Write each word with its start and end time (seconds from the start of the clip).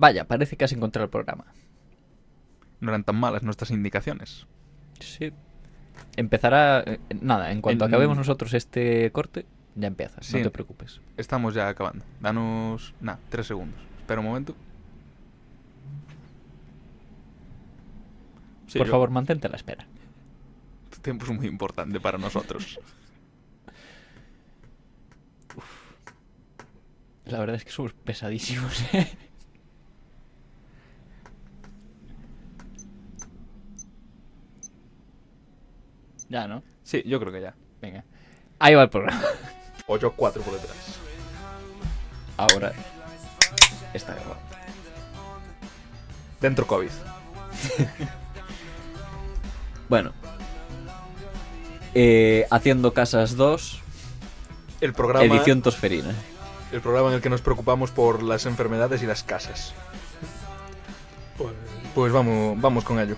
Vaya, 0.00 0.24
parece 0.28 0.56
que 0.56 0.64
has 0.64 0.72
encontrado 0.72 1.04
el 1.04 1.10
programa. 1.10 1.44
No 2.80 2.90
eran 2.90 3.02
tan 3.02 3.16
malas 3.16 3.42
nuestras 3.42 3.72
indicaciones. 3.72 4.46
Sí. 5.00 5.32
Empezará. 6.16 6.84
eh, 6.86 7.00
nada, 7.20 7.50
en 7.50 7.60
cuanto 7.60 7.84
En- 7.84 7.90
acabemos 7.90 8.16
nosotros 8.16 8.54
este 8.54 9.10
corte, 9.10 9.44
ya 9.74 9.88
empiezas. 9.88 10.24
Sí. 10.24 10.36
No 10.36 10.44
te 10.44 10.50
preocupes. 10.50 11.00
Estamos 11.16 11.54
ya 11.54 11.68
acabando. 11.68 12.04
Danos, 12.20 12.94
nada, 13.00 13.18
tres 13.28 13.48
segundos. 13.48 13.80
Espera 13.98 14.20
un 14.20 14.26
momento. 14.28 14.54
Sí, 18.68 18.78
Por 18.78 18.86
yo- 18.86 18.90
favor, 18.92 19.10
mantente 19.10 19.48
a 19.48 19.50
la 19.50 19.56
espera. 19.56 19.84
Tu 20.90 20.98
tiempo 21.00 21.24
es 21.24 21.32
muy 21.32 21.46
importante 21.48 21.98
para 22.00 22.18
nosotros. 22.18 22.78
La 27.26 27.38
verdad 27.40 27.56
es 27.56 27.64
que 27.64 27.70
somos 27.72 27.92
pesadísimos. 27.94 28.82
¿eh? 28.94 29.08
Ya, 36.28 36.46
¿no? 36.48 36.62
sí, 36.82 37.02
yo 37.06 37.18
creo 37.20 37.32
que 37.32 37.40
ya. 37.40 37.54
Venga. 37.80 38.04
Ahí 38.58 38.74
va 38.74 38.82
el 38.82 38.90
programa. 38.90 39.22
8-4 39.86 40.16
por 40.16 40.52
detrás. 40.54 40.98
Ahora 42.36 42.72
está 43.94 44.14
grabado. 44.14 44.36
Dentro 46.40 46.66
COVID. 46.66 46.90
Bueno. 49.88 50.12
Eh, 51.94 52.46
haciendo 52.50 52.92
Casas 52.92 53.36
2, 53.36 53.80
El 54.82 54.92
programa, 54.92 55.24
edición 55.24 55.62
tosferina. 55.62 56.14
el 56.72 56.82
programa 56.82 57.08
en 57.08 57.14
el 57.14 57.20
que 57.22 57.30
nos 57.30 57.40
preocupamos 57.40 57.90
por 57.90 58.22
las 58.22 58.44
enfermedades 58.44 59.02
y 59.02 59.06
las 59.06 59.22
casas. 59.22 59.72
Pues, 61.38 61.54
Pues 61.94 62.12
vamos, 62.12 62.60
vamos 62.60 62.84
con 62.84 63.00
ello. 63.00 63.16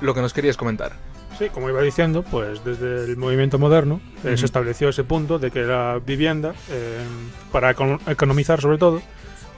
Lo 0.00 0.12
que 0.12 0.20
nos 0.20 0.32
querías 0.32 0.56
comentar. 0.56 0.92
Sí, 1.38 1.48
como 1.50 1.68
iba 1.68 1.80
diciendo, 1.82 2.22
pues 2.22 2.64
desde 2.64 3.04
el 3.04 3.16
movimiento 3.16 3.58
moderno 3.58 4.00
eh, 4.24 4.36
se 4.36 4.44
estableció 4.46 4.88
ese 4.88 5.04
punto 5.04 5.38
de 5.38 5.50
que 5.50 5.62
la 5.62 6.00
vivienda, 6.04 6.54
eh, 6.70 6.98
para 7.52 7.74
econ- 7.74 8.00
economizar 8.08 8.60
sobre 8.60 8.78
todo, 8.78 9.02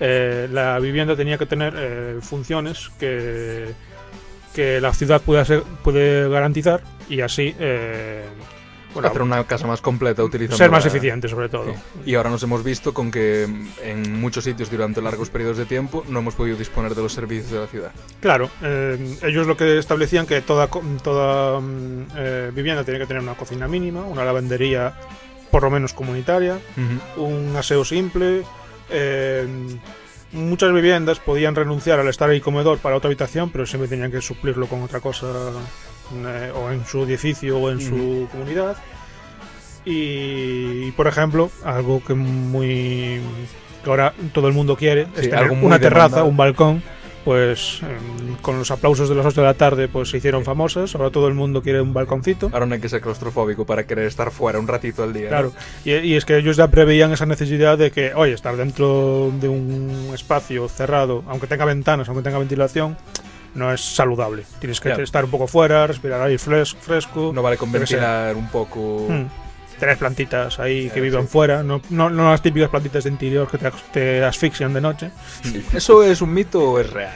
eh, 0.01 0.49
la 0.53 0.79
vivienda 0.79 1.17
tenía 1.17 1.39
que 1.39 1.47
tener 1.47 2.21
funciones 2.21 2.91
que, 2.99 3.73
que 4.55 4.81
la 4.81 4.93
ciudad 4.93 5.21
pueda 5.23 5.45
ser- 5.45 5.63
puede 5.83 6.29
garantizar 6.29 6.83
y 7.09 7.21
así 7.21 7.55
bueno, 8.97 9.09
hacer 9.09 9.23
una 9.23 9.45
casa 9.45 9.67
más 9.67 9.81
completa 9.81 10.23
utilizando 10.25 10.57
ser 10.57 10.71
más 10.71 10.85
la- 10.85 10.89
eficiente 10.91 11.29
sobre 11.29 11.49
todo. 11.49 11.65
Sí. 11.73 11.79
Y 12.11 12.15
ahora 12.17 12.31
nos 12.31 12.43
hemos 12.43 12.63
visto 12.65 12.93
con 12.93 13.11
que 13.11 13.45
en 13.83 14.21
muchos 14.21 14.45
sitios 14.45 14.71
durante 14.71 15.01
largos 15.01 15.31
periodos 15.31 15.57
de 15.57 15.65
tiempo 15.67 16.05
no 16.09 16.19
hemos 16.19 16.35
podido 16.35 16.57
disponer 16.57 16.95
de 16.95 17.03
los 17.03 17.13
servicios 17.13 17.51
de 17.51 17.59
la 17.61 17.67
ciudad. 17.67 17.93
Claro, 18.21 18.51
eh, 18.63 19.17
ellos 19.23 19.47
lo 19.47 19.57
que 19.57 19.79
establecían 19.79 20.27
que 20.27 20.41
toda, 20.43 20.69
toda 21.03 21.61
mm, 21.61 22.03
eh, 22.17 22.51
vivienda 22.55 22.85
tenía 22.85 23.01
que 23.01 23.07
tener 23.07 23.23
una 23.23 23.35
cocina 23.35 23.69
mínima, 23.69 24.03
una 24.05 24.25
lavandería 24.25 24.95
por 25.51 25.63
lo 25.63 25.71
menos 25.71 25.93
comunitaria, 25.95 26.59
un 27.17 27.55
aseo 27.57 27.85
simple. 27.85 28.43
eh, 28.91 29.47
muchas 30.33 30.73
viviendas 30.73 31.19
podían 31.21 31.55
renunciar 31.55 31.99
al 32.01 32.09
estar 32.09 32.33
y 32.35 32.41
comedor 32.41 32.79
para 32.79 32.97
otra 32.97 33.09
habitación, 33.09 33.51
pero 33.51 33.65
siempre 33.65 33.89
tenían 33.89 34.11
que 34.11 34.21
suplirlo 34.21 34.67
con 34.67 34.83
otra 34.83 35.01
cosa, 35.01 35.27
eh, 36.15 36.53
o 36.55 36.71
en 36.71 36.85
su 36.87 37.03
edificio 37.05 37.59
o 37.59 37.71
en 37.71 37.81
su 37.81 38.29
comunidad. 38.31 38.77
Y, 39.85 40.91
por 40.93 41.07
ejemplo, 41.07 41.51
algo 41.65 42.03
que 42.05 42.15
muy 42.15 43.21
que 43.85 43.91
ahora 43.91 44.13
todo 44.33 44.49
el 44.49 44.55
mundo 44.55 44.77
quiere 44.77 45.03
es 45.03 45.09
Sí, 45.15 45.21
tener 45.23 45.37
algo 45.39 45.55
muy 45.55 45.67
una 45.67 45.79
terraza, 45.79 46.03
demandado. 46.23 46.27
un 46.27 46.37
balcón. 46.37 46.83
Pues 47.25 47.81
em, 47.83 48.37
con 48.37 48.57
los 48.57 48.71
aplausos 48.71 49.09
de 49.09 49.17
las 49.17 49.27
8 49.27 49.41
de 49.41 49.47
la 49.49 49.55
tarde 49.55 49.89
pues 49.89 50.11
se 50.11 50.19
hicieron 50.19 50.45
famosas. 50.45 50.95
Ahora 50.95 51.11
todo 51.11 51.27
el 51.27 51.35
mundo 51.35 51.61
quiere 51.61 51.81
un 51.81 51.93
balconcito. 51.93 52.51
Ahora 52.53 52.67
no 52.67 52.75
hay 52.75 52.81
que 52.81 52.89
ser 52.89 53.01
claustrofóbico 53.01 53.65
para 53.67 53.85
querer 53.85 54.07
estar 54.07 54.31
fuera 54.31 54.61
un 54.61 54.69
ratito 54.69 55.03
al 55.03 55.13
día. 55.13 55.25
¿no? 55.25 55.29
Claro, 55.31 55.53
y, 55.85 55.93
y 55.93 56.15
es 56.15 56.25
que 56.25 56.37
ellos 56.37 56.57
ya 56.57 56.69
preveían 56.69 57.13
esa 57.13 57.27
necesidad 57.27 57.79
de 57.79 57.91
que, 57.91 58.15
oye, 58.15 58.33
estar 58.33 58.57
dentro 58.57 59.33
de 59.41 59.49
un 59.49 60.11
espacio 60.15 60.69
cerrado, 60.69 61.25
aunque 61.27 61.49
tenga 61.49 61.65
ventanas, 61.65 62.09
aunque 62.09 62.23
tenga 62.23 62.39
ventilación, 62.39 62.97
no 63.57 63.73
es 63.73 63.81
saludable. 63.81 64.45
Tienes 64.61 64.81
que 64.81 64.91
Claro. 64.91 65.03
estar 65.03 65.25
un 65.25 65.31
poco 65.31 65.47
fuera, 65.49 65.87
respirar 65.87 66.21
aire 66.23 66.39
fres- 66.39 66.77
fresco, 66.77 67.33
No 67.35 67.43
vale 67.43 67.57
con 67.57 67.73
ventilar 67.73 68.37
un 68.37 68.49
poco. 68.49 69.07
mm, 69.09 69.25
tener 69.81 69.99
plantitas 69.99 70.59
ahí 70.61 70.89
que 70.91 71.01
vivan 71.01 71.23
sí. 71.25 71.29
fuera, 71.29 71.63
no, 71.63 71.81
no, 71.91 72.09
no 72.09 72.31
las 72.31 72.41
típicas 72.43 72.69
plantitas 72.71 73.05
de 73.05 73.11
interior 73.11 73.49
que 73.51 73.59
te, 73.59 73.67
as- 73.67 73.93
te 73.93 74.25
asfixian 74.25 74.73
de 74.73 74.81
noche. 74.81 75.11
¿Eso 75.75 76.03
es 76.03 76.21
un 76.23 76.33
mito 76.33 76.61
o 76.73 76.81
es 76.81 76.89
real? 76.91 77.13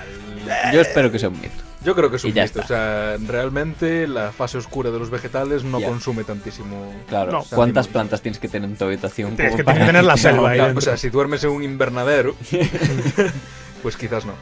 Yo 0.73 0.81
espero 0.81 1.13
que 1.13 1.19
sea 1.19 1.29
un 1.29 1.41
mito. 1.41 1.63
Yo 1.83 1.95
creo 1.95 2.11
que 2.11 2.17
es 2.17 2.25
Y 2.25 2.29
un 2.29 2.35
ya 2.35 2.43
mito. 2.43 2.61
está. 2.61 2.65
O 2.65 2.77
sea, 2.77 3.17
realmente 3.27 4.07
la 4.07 4.33
fase 4.33 4.59
oscura 4.59 4.91
de 4.91 4.99
los 4.99 5.09
vegetales 5.09 5.65
no 5.65 5.81
Ya. 5.81 5.87
consume 5.89 6.25
tantísimo. 6.25 6.93
Claro, 7.09 7.33
No. 7.33 7.45
¿cuántas 7.55 7.89
plantas 7.89 8.21
tienes 8.21 8.39
que 8.39 8.49
tener 8.49 8.69
en 8.69 8.77
tu 8.77 8.85
habitación? 8.85 9.35
Tienes 9.37 9.53
como 9.53 9.57
que 9.59 9.65
para 9.65 9.87
tener 9.87 10.05
la 10.05 10.17
selva 10.19 10.51
ahí 10.51 10.61
o 10.61 10.81
sea, 10.83 10.97
si 10.99 11.09
duermes 11.09 11.43
en 11.45 11.51
un 11.51 11.63
invernadero, 11.63 12.35
pues 13.83 13.97
quizás 13.97 14.27
no. 14.27 14.35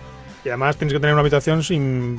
Y 0.45 0.49
además 0.49 0.77
tienes 0.77 0.93
que 0.95 1.01
tener 1.01 1.13
una 1.15 1.21
habitación 1.21 1.63
sin 1.63 2.17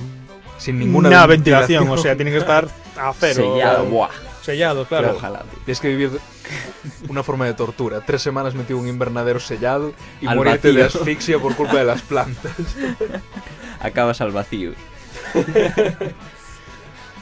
Sin 0.57 0.78
ninguna 0.80 1.25
ventilación, 1.25 1.88
o 1.90 1.97
sea, 1.97 2.16
tiene 2.16 2.31
que 2.31 2.38
estar 2.38 2.68
a 2.97 3.13
cero. 3.19 3.53
Sellado, 3.56 3.85
buah. 3.85 4.09
Sellado, 4.41 4.85
claro. 4.85 5.13
Ojalá, 5.16 5.40
tío. 5.44 5.59
Tienes 5.66 5.80
que 5.80 5.88
vivir 5.90 6.12
una 7.09 7.24
forma 7.24 7.46
de 7.46 7.53
tortura. 7.53 8.02
Tres 8.06 8.22
semanas 8.22 8.56
metido 8.56 8.80
en 8.80 8.85
un 8.85 8.90
invernadero 8.90 9.40
sellado 9.40 9.94
y 10.22 10.28
Al 10.28 10.35
morirte 10.38 10.72
de 10.74 10.84
asfixia 10.84 11.40
por 11.40 11.56
culpa 11.56 11.78
de 11.78 11.85
las 11.85 12.02
plantas. 12.02 12.52
Acabas 13.80 14.19
al 14.22 14.31
vacío. 14.31 14.72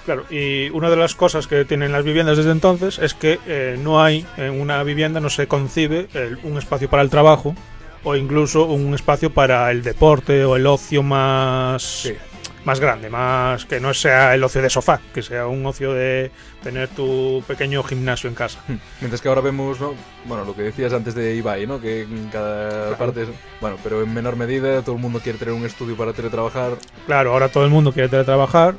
Claro, 0.05 0.23
y 0.29 0.69
una 0.69 0.89
de 0.89 0.95
las 0.95 1.15
cosas 1.15 1.47
que 1.47 1.65
tienen 1.65 1.91
las 1.91 2.05
viviendas 2.05 2.37
desde 2.37 2.51
entonces 2.51 2.97
es 2.97 3.13
que 3.13 3.39
eh, 3.45 3.77
no 3.81 4.01
hay, 4.01 4.25
en 4.37 4.59
una 4.61 4.81
vivienda 4.83 5.19
no 5.19 5.29
se 5.29 5.47
concibe 5.47 6.07
el- 6.13 6.39
un 6.43 6.57
espacio 6.57 6.89
para 6.89 7.03
el 7.03 7.09
trabajo 7.09 7.55
o 8.03 8.15
incluso 8.15 8.65
un 8.65 8.93
espacio 8.93 9.31
para 9.31 9.69
el 9.71 9.83
deporte 9.83 10.45
o 10.45 10.55
el 10.55 10.65
ocio 10.67 11.03
más, 11.03 11.81
Sí. 11.83 12.13
más 12.65 12.79
grande, 12.79 13.09
más 13.09 13.65
que 13.65 13.79
no 13.79 13.93
sea 13.93 14.33
el 14.35 14.43
ocio 14.43 14.61
de 14.61 14.69
sofá, 14.69 14.99
que 15.13 15.21
sea 15.21 15.47
un 15.47 15.65
ocio 15.65 15.93
de 15.93 16.31
tener 16.63 16.89
tu 16.89 17.41
pequeño 17.47 17.81
gimnasio 17.83 18.27
en 18.29 18.35
casa. 18.35 18.59
Mientras 18.99 19.21
que 19.21 19.29
ahora 19.29 19.41
vemos, 19.41 19.79
¿no? 19.79 19.93
Bueno, 20.25 20.43
lo 20.45 20.53
que 20.55 20.63
decías 20.63 20.91
antes 20.93 21.15
de 21.15 21.35
Ibai, 21.35 21.65
¿no? 21.67 21.79
Que 21.79 22.01
en 22.01 22.27
cada 22.29 22.69
Claro. 22.89 22.97
parte 22.97 23.23
es... 23.23 23.29
Bueno, 23.61 23.77
pero 23.83 24.01
en 24.03 24.13
menor 24.13 24.35
medida 24.35 24.81
todo 24.81 24.95
el 24.95 25.01
mundo 25.01 25.19
quiere 25.21 25.37
tener 25.39 25.53
un 25.53 25.65
estudio 25.65 25.95
para 25.95 26.11
teletrabajar. 26.13 26.73
Claro, 27.05 27.31
ahora 27.33 27.49
todo 27.49 27.63
el 27.63 27.69
mundo 27.69 27.91
quiere 27.93 28.09
teletrabajar. 28.09 28.75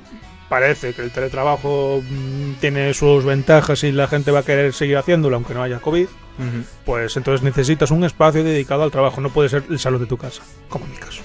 Parece 0.50 0.94
que 0.94 1.02
el 1.02 1.10
teletrabajo 1.10 2.02
mm, 2.02 2.52
tiene 2.60 2.94
sus 2.94 3.24
ventajas 3.24 3.84
y 3.84 3.92
la 3.92 4.06
gente 4.06 4.30
va 4.30 4.38
a 4.40 4.42
querer 4.44 4.72
seguir 4.72 4.96
haciéndolo 4.96 5.36
aunque 5.36 5.52
no 5.54 5.62
haya 5.62 5.78
COVID. 5.78 6.08
Pues 6.84 7.16
entonces 7.16 7.42
necesitas 7.42 7.90
un 7.90 8.04
espacio 8.04 8.44
dedicado 8.44 8.82
al 8.84 8.90
trabajo. 8.90 9.20
No 9.20 9.30
puede 9.30 9.48
ser 9.48 9.64
el 9.68 9.78
salón 9.78 10.00
de 10.00 10.06
tu 10.06 10.16
casa, 10.16 10.42
como 10.68 10.84
en 10.84 10.92
mi 10.92 10.96
caso. 10.98 11.22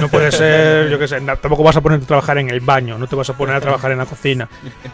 No 0.00 0.08
puede 0.08 0.30
ser, 0.32 0.88
yo 0.90 0.98
qué 0.98 1.08
sé, 1.08 1.20
tampoco 1.20 1.62
vas 1.62 1.76
a 1.76 1.80
poner 1.80 2.00
a 2.02 2.06
trabajar 2.06 2.38
en 2.38 2.50
el 2.50 2.60
baño, 2.60 2.98
no 2.98 3.06
te 3.06 3.16
vas 3.16 3.28
a 3.30 3.36
poner 3.36 3.56
a 3.56 3.60
trabajar 3.60 3.90
en 3.92 3.98
la 3.98 4.06
cocina. 4.06 4.48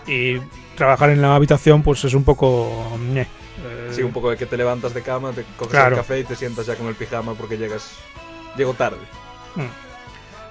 Y 0.06 0.38
trabajar 0.76 1.10
en 1.10 1.20
la 1.20 1.34
habitación, 1.34 1.82
pues 1.82 2.04
es 2.04 2.14
un 2.14 2.24
poco. 2.24 2.88
Eh, 3.14 3.26
Sí, 3.92 4.02
un 4.02 4.12
poco 4.12 4.30
de 4.30 4.36
que 4.38 4.46
te 4.46 4.56
levantas 4.56 4.94
de 4.94 5.02
cama, 5.02 5.32
te 5.32 5.44
coges 5.56 5.72
Claro. 5.72 5.96
el 5.96 6.00
café 6.00 6.20
y 6.20 6.24
te 6.24 6.34
sientas 6.34 6.64
ya 6.66 6.74
con 6.76 6.86
el 6.86 6.94
pijama 6.94 7.34
porque 7.34 7.58
llegas... 7.58 7.90
Llego 8.56 8.72
tarde. 8.74 8.96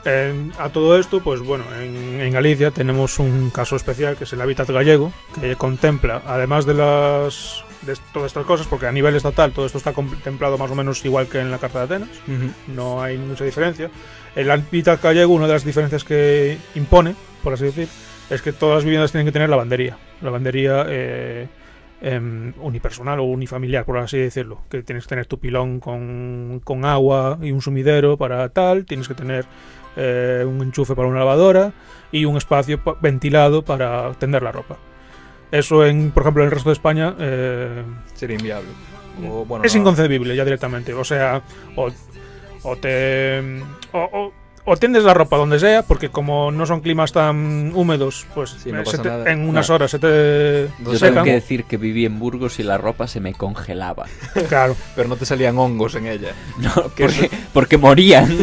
En- 0.05 0.51
a 0.57 0.69
todo 0.69 0.97
esto, 0.97 1.21
pues 1.21 1.41
bueno, 1.41 1.63
en, 1.79 2.19
en 2.21 2.31
Galicia 2.33 2.71
tenemos 2.71 3.19
un 3.19 3.49
caso 3.51 3.75
especial 3.75 4.15
que 4.17 4.23
es 4.23 4.33
el 4.33 4.41
hábitat 4.41 4.69
gallego, 4.69 5.11
que 5.39 5.55
contempla, 5.55 6.21
además 6.25 6.65
de 6.65 6.73
las 6.73 7.63
de 7.81 7.95
todas 8.13 8.27
estas 8.27 8.45
cosas, 8.45 8.67
porque 8.67 8.85
a 8.87 8.91
nivel 8.91 9.15
estatal 9.15 9.51
todo 9.51 9.65
esto 9.65 9.77
está 9.77 9.93
contemplado 9.93 10.57
más 10.57 10.69
o 10.71 10.75
menos 10.75 11.03
igual 11.05 11.27
que 11.27 11.39
en 11.39 11.49
la 11.51 11.57
Carta 11.57 11.79
de 11.79 11.85
Atenas, 11.95 12.09
no 12.67 13.01
hay 13.01 13.17
mucha 13.17 13.43
diferencia. 13.43 13.89
El 14.35 14.49
hábitat 14.51 15.01
gallego, 15.01 15.33
una 15.33 15.47
de 15.47 15.53
las 15.53 15.65
diferencias 15.65 16.03
que 16.03 16.57
impone, 16.75 17.15
por 17.43 17.53
así 17.53 17.65
decir, 17.65 17.87
es 18.29 18.41
que 18.41 18.53
todas 18.53 18.75
las 18.77 18.83
viviendas 18.85 19.11
tienen 19.11 19.25
que 19.25 19.31
tener 19.31 19.49
lavandería. 19.49 19.97
Lavandería 20.21 20.85
eh, 20.87 21.47
em, 22.01 22.53
unipersonal 22.61 23.19
o 23.19 23.23
unifamiliar, 23.23 23.83
por 23.83 23.97
así 23.97 24.17
decirlo. 24.17 24.61
Que 24.69 24.83
tienes 24.83 25.03
que 25.05 25.09
tener 25.09 25.25
tu 25.25 25.37
pilón 25.39 25.79
con, 25.79 26.61
con 26.63 26.85
agua 26.85 27.37
y 27.41 27.51
un 27.51 27.61
sumidero 27.61 28.15
para 28.15 28.47
tal. 28.49 28.85
Tienes 28.85 29.07
que 29.09 29.15
tener 29.15 29.45
eh, 29.97 30.45
un 30.47 30.61
enchufe 30.61 30.95
para 30.95 31.07
una 31.09 31.19
lavadora 31.19 31.73
y 32.11 32.23
un 32.25 32.37
espacio 32.37 32.81
pa- 32.81 32.95
ventilado 33.01 33.63
para 33.65 34.11
tender 34.13 34.43
la 34.43 34.51
ropa. 34.53 34.77
Eso, 35.51 35.85
en, 35.85 36.11
por 36.11 36.23
ejemplo, 36.23 36.43
en 36.43 36.47
el 36.47 36.51
resto 36.53 36.69
de 36.69 36.73
España 36.73 37.15
eh, 37.19 37.83
Sería 38.15 38.37
inviable. 38.37 38.69
O, 39.27 39.45
bueno, 39.45 39.65
es 39.65 39.75
no. 39.75 39.81
inconcebible 39.81 40.35
ya 40.35 40.43
directamente. 40.45 40.93
O 40.93 41.03
sea, 41.03 41.41
o, 41.75 41.89
o 42.63 42.75
te. 42.77 43.39
O, 43.91 43.99
o 43.99 44.33
o 44.63 44.77
tiendes 44.77 45.03
la 45.03 45.15
ropa 45.15 45.37
donde 45.37 45.57
sea, 45.59 45.81
porque 45.81 46.09
como 46.09 46.51
no 46.51 46.67
son 46.67 46.81
climas 46.81 47.11
tan 47.11 47.71
húmedos, 47.73 48.27
pues 48.35 48.51
Sí, 48.51 48.71
no 48.71 48.81
eh, 48.81 48.83
te- 48.85 49.31
en 49.31 49.49
unas 49.49 49.67
No. 49.67 49.73
horas 49.75 49.89
se 49.89 49.97
te 49.97 50.67
Yo 50.67 50.67
sé, 50.67 50.71
tengo 50.83 50.93
secan. 50.99 51.23
que 51.25 51.31
decir 51.33 51.63
que 51.63 51.77
viví 51.77 52.05
en 52.05 52.19
Burgos 52.19 52.59
y 52.59 52.63
la 52.63 52.77
ropa 52.77 53.07
se 53.07 53.19
me 53.19 53.33
congelaba. 53.33 54.05
Claro. 54.49 54.75
Pero 54.95 55.09
no 55.09 55.15
te 55.15 55.25
salían 55.25 55.57
hongos 55.57 55.95
en 55.95 56.05
ella. 56.05 56.33
No, 56.59 56.93
Que 56.93 57.05
porque, 57.05 57.29
porque 57.53 57.77
morían. 57.79 58.29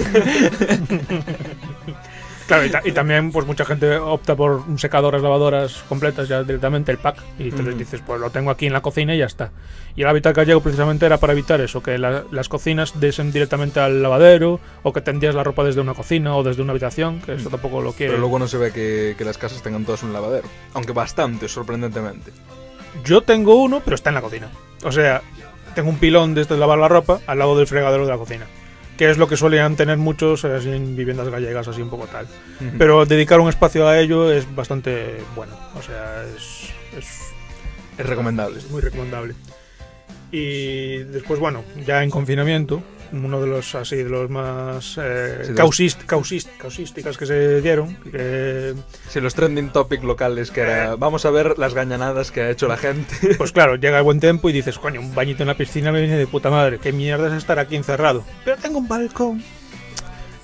Claro, 2.49 2.65
y, 2.65 2.71
ta- 2.71 2.83
y 2.85 2.93
también 2.93 3.31
pues 3.31 3.47
mucha 3.47 3.65
gente 3.65 3.97
opta 3.99 4.35
por 4.35 4.62
secadoras, 4.79 5.23
lavadoras 5.23 5.85
completas 5.89 6.29
ya 6.29 6.43
directamente 6.43 6.91
el 6.91 6.99
pack 6.99 7.19
y 7.39 7.45
entonces 7.45 7.69
Ujú. 7.69 7.79
dices, 7.79 8.03
pues 8.05 8.21
lo 8.21 8.31
tengo 8.31 8.50
aquí 8.50 8.67
en 8.67 8.73
la 8.73 8.81
cocina 8.81 9.15
y 9.15 9.19
ya 9.19 9.27
está. 9.27 9.50
Y 9.95 10.00
el 10.03 10.09
hábitat 10.09 10.35
gallego 10.35 10.61
precisamente 10.62 11.05
era 11.06 11.19
para 11.19 11.35
evitar 11.35 11.61
eso, 11.61 11.83
que 11.83 11.99
la- 11.99 12.25
las 12.33 12.49
cocinas 12.49 12.99
desen 12.99 13.31
directamente 13.33 13.81
al 13.81 14.03
lavadero 14.03 14.61
o 14.83 14.93
que 14.93 15.00
tendías 15.03 15.35
la 15.35 15.45
ropa 15.45 15.62
desde 15.62 15.81
una 15.83 15.93
cocina 15.95 16.35
o 16.37 16.43
desde 16.43 16.62
una 16.62 16.73
habitación, 16.73 17.21
que 17.21 17.35
eso 17.35 17.50
tampoco 17.50 17.83
lo 17.83 17.93
quiere. 17.93 18.12
Pero 18.12 18.21
luego 18.21 18.39
no 18.39 18.49
se 18.49 18.56
ve 18.59 18.73
que, 18.73 19.15
que 19.19 19.25
las 19.25 19.37
casas 19.39 19.62
tengan 19.62 19.85
todas 19.85 20.03
un 20.03 20.12
lavadero. 20.15 20.49
Aunque 20.75 20.93
bastante, 20.93 21.49
sorprendentemente. 21.49 22.33
Yo 23.05 23.21
tengo 23.21 23.56
uno, 23.62 23.81
pero 23.85 23.94
está 23.94 24.09
en 24.11 24.15
la 24.15 24.23
cocina. 24.23 24.49
O 24.85 24.91
sea, 24.93 25.21
tengo 25.75 25.91
un 25.91 25.99
pilón 25.99 26.35
desde 26.35 26.56
lavar 26.56 26.79
la 26.79 26.89
ropa 26.89 27.21
al 27.27 27.39
lado 27.39 27.56
del 27.59 27.67
fregadero 27.67 28.06
de 28.06 28.11
la 28.12 28.19
cocina. 28.19 28.47
Que 28.99 29.09
es 29.09 29.17
lo 29.17 29.29
que 29.29 29.37
suelen 29.37 29.77
tener 29.77 29.97
muchos 29.97 30.45
eh, 30.45 30.56
así 30.56 30.71
en 30.71 30.97
viviendas 30.97 31.29
gallegas, 31.29 31.69
así 31.69 31.81
un 31.81 31.89
poco 31.89 32.06
tal. 32.09 32.27
Pero 32.77 33.06
dedicar 33.06 33.41
un 33.41 33.49
espacio 33.49 33.87
a 33.87 33.99
ello 33.99 34.31
es 34.31 34.53
bastante 34.55 35.19
bueno. 35.37 35.56
O 35.79 35.83
sea, 35.83 36.25
es, 36.37 36.71
es, 36.99 37.33
es 37.97 38.06
recomendable. 38.06 38.59
es 38.59 38.69
muy 38.71 38.83
recomendable. 38.83 39.35
Y 40.33 40.99
después, 41.05 41.41
bueno, 41.41 41.65
ya 41.87 42.03
en 42.03 42.11
confinamiento, 42.11 42.83
uno 43.12 43.40
de 43.40 43.46
los 43.46 43.75
así 43.75 43.96
de 43.96 44.08
los 44.10 44.28
más 44.31 44.96
eh, 45.00 45.43
Sí, 45.46 45.52
causist- 45.52 46.06
causist- 46.06 46.56
causísticas 46.58 47.16
que 47.16 47.26
se 47.26 47.60
dieron, 47.60 47.96
que 48.10 48.75
Si 49.08 49.20
los 49.20 49.34
trending 49.34 49.70
topic 49.70 50.02
locales 50.05 50.50
que 50.50 50.60
era 50.60 50.96
vamos 50.96 51.25
a 51.25 51.31
ver 51.31 51.58
las 51.58 51.75
gañanadas 51.75 52.31
que 52.31 52.43
ha 52.43 52.50
hecho 52.50 52.69
la 52.69 52.76
gente. 52.76 53.14
Pues 53.38 53.52
claro, 53.52 53.76
llega 53.81 53.99
el 53.99 54.05
buen 54.05 54.20
tiempo 54.20 54.49
y 54.50 54.52
dices, 54.52 54.78
coño, 54.78 55.00
un 55.00 55.14
bañito 55.14 55.43
en 55.43 55.49
la 55.49 55.56
piscina 55.56 55.93
me 55.93 56.00
viene 56.00 56.16
de 56.16 56.26
puta 56.26 56.50
madre. 56.50 56.78
¿Qué 56.78 56.93
mierda 56.93 57.28
es 57.28 57.34
estar 57.34 57.58
aquí 57.58 57.76
encerrado? 57.76 58.25
Pero 58.44 58.56
tengo 58.56 58.78
un 58.78 58.88
balcón. 58.88 59.43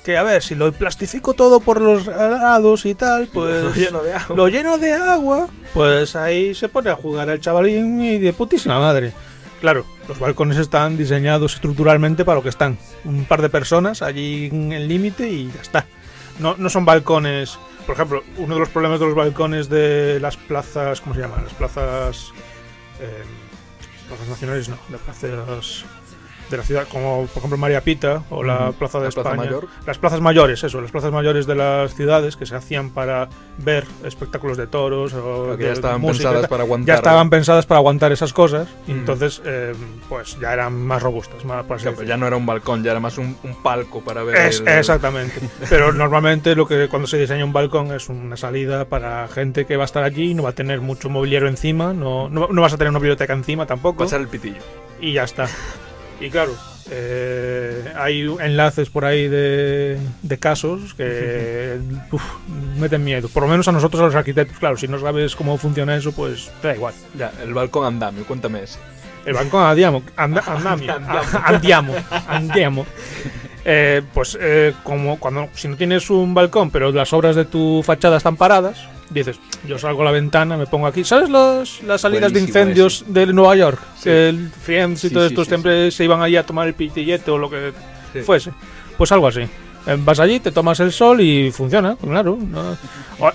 Que 0.05 0.19
a 0.19 0.22
ver, 0.22 0.43
si 0.43 0.55
lo 0.55 0.70
plastifico 0.70 1.32
todo 1.32 1.61
por 1.61 1.81
los 1.81 2.06
lados 2.06 2.84
y 2.84 2.94
tal, 2.94 3.26
pues. 3.32 3.75
lleno 3.75 4.02
de 4.02 4.12
agua. 4.12 4.37
lo 4.37 4.49
lleno 4.49 4.76
de 4.76 4.93
agua, 4.93 5.49
pues 5.72 6.14
ahí 6.14 6.55
se 6.55 6.69
pone 6.69 6.90
a 6.90 6.94
jugar 6.94 7.31
al 7.31 7.40
chavalín 7.40 8.02
y 8.02 8.19
de 8.19 8.32
putísima 8.34 8.78
madre. 8.78 9.12
Claro, 9.64 9.87
los 10.08 10.19
balcones 10.19 10.58
están 10.58 10.99
diseñados 10.99 11.55
estructuralmente 11.55 12.26
para 12.26 12.37
lo 12.37 12.43
que 12.43 12.50
están. 12.50 12.76
Un 13.06 13.25
par 13.25 13.40
de 13.40 13.49
personas 13.49 14.02
allí 14.02 14.50
en 14.52 14.72
el 14.72 14.87
límite 14.88 15.26
y 15.26 15.50
ya 15.50 15.62
está. 15.62 15.87
No, 16.38 16.55
no 16.58 16.69
son 16.69 16.84
balcones. 16.84 17.58
Por 17.87 17.94
ejemplo, 17.94 18.22
uno 18.37 18.56
de 18.56 18.61
los 18.61 18.69
problemas 18.69 19.00
de 19.00 19.06
los 19.06 19.14
balcones 19.14 19.70
de 19.70 20.20
las 20.20 20.37
plazas. 20.37 21.00
¿Cómo 21.00 21.14
se 21.14 21.22
llaman? 21.22 21.44
Las 21.44 21.55
plazas. 21.55 22.32
eh, 23.00 23.22
plazas 24.06 24.28
nacionales, 24.28 24.69
no. 24.69 24.76
De 24.90 24.99
plazas 24.99 25.87
de 26.50 26.56
la 26.56 26.62
ciudad, 26.62 26.87
como 26.91 27.26
por 27.26 27.38
ejemplo 27.38 27.56
María 27.58 27.81
Pita 27.81 28.23
o 28.31 28.43
la. 28.43 28.73
Plaza 28.73 28.99
de 28.99 29.06
La 29.06 29.11
Plaza 29.11 29.31
España. 29.31 29.50
Mayor. 29.50 29.69
Las 29.87 29.99
plazas 29.99 30.20
mayores, 30.20 30.62
eso, 30.64 30.81
las 30.81 30.91
plazas 30.91 31.12
mayores 31.12 31.46
de 31.46 31.55
las 31.55 31.94
ciudades 31.94 32.37
que 32.37 32.44
se 32.46 32.55
hacían 32.56 32.91
para 32.91 33.29
ver 33.58 33.85
espectáculos 34.05 34.56
de 34.56 34.67
toros 34.67 35.12
o 35.14 35.52
que 35.56 35.62
de 35.62 35.64
ya 35.69 35.73
estaban 35.73 36.00
música 36.00 36.25
y 36.25 36.26
pensadas 36.26 36.49
para 36.49 36.62
aguantar. 36.64 36.87
ya 36.87 36.94
estaban 36.96 37.31
pensadas 37.31 37.67
para 37.67 37.79
aguantar 37.79 38.12
esas 38.12 38.32
cosas 38.32 38.69
y 38.87 38.91
Ujú. 38.91 39.00
entonces 39.00 39.43
eh, 39.44 39.73
pues 40.08 40.38
ya 40.41 40.52
eran 40.52 40.75
más 40.75 41.02
robustas, 41.02 41.44
más, 41.44 41.64
por 41.64 41.76
así 41.76 41.87
Ya, 42.06 42.17
no 42.17 42.26
era 42.26 42.37
un 42.37 42.47
balcón, 42.47 42.82
ya 42.82 42.90
era 42.90 43.00
más 43.00 43.17
un, 43.19 43.37
un 43.43 43.62
palco 43.62 44.00
para 44.00 44.23
ver. 44.23 44.37
Es- 44.37 44.61
el- 44.61 44.69
exactamente. 44.69 45.40
Pero 45.70 45.93
normalmente 45.93 46.55
lo 46.55 46.67
que 46.67 46.88
cuando 46.88 47.06
se 47.08 47.19
diseña 47.19 47.44
un 47.44 47.52
balcón 47.52 47.93
es 47.93 48.08
una 48.08 48.37
salida 48.37 48.85
para 48.87 49.29
gente 49.29 49.64
que 49.67 49.76
va 49.76 49.85
a 49.85 49.87
estar 49.87 50.02
allí, 50.02 50.35
no 50.35 50.43
va 50.43 50.50
a 50.50 50.55
tener 50.55 50.81
mucho 50.81 51.08
mobiliario 51.08 51.49
encima, 51.49 51.93
no, 51.93 52.29
no, 52.29 52.49
no 52.49 52.62
vas 52.62 52.73
a 52.73 52.76
tener 52.76 52.90
una 52.90 52.99
biblioteca 52.99 53.32
encima 53.32 53.67
tampoco 53.67 54.05
Pasar 54.05 54.20
el 54.20 54.29
pitillo. 54.29 54.61
y 55.00 55.12
ya 55.12 55.25
está. 55.25 55.47
Y 56.20 56.31
claro, 56.31 56.55
eh, 56.90 57.93
hay 57.96 58.22
enlaces 58.40 58.90
por 58.90 59.05
ahí 59.05 59.28
de, 59.28 59.99
de 60.22 60.38
casos 60.38 60.94
que 60.94 61.78
uf, 62.12 62.22
meten 62.78 63.02
miedo. 63.05 63.28
Por 63.28 63.43
lo 63.43 63.49
menos 63.49 63.66
a 63.69 63.72
nosotros, 63.72 64.02
a 64.02 64.06
los 64.06 64.14
arquitectos, 64.14 64.58
claro, 64.58 64.76
si 64.76 64.88
no 64.88 64.99
sabes 64.99 65.34
cómo 65.34 65.56
funciona 65.58 65.96
eso, 65.96 66.12
pues 66.12 66.50
te 66.61 66.69
da 66.69 66.75
igual. 66.75 66.94
Ya, 67.16 67.32
el 67.43 67.55
balcón 67.55 67.87
andamio, 67.87 68.25
cuéntame 68.25 68.62
ese. 68.62 68.78
El 69.25 69.32
balcón 69.34 69.64
andiamo, 69.64 70.02
anda, 70.16 70.43
andamio, 70.46 70.94
andiamo, 71.44 71.94
andiamo. 72.28 72.87
Eh, 73.66 74.02
pues 74.12 74.37
eh, 74.40 74.75
como 74.82 75.19
cuando 75.19 75.49
si 75.55 75.69
no 75.69 75.76
tienes 75.76 76.11
un 76.11 76.34
balcón, 76.34 76.70
pero 76.70 76.93
las 76.93 77.12
obras 77.14 77.34
de 77.34 77.46
tu 77.46 77.82
fachada 77.82 78.19
están 78.19 78.37
paradas, 78.37 78.78
dices, 79.08 79.38
yo 79.66 79.78
salgo 79.78 80.02
a 80.02 80.05
la 80.06 80.11
ventana, 80.11 80.56
me 80.58 80.66
pongo 80.66 80.87
aquí. 80.87 81.02
¿Sabes 81.02 81.31
los, 81.31 81.82
las 81.82 82.02
salidas 82.02 82.31
Buenísimo 82.32 82.55
de 82.55 82.61
incendios 82.61 83.05
de 83.08 83.26
Nueva 83.26 83.56
York? 83.56 83.78
Sí. 83.96 84.05
Que 84.05 84.28
el 84.28 84.50
Friends 84.50 85.05
y 85.05 85.08
Sí, 85.08 85.14
todos 85.14 85.28
sí, 85.28 85.32
estos 85.34 85.46
sí, 85.46 85.49
siempre 85.50 85.90
se 85.90 86.05
iban 86.05 86.20
allí 86.20 86.37
a 86.37 86.44
tomar 86.44 86.66
el 86.66 86.75
pitillete 86.75 87.31
o 87.31 87.38
lo 87.38 87.49
que 87.49 87.72
Sí. 88.12 88.20
fuese. 88.20 88.52
Pues 88.99 89.11
algo 89.12 89.28
así. 89.28 89.40
Eh, 89.40 89.96
Vas 89.99 90.20
allí, 90.20 90.40
te 90.40 90.52
tomas 90.52 90.78
el 90.81 90.93
sol 90.93 91.20
y 91.20 91.50
funciona, 91.50 91.96
claro. 91.96 92.38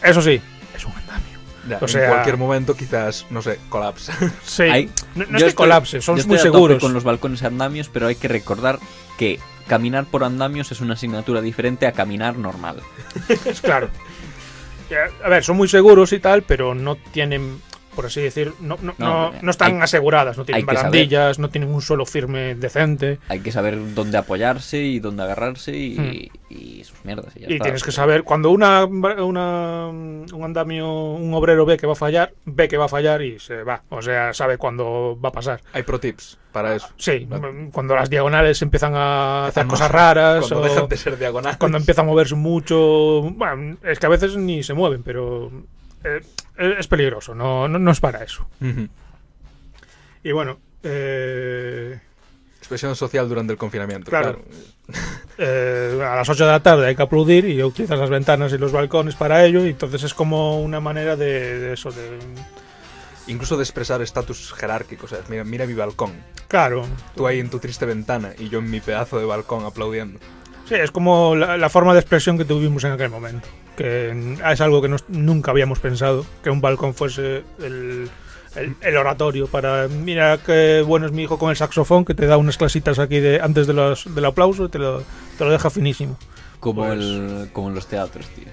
Eso 0.03 0.21
sí, 0.21 0.39
es 0.75 0.85
un 0.85 0.91
andamio. 0.93 1.39
Ya, 1.67 1.79
O 1.81 1.87
sea- 1.87 2.03
en 2.05 2.09
cualquier 2.11 2.37
momento 2.37 2.75
quizás, 2.75 3.25
no 3.31 3.41
sé, 3.41 3.59
colapsa. 3.69 4.13
Sí, 4.43 4.63
Hay- 4.63 4.89
no, 5.15 5.23
es 5.23 5.29
que 5.29 5.35
estoy- 5.37 5.53
colapse, 5.53 6.01
son 6.01 6.19
muy 6.27 6.37
seguros. 6.37 6.79
con 6.81 6.93
los 6.93 7.03
balcones 7.03 7.41
andamios, 7.43 7.89
pero 7.91 8.07
hay 8.07 8.15
que 8.15 8.27
recordar 8.27 8.77
que 9.17 9.39
caminar 9.69 10.05
por 10.05 10.25
andamios 10.25 10.73
es 10.73 10.81
una 10.81 10.95
asignatura 10.95 11.39
diferente 11.39 11.87
a 11.87 11.93
caminar 11.93 12.37
normal. 12.37 12.81
Es 13.45 13.61
claro. 13.61 13.89
Ya, 14.89 15.05
A 15.23 15.29
ver, 15.29 15.43
son 15.43 15.55
muy 15.55 15.67
seguros 15.69 16.11
y 16.11 16.19
tal, 16.19 16.41
pero 16.41 16.73
no 16.75 16.95
tienen, 16.95 17.61
por 17.95 18.05
así 18.05 18.21
decir, 18.21 18.53
no, 18.61 18.77
no, 18.81 18.93
No, 18.97 19.31
no, 19.31 19.33
no 19.41 19.51
están 19.51 19.75
hay- 19.77 19.81
aseguradas, 19.81 20.37
no 20.37 20.45
tienen 20.45 20.65
saber. 20.65 20.75
barandillas, 20.77 21.39
no 21.39 21.49
tienen 21.49 21.73
un 21.73 21.81
suelo 21.81 22.05
firme 22.05 22.55
decente. 22.55 23.19
Hay 23.27 23.39
que 23.41 23.51
saber 23.51 23.77
dónde 23.93 24.17
apoyarse 24.17 24.77
y 24.79 24.99
dónde 24.99 25.23
agarrarse 25.23 25.71
y, 25.75 26.31
y 26.49 26.83
sus 26.83 27.03
mierdas. 27.03 27.35
Y, 27.35 27.41
ya 27.41 27.47
Hmm. 27.47 27.51
Y 27.51 27.53
está. 27.55 27.63
tienes 27.65 27.83
que 27.83 27.91
saber, 27.91 28.23
cuando 28.23 28.51
una, 28.51 28.85
una, 28.85 29.87
un 29.87 30.41
andamio, 30.43 30.91
un 31.13 31.33
obrero 31.33 31.65
ve 31.65 31.77
que 31.77 31.87
va 31.87 31.93
a 31.93 31.95
fallar, 31.95 32.33
ve 32.45 32.67
que 32.67 32.77
va 32.77 32.85
a 32.85 32.89
fallar 32.89 33.21
y 33.21 33.39
se 33.39 33.63
va. 33.63 33.81
O 33.89 34.01
sea, 34.01 34.33
sabe 34.33 34.57
cuándo 34.57 35.17
va 35.23 35.29
a 35.29 35.31
pasar. 35.33 35.61
Hay 35.73 35.83
pro 35.83 35.99
tips 35.99 36.37
para 36.51 36.75
eso. 36.75 36.87
Sí, 36.97 37.27
cuando 37.71 37.95
las 37.95 38.09
diagonales 38.09 38.61
empiezan 38.61 38.93
a 38.95 39.45
hacer 39.47 39.63
Cuando- 39.65 39.73
cosas 39.73 39.91
raras 39.91 40.39
Cuando 40.47 40.61
o 40.61 40.69
dejan 40.69 40.87
de 40.89 40.97
ser 40.97 41.17
diagonal. 41.17 41.57
cuando 41.57 41.77
empieza 41.77 42.01
a 42.01 42.05
moverse 42.05 42.35
mucho. 42.35 43.21
Bueno, 43.31 43.77
es 43.83 43.99
que 43.99 44.05
a 44.05 44.09
veces 44.09 44.35
ni 44.35 44.63
se 44.63 44.73
mueven, 44.73 45.03
pero 45.03 45.51
eh, 46.03 46.21
es 46.57 46.87
peligroso, 46.87 47.35
no, 47.35 47.67
no, 47.67 47.79
no 47.79 47.91
es 47.91 47.99
para 47.99 48.23
eso. 48.23 48.47
Y 50.23 50.31
bueno, 50.31 50.59
eh, 50.83 51.99
Expresión 52.57 52.95
social 52.95 53.27
durante 53.27 53.53
el 53.53 53.57
confinamiento. 53.57 54.09
Claro. 54.11 54.43
Claro. 54.85 55.09
eh, 55.37 55.99
a 56.03 56.15
las 56.17 56.29
8 56.29 56.45
de 56.45 56.51
la 56.51 56.59
tarde 56.61 56.87
hay 56.87 56.95
que 56.95 57.01
aplaudir 57.01 57.45
y 57.45 57.63
utilizas 57.63 57.97
las 57.97 58.09
ventanas 58.09 58.51
y 58.51 58.57
los 58.57 58.71
balcones 58.71 59.15
para 59.15 59.43
ello, 59.45 59.65
y 59.65 59.69
entonces 59.69 60.03
es 60.03 60.13
como 60.13 60.61
una 60.61 60.79
manera 60.79 61.15
de, 61.15 61.59
de 61.59 61.73
eso, 61.73 61.91
de... 61.91 62.19
Incluso 63.27 63.57
de 63.57 63.63
expresar 63.63 64.01
estatus 64.01 64.53
jerárquicos. 64.53 65.11
¿sabes? 65.11 65.29
Mira, 65.29 65.43
mira 65.43 65.65
mi 65.67 65.75
balcón. 65.75 66.13
Claro, 66.47 66.85
Tú 67.15 67.27
ahí 67.27 67.39
en 67.39 67.49
tu 67.49 67.59
triste 67.59 67.85
ventana 67.85 68.33
y 68.37 68.49
yo 68.49 68.59
en 68.59 68.69
mi 68.71 68.81
pedazo 68.81 69.19
de 69.19 69.25
balcón 69.25 69.65
aplaudiendo. 69.65 70.19
Sí, 70.69 70.75
es 70.75 70.91
como 70.91 71.35
la, 71.35 71.57
la 71.57 71.69
forma 71.69 71.93
de 71.93 71.99
expresión 71.99 72.37
que 72.37 72.45
tuvimos 72.45 72.83
en 72.85 72.93
aquel 72.93 73.09
momento, 73.09 73.47
que 73.75 74.37
es 74.49 74.61
algo 74.61 74.81
que 74.81 74.87
nos- 74.87 75.09
nunca 75.09 75.51
habíamos 75.51 75.79
pensado, 75.79 76.25
que 76.43 76.49
un 76.49 76.61
balcón 76.61 76.93
fuese 76.93 77.43
el... 77.59 78.09
el- 78.55 78.75
el 78.81 78.97
oratorio 78.97 79.45
para 79.47 79.87
mira 79.87 80.39
qué 80.43 80.83
bueno 80.85 81.05
es 81.05 81.11
mi 81.11 81.21
hijo 81.23 81.37
con 81.37 81.51
el 81.51 81.55
saxofón 81.55 82.03
que 82.03 82.15
te 82.15 82.25
da 82.25 82.35
unas 82.37 82.57
clasitas 82.57 82.97
aquí 82.97 83.19
de 83.19 83.39
antes 83.41 83.67
de 83.67 83.73
los, 83.73 84.13
del 84.15 84.25
aplauso 84.25 84.65
y 84.65 84.69
te 84.69 84.79
lo, 84.79 85.03
te 85.37 85.45
lo 85.45 85.51
deja 85.51 85.69
finísimo 85.69 86.17
Como, 86.59 86.81
Pues- 86.83 86.99
el, 86.99 87.49
como 87.53 87.69
en 87.69 87.75
los 87.75 87.85
teatros, 87.87 88.25
tío. 88.29 88.45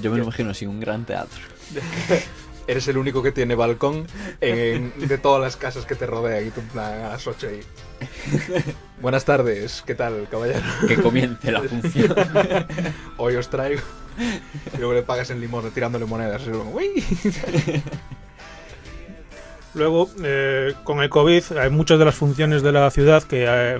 Yo 0.00 0.10
me 0.10 0.16
lo 0.16 0.24
imagino 0.24 0.50
así, 0.50 0.66
un 0.66 0.80
gran 0.80 1.04
teatro. 1.04 1.38
Eres 2.66 2.86
el 2.88 2.96
único 2.96 3.22
que 3.22 3.32
tiene 3.32 3.54
balcón 3.56 4.06
en- 4.40 4.92
de 5.08 5.18
todas 5.18 5.40
las 5.42 5.56
casas 5.56 5.84
que 5.84 5.94
te 5.96 6.06
rodean 6.06 6.46
y 6.46 6.50
tú 6.50 6.60
en 6.60 6.68
plan 6.68 6.92
a 7.02 7.08
las 7.10 7.26
8 7.26 7.48
ahí. 7.48 7.60
Buenas 9.00 9.24
tardes, 9.24 9.82
¿qué 9.86 9.94
tal, 9.96 10.28
caballero? 10.30 10.60
Que 10.86 10.96
comience 10.96 11.50
la 11.50 11.60
función. 11.62 12.14
Hoy 13.16 13.34
os 13.36 13.48
traigo. 13.50 13.82
Y 14.74 14.76
luego 14.78 14.92
le 14.94 15.02
pagas 15.02 15.30
en 15.30 15.40
limón 15.40 15.68
tirándole 15.72 16.04
monedas. 16.04 16.46
luego, 16.46 16.70
"Uy". 16.72 17.02
Luego, 19.74 20.10
eh, 20.22 20.74
con 20.84 21.00
el 21.02 21.08
COVID, 21.08 21.56
hay 21.58 21.70
muchas 21.70 21.98
de 21.98 22.04
las 22.04 22.14
funciones 22.14 22.62
de 22.62 22.72
la 22.72 22.90
ciudad 22.90 23.22
que, 23.22 23.46
eh, 23.48 23.78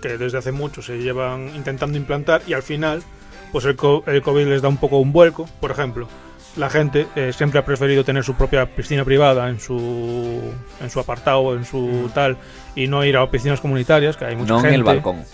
que 0.00 0.16
desde 0.16 0.38
hace 0.38 0.52
mucho 0.52 0.82
se 0.82 0.98
llevan 0.98 1.50
intentando 1.56 1.98
implantar 1.98 2.42
y 2.46 2.52
al 2.52 2.62
final, 2.62 3.02
pues 3.50 3.64
el, 3.64 3.74
co- 3.74 4.04
el 4.06 4.22
COVID 4.22 4.46
les 4.46 4.62
da 4.62 4.68
un 4.68 4.76
poco 4.76 4.98
un 4.98 5.12
vuelco. 5.12 5.48
Por 5.60 5.72
ejemplo, 5.72 6.06
la 6.56 6.68
gente 6.70 7.06
eh, 7.16 7.32
siempre 7.32 7.58
ha 7.58 7.64
preferido 7.64 8.04
tener 8.04 8.24
su 8.24 8.34
propia 8.34 8.66
piscina 8.66 9.04
privada 9.04 9.48
en 9.48 9.58
su, 9.60 10.40
en 10.80 10.90
su 10.90 11.00
apartado, 11.00 11.54
en 11.56 11.64
su 11.64 12.10
tal, 12.14 12.36
y 12.74 12.86
no 12.88 13.04
ir 13.04 13.16
a 13.16 13.30
piscinas 13.30 13.60
comunitarias, 13.60 14.16
que 14.16 14.24
hay 14.26 14.36
mucha 14.36 14.52
no 14.52 14.58
en 14.58 14.62
gente. 14.64 14.76
el 14.76 14.82
balcón. 14.84 15.24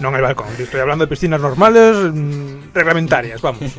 no 0.00 0.08
en 0.08 0.14
el 0.16 0.22
balcón. 0.22 0.46
Estoy 0.58 0.80
hablando 0.80 1.04
de 1.06 1.08
piscinas 1.10 1.40
normales, 1.40 1.96
mm, 2.12 2.72
reglamentarias, 2.74 3.40
vamos. 3.40 3.72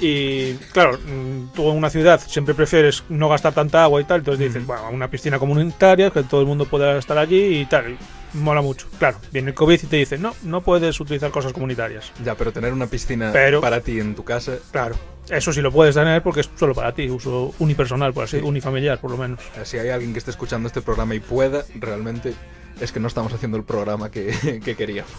Y 0.00 0.54
claro, 0.72 0.96
mm, 0.96 1.54
tú 1.56 1.68
en 1.72 1.76
una 1.76 1.90
ciudad 1.90 2.20
siempre 2.24 2.54
prefieres 2.54 3.02
no 3.08 3.28
gastar 3.28 3.52
tanta 3.52 3.82
agua 3.82 4.00
y 4.00 4.04
tal, 4.04 4.20
entonces 4.20 4.46
dices, 4.46 4.64
bueno, 4.64 4.88
una 4.92 5.10
piscina 5.10 5.40
comunitaria, 5.40 6.10
que 6.10 6.22
todo 6.22 6.40
el 6.40 6.46
mundo 6.46 6.66
pueda 6.66 6.96
estar 6.98 7.18
allí 7.18 7.58
y 7.62 7.66
tal. 7.66 7.90
y 7.90 7.98
mola 8.38 8.62
mucho. 8.62 8.86
Claro, 9.00 9.18
viene 9.32 9.48
el 9.48 9.54
COVID 9.54 9.80
y 9.82 9.86
te 9.88 9.96
dice, 9.96 10.16
no, 10.16 10.36
no 10.44 10.60
puedes 10.60 11.00
utilizar 11.00 11.32
cosas 11.32 11.52
comunitarias. 11.52 12.12
Ya, 12.24 12.36
pero 12.36 12.52
tener 12.52 12.72
una 12.72 12.86
piscina 12.86 13.30
Pero- 13.32 13.60
para 13.60 13.80
ti 13.80 13.98
en 13.98 14.14
tu 14.14 14.22
casa, 14.22 14.52
Claro, 14.70 14.94
eso 15.30 15.52
sí 15.52 15.60
lo 15.60 15.70
puedes 15.72 15.94
tener 15.94 16.22
porque 16.22 16.40
es 16.40 16.50
solo 16.56 16.74
para 16.74 16.92
ti, 16.94 17.08
uso 17.10 17.54
unipersonal, 17.58 18.12
por 18.12 18.24
así, 18.24 18.38
Sí. 18.38 18.42
unifamiliar 18.44 19.00
por 19.00 19.10
lo 19.10 19.16
menos. 19.16 19.40
si 19.64 19.78
hay 19.78 19.88
alguien 19.90 20.12
que 20.12 20.18
esté 20.18 20.30
escuchando 20.30 20.66
este 20.68 20.80
programa 20.82 21.14
y 21.14 21.20
pueda, 21.20 21.64
realmente 21.78 22.34
es 22.80 22.92
que 22.92 23.00
no 23.00 23.08
estamos 23.08 23.32
haciendo 23.32 23.56
el 23.56 23.64
programa 23.64 24.10
que, 24.10 24.60
que 24.64 24.74
queríamos. 24.76 25.10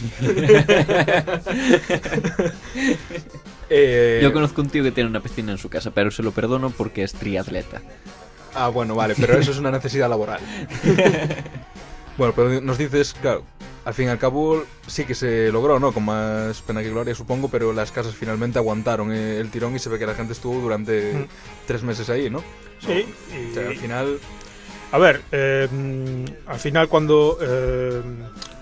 Eh, 3.72 4.18
Yo 4.22 4.32
conozco 4.32 4.60
un 4.62 4.68
tío 4.68 4.82
que 4.82 4.90
tiene 4.90 5.08
una 5.08 5.20
piscina 5.20 5.52
en 5.52 5.58
su 5.58 5.68
casa, 5.68 5.92
pero 5.92 6.10
se 6.10 6.24
lo 6.24 6.32
perdono 6.32 6.70
porque 6.70 7.04
es 7.04 7.12
triatleta. 7.12 7.80
Ah, 8.52 8.68
bueno, 8.68 8.96
vale, 8.96 9.14
pero 9.18 9.38
eso 9.38 9.52
es 9.52 9.58
una 9.58 9.70
necesidad 9.70 10.08
laboral. 10.10 10.40
bueno, 12.18 12.32
pero 12.34 12.60
nos 12.60 12.78
dices, 12.78 13.14
claro, 13.20 13.44
al 13.90 13.94
fin 13.94 14.06
y 14.06 14.08
al 14.10 14.18
cabo 14.18 14.62
sí 14.86 15.04
que 15.04 15.16
se 15.16 15.50
logró, 15.50 15.80
¿no? 15.80 15.90
Con 15.92 16.04
más 16.04 16.62
pena 16.62 16.80
que 16.80 16.90
gloria, 16.90 17.12
supongo, 17.12 17.48
pero 17.48 17.72
las 17.72 17.90
casas 17.90 18.14
finalmente 18.14 18.56
aguantaron 18.60 19.12
eh, 19.12 19.38
el 19.40 19.50
tirón 19.50 19.74
y 19.74 19.80
se 19.80 19.88
ve 19.88 19.98
que 19.98 20.06
la 20.06 20.14
gente 20.14 20.32
estuvo 20.32 20.60
durante 20.60 21.12
Mm. 21.12 21.26
tres 21.66 21.82
meses 21.82 22.08
ahí, 22.08 22.30
¿no? 22.30 22.38
Sí, 22.86 23.04
O 23.50 23.54
sea, 23.54 23.68
al 23.68 23.76
final, 23.76 24.18
A 24.92 24.98
ver, 24.98 25.22
eh, 25.32 25.68
al 26.46 26.58
final 26.60 26.88
cuando 26.88 27.36
eh, 27.40 28.00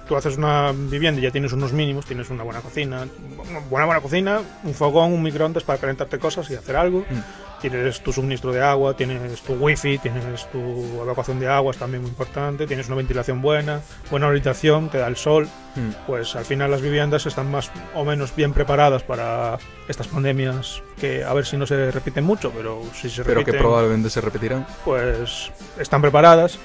tú 0.08 0.16
haces 0.16 0.38
una 0.38 0.72
vivienda 0.72 1.20
y 1.20 1.24
ya 1.24 1.30
tienes 1.30 1.52
unos 1.52 1.72
mínimos, 1.74 2.06
tienes 2.06 2.30
una 2.30 2.42
buena 2.42 2.60
cocina, 2.60 3.06
una 3.50 3.58
buena 3.60 3.84
buena 3.86 4.00
cocina, 4.00 4.40
un 4.64 4.72
fogón, 4.74 5.12
un 5.12 5.22
microondas 5.22 5.62
para 5.64 5.78
calentarte 5.78 6.18
cosas 6.18 6.50
y 6.50 6.54
hacer 6.54 6.74
algo, 6.76 7.00
Mm. 7.00 7.20
Tienes 7.60 8.00
tu 8.00 8.12
suministro 8.12 8.52
de 8.52 8.62
agua, 8.62 8.94
tienes 8.94 9.40
tu 9.42 9.54
wifi, 9.54 9.98
tienes 9.98 10.50
tu 10.50 11.02
evacuación 11.02 11.40
de 11.40 11.48
aguas 11.48 11.76
también 11.76 12.02
muy 12.02 12.10
importante, 12.10 12.66
tienes 12.66 12.86
una 12.86 12.96
ventilación 12.96 13.42
buena, 13.42 13.80
buena 14.10 14.28
orientación, 14.28 14.88
te 14.88 14.98
da 14.98 15.06
el 15.06 15.16
sol, 15.16 15.48
mm, 15.76 16.06
pues 16.06 16.36
al 16.36 16.44
final 16.44 16.70
las 16.70 16.80
viviendas 16.80 17.26
están 17.26 17.50
más 17.50 17.70
o 17.94 18.04
menos 18.04 18.34
bien 18.34 18.52
preparadas 18.52 19.02
para 19.02 19.58
estas 19.88 20.08
pandemias 20.08 20.82
que 21.00 21.24
a 21.24 21.32
ver 21.34 21.46
si 21.46 21.56
no 21.56 21.66
se 21.66 21.90
repiten 21.90 22.24
mucho, 22.24 22.50
pero 22.50 22.82
si 22.94 23.08
se 23.08 23.22
pero 23.22 23.40
que 23.40 23.46
repiten 23.46 23.60
probablemente 23.60 24.10
se 24.10 24.20
repetirán. 24.20 24.66
pues 24.84 25.50
están 25.78 26.00
preparadas. 26.00 26.58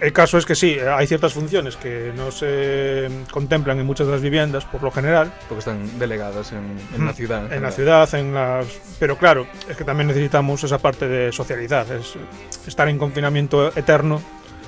El 0.00 0.12
caso 0.12 0.36
es 0.36 0.44
que 0.44 0.54
sí, 0.54 0.76
hay 0.78 1.06
ciertas 1.06 1.32
funciones 1.32 1.76
que 1.76 2.12
no 2.14 2.30
se 2.30 3.08
contemplan 3.30 3.78
en 3.78 3.86
muchas 3.86 4.06
de 4.06 4.12
las 4.12 4.20
viviendas, 4.22 4.64
por 4.66 4.82
lo 4.82 4.90
general, 4.90 5.32
Porque 5.48 5.60
están 5.60 5.98
delegadas 5.98 6.52
en, 6.52 6.78
en 6.94 7.06
la 7.06 7.14
ciudad. 7.14 7.38
en 7.38 7.44
la 7.44 7.70
general. 7.70 7.72
ciudad, 7.72 8.14
en 8.14 8.34
las... 8.34 8.66
Pero 8.98 9.16
claro, 9.16 9.46
es 9.68 9.76
que 9.76 9.84
también 9.84 10.08
necesitamos 10.08 10.62
esa 10.64 10.78
parte 10.78 11.08
de 11.08 11.32
socializar. 11.32 11.86
Es, 11.92 12.14
estar 12.66 12.88
en 12.88 12.98
confinamiento 12.98 13.68
eterno 13.76 14.20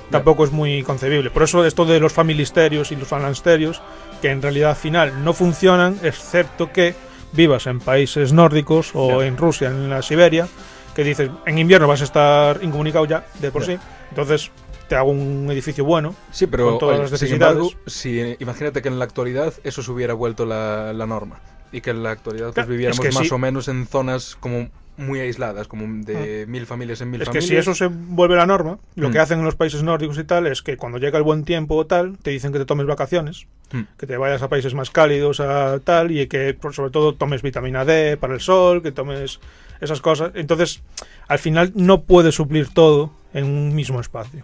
tampoco 0.09 0.43
es 0.43 0.51
muy 0.51 0.81
concebible. 0.81 1.29
Por 1.29 1.43
eso 1.43 1.63
esto 1.63 1.85
de 1.85 1.99
los 1.99 2.11
familisterios 2.11 2.91
y 2.91 2.95
los 2.95 3.07
falansterios, 3.07 3.81
que 4.23 4.31
en 4.31 4.41
realidad 4.41 4.71
al 4.71 4.75
final 4.75 5.23
no 5.23 5.33
funcionan, 5.33 5.99
excepto 6.01 6.71
que 6.71 6.95
vivas 7.31 7.67
en 7.67 7.79
países 7.79 8.33
nórdicos 8.33 8.91
o 8.95 9.21
en 9.21 9.37
Rusia, 9.37 9.69
en 9.69 9.89
la 9.91 10.01
Siberia, 10.01 10.47
que 10.95 11.03
dices, 11.03 11.29
en 11.45 11.59
invierno 11.59 11.87
vas 11.87 12.01
a 12.01 12.05
estar 12.05 12.63
incomunicado 12.63 13.05
ya, 13.05 13.25
de 13.39 13.51
por 13.51 13.63
sí. 13.63 13.77
Entonces 14.09 14.49
te 14.89 14.95
hago 14.95 15.11
un 15.11 15.47
edificio 15.51 15.85
bueno. 15.85 16.13
Sí, 16.31 16.47
pero 16.47 16.71
con 16.71 16.79
todas 16.79 16.99
oye, 16.99 17.09
las 17.11 17.19
sin 17.19 17.33
embargo, 17.33 17.71
si, 17.85 18.19
eh, 18.19 18.35
imagínate 18.39 18.81
que 18.81 18.89
en 18.89 18.99
la 18.99 19.05
actualidad 19.05 19.53
eso 19.63 19.81
se 19.81 19.91
hubiera 19.91 20.13
vuelto 20.13 20.45
la, 20.45 20.91
la 20.91 21.05
norma 21.05 21.39
y 21.71 21.79
que 21.81 21.91
en 21.91 22.03
la 22.03 22.11
actualidad 22.11 22.51
pues, 22.53 22.67
viviéramos 22.67 22.97
es 22.99 23.05
que 23.09 23.15
más 23.15 23.27
sí. 23.27 23.33
o 23.33 23.37
menos 23.37 23.67
en 23.69 23.85
zonas 23.87 24.35
como 24.39 24.67
muy 24.97 25.21
aisladas, 25.21 25.69
como 25.69 25.85
de 26.03 26.45
mil 26.49 26.65
familias 26.65 26.99
en 26.99 27.09
mil 27.09 27.21
Es 27.21 27.29
que 27.29 27.39
familias. 27.39 27.47
si 27.65 27.69
eso 27.71 27.73
se 27.73 27.87
vuelve 27.87 28.35
la 28.35 28.45
norma, 28.45 28.79
lo 28.95 29.07
Mm. 29.07 29.11
que 29.13 29.19
hacen 29.19 29.39
en 29.39 29.45
los 29.45 29.55
países 29.55 29.81
nórdicos 29.81 30.17
y 30.17 30.25
tal 30.25 30.45
es 30.47 30.61
que 30.61 30.75
cuando 30.75 30.97
llega 30.97 31.17
el 31.17 31.23
buen 31.23 31.45
tiempo 31.45 31.75
o 31.77 31.85
tal, 31.85 32.17
te 32.17 32.31
dicen 32.31 32.51
que 32.51 32.59
te 32.59 32.65
tomes 32.65 32.85
vacaciones, 32.85 33.47
Mm. 33.71 33.81
que 33.97 34.07
te 34.07 34.17
vayas 34.17 34.41
a 34.41 34.49
países 34.49 34.73
más 34.73 34.89
cálidos, 34.89 35.39
a 35.39 35.79
tal, 35.79 36.11
y 36.11 36.27
que 36.27 36.57
sobre 36.73 36.91
todo 36.91 37.13
tomes 37.15 37.41
vitamina 37.43 37.85
D 37.85 38.17
para 38.17 38.33
el 38.33 38.41
sol, 38.41 38.81
que 38.81 38.91
tomes 38.91 39.39
esas 39.79 40.01
cosas. 40.01 40.31
Entonces, 40.33 40.81
al 41.29 41.39
final 41.39 41.71
no 41.75 42.01
puedes 42.01 42.35
suplir 42.35 42.67
todo 42.73 43.13
en 43.33 43.45
un 43.45 43.73
mismo 43.75 44.01
espacio. 44.01 44.43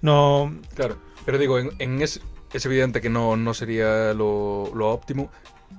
No, 0.00 0.52
Claro, 0.74 0.96
pero 1.26 1.38
digo, 1.38 1.58
en, 1.58 1.70
en 1.78 2.02
es, 2.02 2.20
es 2.52 2.66
evidente 2.66 3.00
que 3.00 3.10
no, 3.10 3.36
no 3.36 3.54
sería 3.54 4.14
lo, 4.14 4.70
lo 4.74 4.90
óptimo, 4.90 5.30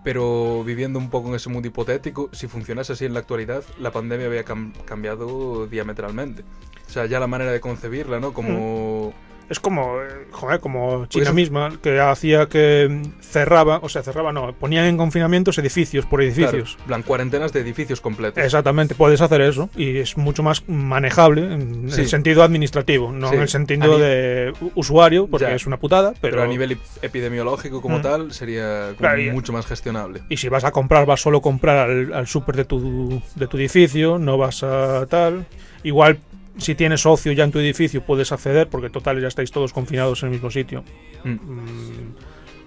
pero 0.03 0.63
viviendo 0.63 0.99
un 0.99 1.09
poco 1.09 1.29
en 1.29 1.35
ese 1.35 1.49
mundo 1.49 1.67
hipotético, 1.67 2.29
si 2.31 2.47
funcionase 2.47 2.93
así 2.93 3.05
en 3.05 3.13
la 3.13 3.19
actualidad, 3.21 3.63
la 3.79 3.91
pandemia 3.91 4.27
había 4.27 4.45
cam- 4.45 4.73
cambiado 4.85 5.67
diametralmente. 5.67 6.43
O 6.87 6.91
sea, 6.91 7.05
ya 7.05 7.19
la 7.19 7.27
manera 7.27 7.51
de 7.51 7.59
concebirla, 7.61 8.19
¿no? 8.19 8.33
Como... 8.33 9.13
es 9.49 9.59
como, 9.59 10.01
eh, 10.01 10.27
joder, 10.31 10.59
como 10.59 11.05
China 11.07 11.33
misma, 11.33 11.71
que 11.81 11.99
hacía 11.99 12.45
que 12.47 13.01
cerraba, 13.21 13.79
o 13.81 13.89
sea, 13.89 14.03
cerraba, 14.03 14.31
no, 14.31 14.53
ponían 14.53 14.85
en 14.85 14.97
confinamientos 14.97 15.57
edificios 15.57 16.05
por 16.05 16.21
edificios. 16.21 16.75
Claro, 16.75 16.87
plan, 16.87 17.03
cuarentenas 17.03 17.51
de 17.53 17.61
edificios 17.61 17.99
completos. 18.01 18.43
Exactamente, 18.43 18.95
puedes 18.95 19.21
hacer 19.21 19.41
eso 19.41 19.69
y 19.75 19.97
es 19.97 20.17
mucho 20.17 20.43
más 20.43 20.63
manejable 20.67 21.53
en 21.53 21.91
Sí. 21.91 22.01
el 22.01 22.07
sentido 22.07 22.43
administrativo, 22.43 23.11
no 23.11 23.29
Sí. 23.29 23.35
en 23.35 23.41
el 23.41 23.49
sentido 23.49 23.97
de 23.97 24.53
usuario, 24.75 25.27
porque 25.27 25.45
Ya. 25.47 25.55
es 25.55 25.65
una 25.65 25.77
putada, 25.77 26.13
pero, 26.21 26.37
Pero, 26.37 26.43
a 26.43 26.47
nivel 26.47 26.71
ep- 26.71 26.79
epidemiológico 27.01 27.81
como 27.81 27.99
Mm. 27.99 28.01
tal 28.01 28.31
sería 28.33 28.87
como 28.87 28.97
Claro, 28.97 29.21
y- 29.21 29.31
mucho 29.31 29.51
más 29.53 29.65
gestionable. 29.65 30.21
y 30.29 30.37
si 30.37 30.49
vas 30.49 30.63
a 30.63 30.71
comprar, 30.71 31.05
vas 31.05 31.21
solo 31.21 31.39
a 31.39 31.41
comprar 31.41 31.89
al, 31.89 32.13
al 32.13 32.27
súper 32.27 32.55
de 32.55 32.65
tu, 32.65 33.21
de 33.35 33.47
tu 33.47 33.57
edificio, 33.57 34.17
no 34.19 34.37
vas 34.37 34.63
a 34.63 35.05
tal. 35.07 35.45
Igual, 35.83 36.19
si 36.57 36.75
tienes 36.75 37.01
socio 37.01 37.31
ya 37.31 37.43
en 37.43 37.51
tu 37.51 37.59
edificio, 37.59 38.03
puedes 38.05 38.31
acceder, 38.31 38.69
porque 38.69 38.89
total 38.89 39.21
ya 39.21 39.27
estáis 39.27 39.51
todos 39.51 39.73
confinados 39.73 40.21
en 40.23 40.27
el 40.27 40.33
mismo 40.33 40.51
sitio. 40.51 40.83
Mm. 41.23 41.29
Mm, 41.31 42.15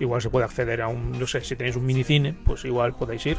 igual 0.01 0.23
se 0.23 0.31
puede 0.31 0.45
acceder 0.45 0.83
a 0.83 0.89
un, 0.89 1.13
no 1.19 1.27
sé, 1.27 1.41
si 1.43 1.57
tenéis 1.57 1.77
un 1.77 1.85
minicine, 1.87 2.35
pues 2.45 2.65
igual 2.65 2.95
podéis 2.95 3.27
ir. 3.27 3.37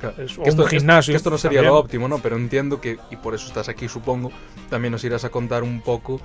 Claro. 0.00 0.22
Es- 0.22 0.36
o 0.38 0.42
Que 0.42 0.50
esto, 0.50 0.64
un 0.64 0.68
gimnasio. 0.68 1.12
que 1.12 1.16
esto 1.16 1.30
no 1.30 1.38
sería 1.38 1.58
también. 1.58 1.72
lo 1.72 1.78
óptimo, 1.80 2.08
¿no? 2.08 2.18
Pero 2.18 2.36
entiendo 2.36 2.80
que, 2.80 2.98
y 3.10 3.16
por 3.16 3.34
eso 3.34 3.46
estás 3.46 3.68
aquí, 3.68 3.88
supongo, 3.88 4.30
también 4.68 4.92
nos 4.92 5.02
irás 5.04 5.24
a 5.24 5.30
contar 5.30 5.62
un 5.62 5.80
poco 5.80 6.20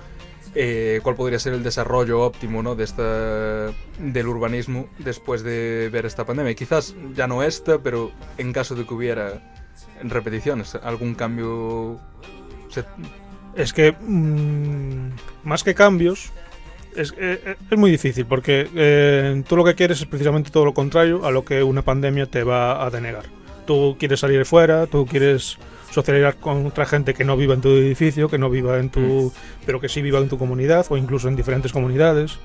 eh, 0.56 1.00
cuál 1.04 1.16
podría 1.16 1.40
ser 1.40 1.54
el 1.54 1.64
desarrollo 1.64 2.20
óptimo, 2.22 2.62
¿no? 2.62 2.76
De 2.76 2.84
esta, 2.84 3.68
del 4.00 4.28
urbanismo 4.28 4.90
después 5.00 5.44
de 5.44 5.90
ver 5.90 6.06
esta 6.06 6.26
pandemia. 6.26 6.54
Quizás 6.56 6.94
ya 7.16 7.28
no 7.28 7.42
esta, 7.44 7.80
pero 7.80 8.12
en 8.38 8.52
caso 8.52 8.76
de 8.76 8.86
que 8.86 8.94
hubiera 8.94 9.54
repeticiones, 10.04 10.76
algún 10.76 11.16
cambio... 11.16 12.02
se- 12.70 12.84
Es 13.56 13.74
que 13.74 13.92
mm, 13.92 15.10
más 15.44 15.64
que 15.64 15.74
cambios, 15.74 16.32
es, 16.96 17.14
eh, 17.18 17.56
es 17.70 17.78
muy 17.78 17.92
difícil 17.92 18.26
porque 18.26 18.68
eh, 18.76 19.44
tú 19.48 19.56
lo 19.56 19.64
que 19.64 19.76
quieres 19.76 20.00
es 20.02 20.06
precisamente 20.08 20.52
todo 20.52 20.66
lo 20.66 20.74
contrario 20.74 21.26
a 21.26 21.32
lo 21.32 21.46
que 21.46 21.64
una 21.64 21.82
pandemia 21.82 22.26
te 22.26 22.44
va 22.44 22.86
a 22.86 22.90
denegar. 22.90 23.26
Tú 23.66 23.96
quieres 24.00 24.20
salir 24.20 24.46
fuera, 24.46 24.88
tú 24.88 25.06
quieres 25.06 25.58
socializar 25.92 26.36
con 26.36 26.66
otra 26.66 26.86
gente 26.86 27.14
que 27.14 27.24
no 27.24 27.38
viva 27.38 27.54
en 27.54 27.62
tu 27.62 27.70
edificio, 27.70 28.30
que 28.30 28.38
no 28.38 28.50
viva 28.50 28.80
en 28.80 28.90
tu. 28.90 29.32
pero 29.66 29.80
que 29.80 29.90
sí 29.90 30.02
viva 30.02 30.20
en 30.20 30.30
tu 30.30 30.38
comunidad 30.38 30.86
o 30.90 30.98
incluso 30.98 31.28
en 31.28 31.36
diferentes 31.36 31.72
comunidades. 31.72 32.40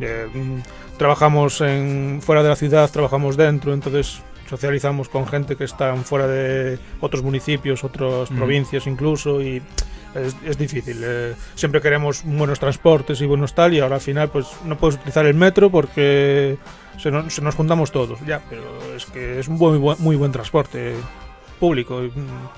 Eh, 0.00 0.26
mm, 0.32 0.96
trabajamos 0.96 1.60
en, 1.60 2.20
fuera 2.22 2.42
de 2.42 2.48
la 2.48 2.56
ciudad, 2.56 2.90
trabajamos 2.90 3.36
dentro, 3.36 3.74
entonces 3.74 4.22
socializamos 4.48 5.08
con 5.08 5.26
gente 5.26 5.56
que 5.56 5.64
están 5.64 6.04
fuera 6.04 6.26
de 6.26 6.78
otros 7.00 7.22
municipios, 7.22 7.84
otras 7.84 8.30
Mm. 8.30 8.36
provincias 8.36 8.86
incluso 8.86 9.42
y 9.42 9.60
es, 10.14 10.36
es 10.44 10.58
difícil. 10.58 11.00
eh, 11.04 11.34
siempre 11.54 11.80
queremos 11.80 12.22
buenos 12.24 12.58
transportes 12.58 13.20
y 13.20 13.26
buenos 13.26 13.54
tal 13.54 13.74
y 13.74 13.80
ahora 13.80 13.96
al 13.96 14.00
final 14.00 14.28
pues 14.30 14.46
no 14.64 14.76
puedes 14.78 14.96
utilizar 14.96 15.26
el 15.26 15.34
metro 15.34 15.70
porque 15.70 16.56
se 16.98 17.10
nos, 17.10 17.32
se 17.32 17.42
nos 17.42 17.54
juntamos 17.54 17.92
todos, 17.92 18.18
ya, 18.26 18.40
pero 18.50 18.62
es 18.96 19.06
que 19.06 19.38
es 19.38 19.48
un 19.48 19.56
muy 19.56 19.78
buen, 19.78 19.96
muy 20.00 20.16
buen 20.16 20.32
transporte 20.32 20.94
público. 21.60 22.02
y, 22.04 22.08
mm, 22.08 22.48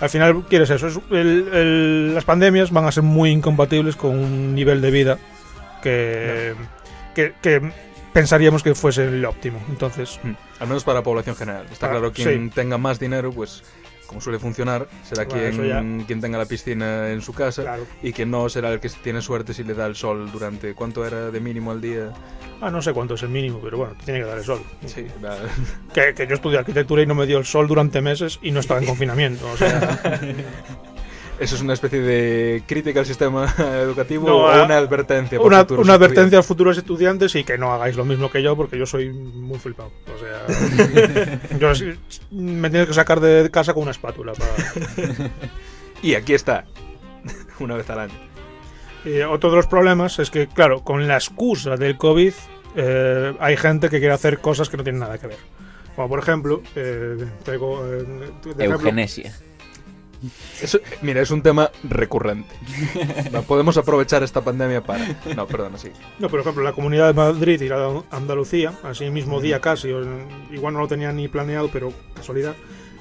al 0.00 0.10
final 0.10 0.44
quieres 0.48 0.70
eso. 0.70 0.86
es- 0.88 0.98
el- 1.10 1.48
el- 1.52 2.14
las 2.14 2.24
pandemias 2.24 2.70
van 2.72 2.84
a 2.86 2.92
ser 2.92 3.02
muy 3.04 3.30
incompatibles 3.30 3.96
con 3.96 4.18
un 4.18 4.54
nivel 4.54 4.80
de 4.80 4.90
vida 4.90 5.18
que, 5.82 6.54
que, 7.14 7.34
que 7.40 7.72
pensaríamos 8.12 8.62
que 8.62 8.74
fuese 8.74 9.04
el 9.06 9.24
óptimo. 9.24 9.60
Entonces, 9.68 10.18
Mm. 10.22 10.32
Al 10.60 10.68
menos 10.68 10.84
para 10.84 11.00
la 11.00 11.02
población 11.02 11.34
general. 11.36 11.66
Está 11.70 11.86
Ah, 11.88 11.90
claro, 11.90 12.12
quien 12.12 12.48
sí. 12.48 12.54
tenga 12.54 12.78
más 12.78 12.98
dinero, 13.00 13.32
pues 13.32 13.62
como 14.06 14.20
suele 14.20 14.38
funcionar, 14.38 14.88
será 15.02 15.24
Bueno, 15.24 15.60
quien, 15.62 16.04
quien 16.04 16.20
tenga 16.20 16.38
la 16.38 16.46
piscina 16.46 17.10
en 17.10 17.20
su 17.20 17.32
casa. 17.32 17.62
claro. 17.62 17.86
Y 18.02 18.12
que 18.12 18.26
no 18.26 18.48
será 18.48 18.72
el 18.72 18.80
que 18.80 18.88
tiene 18.88 19.20
suerte 19.22 19.54
si 19.54 19.64
le 19.64 19.74
da 19.74 19.86
el 19.86 19.96
sol 19.96 20.30
durante... 20.32 20.74
¿Cuánto 20.74 21.06
era 21.06 21.30
de 21.30 21.40
mínimo 21.40 21.70
al 21.70 21.80
día? 21.80 22.12
Ah, 22.60 22.70
no 22.70 22.80
sé 22.80 22.92
cuánto 22.92 23.14
es 23.14 23.22
el 23.22 23.28
mínimo, 23.30 23.60
pero 23.62 23.78
bueno, 23.78 23.94
tiene 24.04 24.20
que 24.20 24.26
dar 24.26 24.38
el 24.38 24.44
sol. 24.44 24.62
Sí, 24.86 25.06
Que, 25.92 26.14
que 26.14 26.26
yo 26.26 26.34
estudié 26.34 26.58
arquitectura 26.58 27.02
y 27.02 27.06
no 27.06 27.14
me 27.14 27.26
dio 27.26 27.38
el 27.38 27.44
sol 27.44 27.66
durante 27.66 28.00
meses 28.00 28.38
y 28.42 28.50
no 28.52 28.60
estaba 28.60 28.80
en 28.80 28.86
confinamiento. 28.94 29.46
O 29.50 29.56
sea, 29.56 29.98
¿Eso 31.40 31.56
es 31.56 31.62
una 31.62 31.72
especie 31.74 32.00
de 32.00 32.62
crítica 32.66 33.00
al 33.00 33.06
sistema 33.06 33.52
educativo 33.82 34.28
No, 34.28 34.36
o 34.38 34.46
a- 34.48 34.64
una 34.64 34.76
advertencia? 34.78 35.38
por 35.38 35.48
Una, 35.48 35.58
advertencia 35.58 36.06
estudiantes? 36.06 36.38
a 36.38 36.42
futuros 36.42 36.78
estudiantes 36.78 37.34
y 37.34 37.42
que 37.44 37.58
no 37.58 37.72
hagáis 37.72 37.96
lo 37.96 38.04
mismo 38.04 38.30
que 38.30 38.40
yo 38.42 38.56
porque 38.56 38.78
yo 38.78 38.86
soy 38.86 39.10
muy 39.12 39.58
flipado. 39.58 39.90
O 40.14 40.18
sea, 40.18 41.38
yo 41.58 41.72
me 42.30 42.70
tienes 42.70 42.86
que 42.88 42.94
sacar 42.94 43.18
de 43.20 43.50
casa 43.50 43.74
con 43.74 43.82
una 43.82 43.90
espátula. 43.92 44.32
Para... 44.32 45.30
Y 46.02 46.14
aquí 46.16 46.34
está, 46.34 46.66
una 47.58 47.76
vez 47.76 47.88
al 47.88 47.98
año. 48.00 48.14
Y 49.06 49.20
otro 49.22 49.50
de 49.50 49.56
los 49.56 49.66
problemas 49.66 50.18
es 50.18 50.30
que, 50.30 50.46
claro, 50.48 50.82
con 50.84 51.08
la 51.08 51.14
excusa 51.16 51.76
del 51.76 51.96
COVID 51.96 52.32
eh, 52.76 53.34
hay 53.40 53.56
gente 53.56 53.88
que 53.88 53.98
quiere 53.98 54.12
hacer 54.14 54.38
cosas 54.40 54.68
que 54.68 54.76
no 54.76 54.82
tienen 54.84 55.00
nada 55.00 55.18
que 55.18 55.26
ver. 55.28 55.38
Como 55.96 56.08
por 56.08 56.18
ejemplo, 56.18 56.62
eh, 56.76 57.16
traigo, 57.42 57.84
eh, 57.86 58.04
ejemplo- 58.44 58.64
Eugenesia. 58.64 59.34
Eso, 60.60 60.78
mira, 61.02 61.20
es 61.20 61.30
un 61.30 61.42
tema 61.42 61.70
recurrente. 61.82 62.54
Va, 63.34 63.42
Podemos 63.42 63.76
aprovechar 63.76 64.22
esta 64.22 64.42
pandemia 64.42 64.82
para... 64.82 65.04
No, 65.36 65.46
perdona, 65.46 65.78
sí. 65.78 65.90
No, 66.18 66.28
por 66.28 66.40
ejemplo, 66.40 66.62
la 66.62 66.72
Comunidad 66.72 67.08
de 67.08 67.14
Madrid 67.14 67.60
y 67.60 67.68
la 67.68 67.78
de 67.78 68.02
Andalucía, 68.10 68.72
así 68.82 69.10
mismo 69.10 69.40
día 69.40 69.60
casi, 69.60 69.88
igual 70.50 70.74
no 70.74 70.80
lo 70.80 70.88
tenían 70.88 71.16
ni 71.16 71.28
planeado, 71.28 71.68
pero 71.72 71.92
casualidad, 72.14 72.54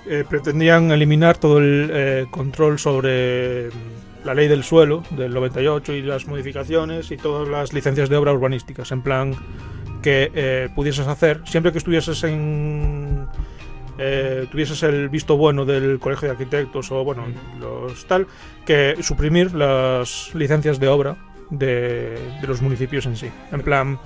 eh, 0.06 0.26
pretendían 0.30 0.92
eliminar 0.92 1.38
todo 1.38 1.60
el 1.60 1.90
eh, 1.94 2.26
control 2.30 2.78
sobre 2.78 3.70
mm, 3.70 4.26
la 4.26 4.34
ley 4.34 4.50
del 4.50 4.64
suelo 4.64 5.02
del 5.12 5.34
98 5.34 5.94
y 5.94 6.02
las 6.02 6.28
modificaciones 6.28 7.10
y 7.12 7.18
todas 7.18 7.48
las 7.48 7.72
licencias 7.72 8.10
de 8.10 8.18
obra 8.18 8.34
urbanísticas, 8.34 8.92
en 8.92 9.02
plan 9.02 9.34
que 10.02 10.30
eh, 10.36 10.70
pudieses 10.76 11.08
hacer, 11.08 11.42
siempre 11.46 11.72
que 11.72 11.78
estuvieses 11.78 12.24
en... 12.26 13.28
eh, 13.98 14.48
tuvieses 14.52 14.82
el 14.84 15.10
visto 15.10 15.38
bueno 15.38 15.66
del 15.66 16.00
colegio 16.00 16.28
de 16.28 16.32
arquitectos 16.34 16.92
o 16.92 17.04
bueno 17.04 17.26
los 17.60 18.06
tal 18.06 18.28
que 18.66 18.96
suprimir 19.02 19.54
las 19.54 20.32
licencias 20.34 20.80
de 20.80 20.88
obra 20.88 21.16
de, 21.50 22.18
de 22.42 22.48
los 22.48 22.62
municipios 22.62 23.06
en 23.06 23.16
sí. 23.16 23.30
En 23.52 23.62
plan, 23.62 24.00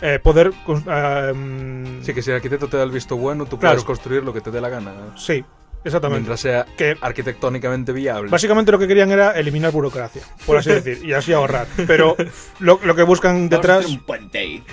eh, 0.00 0.18
poder... 0.22 0.50
mm, 0.50 2.02
Sí, 2.02 2.12
que 2.14 2.22
si 2.22 2.30
el 2.30 2.36
arquitecto 2.36 2.68
te 2.68 2.76
da 2.76 2.82
el 2.84 2.90
visto 2.90 3.16
bueno, 3.16 3.46
tú 3.46 3.58
Claro. 3.58 3.74
puedes 3.74 3.84
construir 3.84 4.22
lo 4.24 4.32
que 4.32 4.40
te 4.40 4.50
dé 4.50 4.60
la 4.60 4.68
gana. 4.68 4.92
sí, 5.16 5.44
exactamente. 5.84 6.20
Mientras 6.20 6.40
sea 6.40 6.66
Que 6.76 6.96
arquitectónicamente 7.00 7.92
viable. 7.92 8.30
básicamente 8.30 8.72
lo 8.72 8.78
que 8.78 8.88
querían 8.88 9.10
era 9.12 9.32
eliminar 9.32 9.70
burocracia, 9.72 10.22
por 10.46 10.56
así 10.56 10.70
decir, 10.80 11.00
y 11.04 11.12
así 11.12 11.32
ahorrar. 11.32 11.66
Pero 11.86 12.16
lo, 12.60 12.80
lo 12.82 12.94
que 12.96 13.02
buscan 13.02 13.34
Vamos 13.48 13.52
a 13.52 13.56
detrás... 13.56 13.78
hacer 13.84 13.90
un 13.98 14.04
puente 14.04 14.38
ahí. 14.38 14.64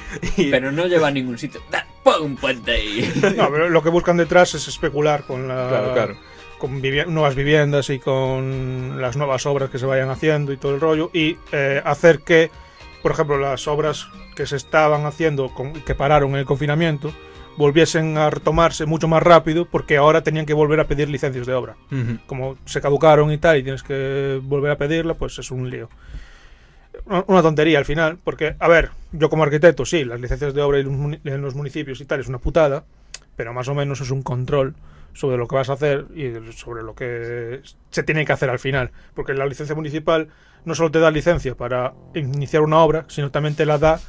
Pero 0.49 0.71
no 0.71 0.87
lleva 0.87 1.07
a 1.07 1.11
ningún 1.11 1.37
sitio. 1.37 1.61
Da, 1.69 1.85
pon 2.03 2.21
un 2.23 2.35
puente 2.37 2.71
ahí. 2.71 3.13
No, 3.37 3.49
pero 3.51 3.69
lo 3.69 3.83
que 3.83 3.89
buscan 3.89 4.17
detrás 4.17 4.53
es 4.55 4.67
especular 4.67 5.23
con 5.23 5.47
la... 5.47 5.67
Claro, 5.69 5.93
claro. 5.93 6.17
con 6.57 6.81
vivi- 6.81 7.05
nuevas 7.07 7.35
viviendas 7.35 7.89
y 7.89 7.99
con 7.99 9.01
las 9.01 9.17
nuevas 9.17 9.45
obras 9.45 9.69
que 9.69 9.79
se 9.79 9.85
vayan 9.85 10.09
haciendo 10.09 10.51
y 10.53 10.57
todo 10.57 10.75
el 10.75 10.81
rollo 10.81 11.09
y 11.13 11.37
eh, 11.51 11.81
hacer 11.83 12.19
que, 12.19 12.51
por 13.01 13.11
ejemplo, 13.11 13.37
las 13.37 13.67
obras 13.67 14.07
que 14.35 14.45
se 14.45 14.55
estaban 14.55 15.05
haciendo, 15.05 15.49
con, 15.53 15.73
que 15.73 15.93
pararon 15.95 16.31
en 16.31 16.37
el 16.37 16.45
confinamiento, 16.45 17.13
volviesen 17.57 18.17
a 18.17 18.29
retomarse 18.29 18.85
mucho 18.85 19.07
más 19.07 19.21
rápido 19.21 19.65
porque 19.65 19.97
ahora 19.97 20.21
tenían 20.23 20.45
que 20.45 20.53
volver 20.53 20.79
a 20.79 20.87
pedir 20.87 21.09
licencias 21.09 21.45
de 21.45 21.53
obra. 21.53 21.75
Como 22.25 22.57
se 22.65 22.81
caducaron 22.81 23.31
y 23.31 23.37
tal 23.37 23.57
y 23.57 23.63
tienes 23.63 23.83
que 23.83 24.39
volver 24.43 24.71
a 24.71 24.77
pedirla, 24.77 25.13
pues 25.13 25.37
es 25.39 25.51
un 25.51 25.69
lío. 25.69 25.89
Una- 27.05 27.41
tontería 27.41 27.77
al 27.79 27.85
final, 27.85 28.17
porque, 28.23 28.55
a 28.59 28.67
ver, 28.67 28.91
yo 29.11 29.29
como 29.29 29.43
arquitecto, 29.43 29.85
sí, 29.85 30.03
las 30.03 30.19
licencias 30.19 30.53
de 30.53 30.61
obra 30.61 30.79
en 30.79 31.41
los 31.41 31.55
municipios 31.55 31.99
y 32.01 32.05
tal 32.05 32.19
es 32.19 32.27
una 32.27 32.37
putada, 32.37 32.83
pero 33.35 33.53
más 33.53 33.67
o 33.67 33.75
menos 33.75 34.01
es 34.01 34.11
un 34.11 34.21
control 34.21 34.75
sobre 35.13 35.37
lo 35.37 35.47
que 35.47 35.55
vas 35.55 35.69
a 35.69 35.73
hacer 35.73 36.05
y 36.15 36.31
sobre 36.53 36.83
lo 36.83 36.93
que 36.95 37.61
se 37.89 38.03
tiene 38.03 38.25
que 38.25 38.33
hacer 38.33 38.49
al 38.49 38.59
final. 38.59 38.91
Porque 39.13 39.33
la 39.33 39.45
licencia 39.45 39.75
municipal 39.75 40.27
no 40.63 40.75
solo 40.75 40.91
te 40.91 40.99
da 40.99 41.11
licencia 41.11 41.55
para 41.55 41.93
iniciar 42.13 42.61
una 42.61 42.77
obra, 42.79 43.05
sino 43.07 43.31
también 43.31 43.55
te 43.55 43.65
la 43.65 43.77
da 43.77 43.99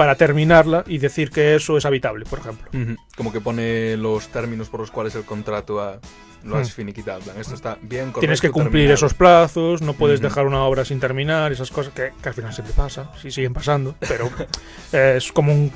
para 0.00 0.14
terminarla 0.14 0.82
y 0.86 0.96
decir 0.96 1.28
que 1.30 1.54
eso 1.54 1.76
es 1.76 1.84
habitable, 1.84 2.24
por 2.24 2.38
ejemplo. 2.38 2.66
Ujú. 2.72 2.96
Como 3.18 3.30
que 3.34 3.40
pone 3.42 3.98
los 3.98 4.28
términos 4.28 4.70
por 4.70 4.80
los 4.80 4.90
cuales 4.90 5.14
el 5.14 5.24
contrato 5.24 5.78
ha- 5.78 6.00
lo 6.42 6.56
has 6.56 6.68
Hmm. 6.70 6.72
finiquitado. 6.76 7.20
Esto 7.38 7.54
está 7.54 7.76
bien, 7.82 8.10
Tienes 8.18 8.40
que 8.40 8.48
correcto, 8.48 8.52
cumplir 8.52 8.84
terminado. 8.84 8.94
esos 8.94 9.12
plazos, 9.12 9.82
no 9.82 9.92
puedes 9.92 10.20
Ujú. 10.20 10.28
dejar 10.28 10.46
una 10.46 10.64
obra 10.64 10.86
sin 10.86 11.00
terminar, 11.00 11.52
esas 11.52 11.70
cosas 11.70 11.92
que, 11.92 12.12
que 12.22 12.28
al 12.30 12.34
final 12.34 12.54
siempre 12.54 12.72
pasa, 12.74 13.10
sí 13.20 13.30
siguen 13.30 13.52
pasando, 13.52 13.94
pero 14.08 14.30
es 14.92 15.30
como 15.32 15.52
un, 15.52 15.70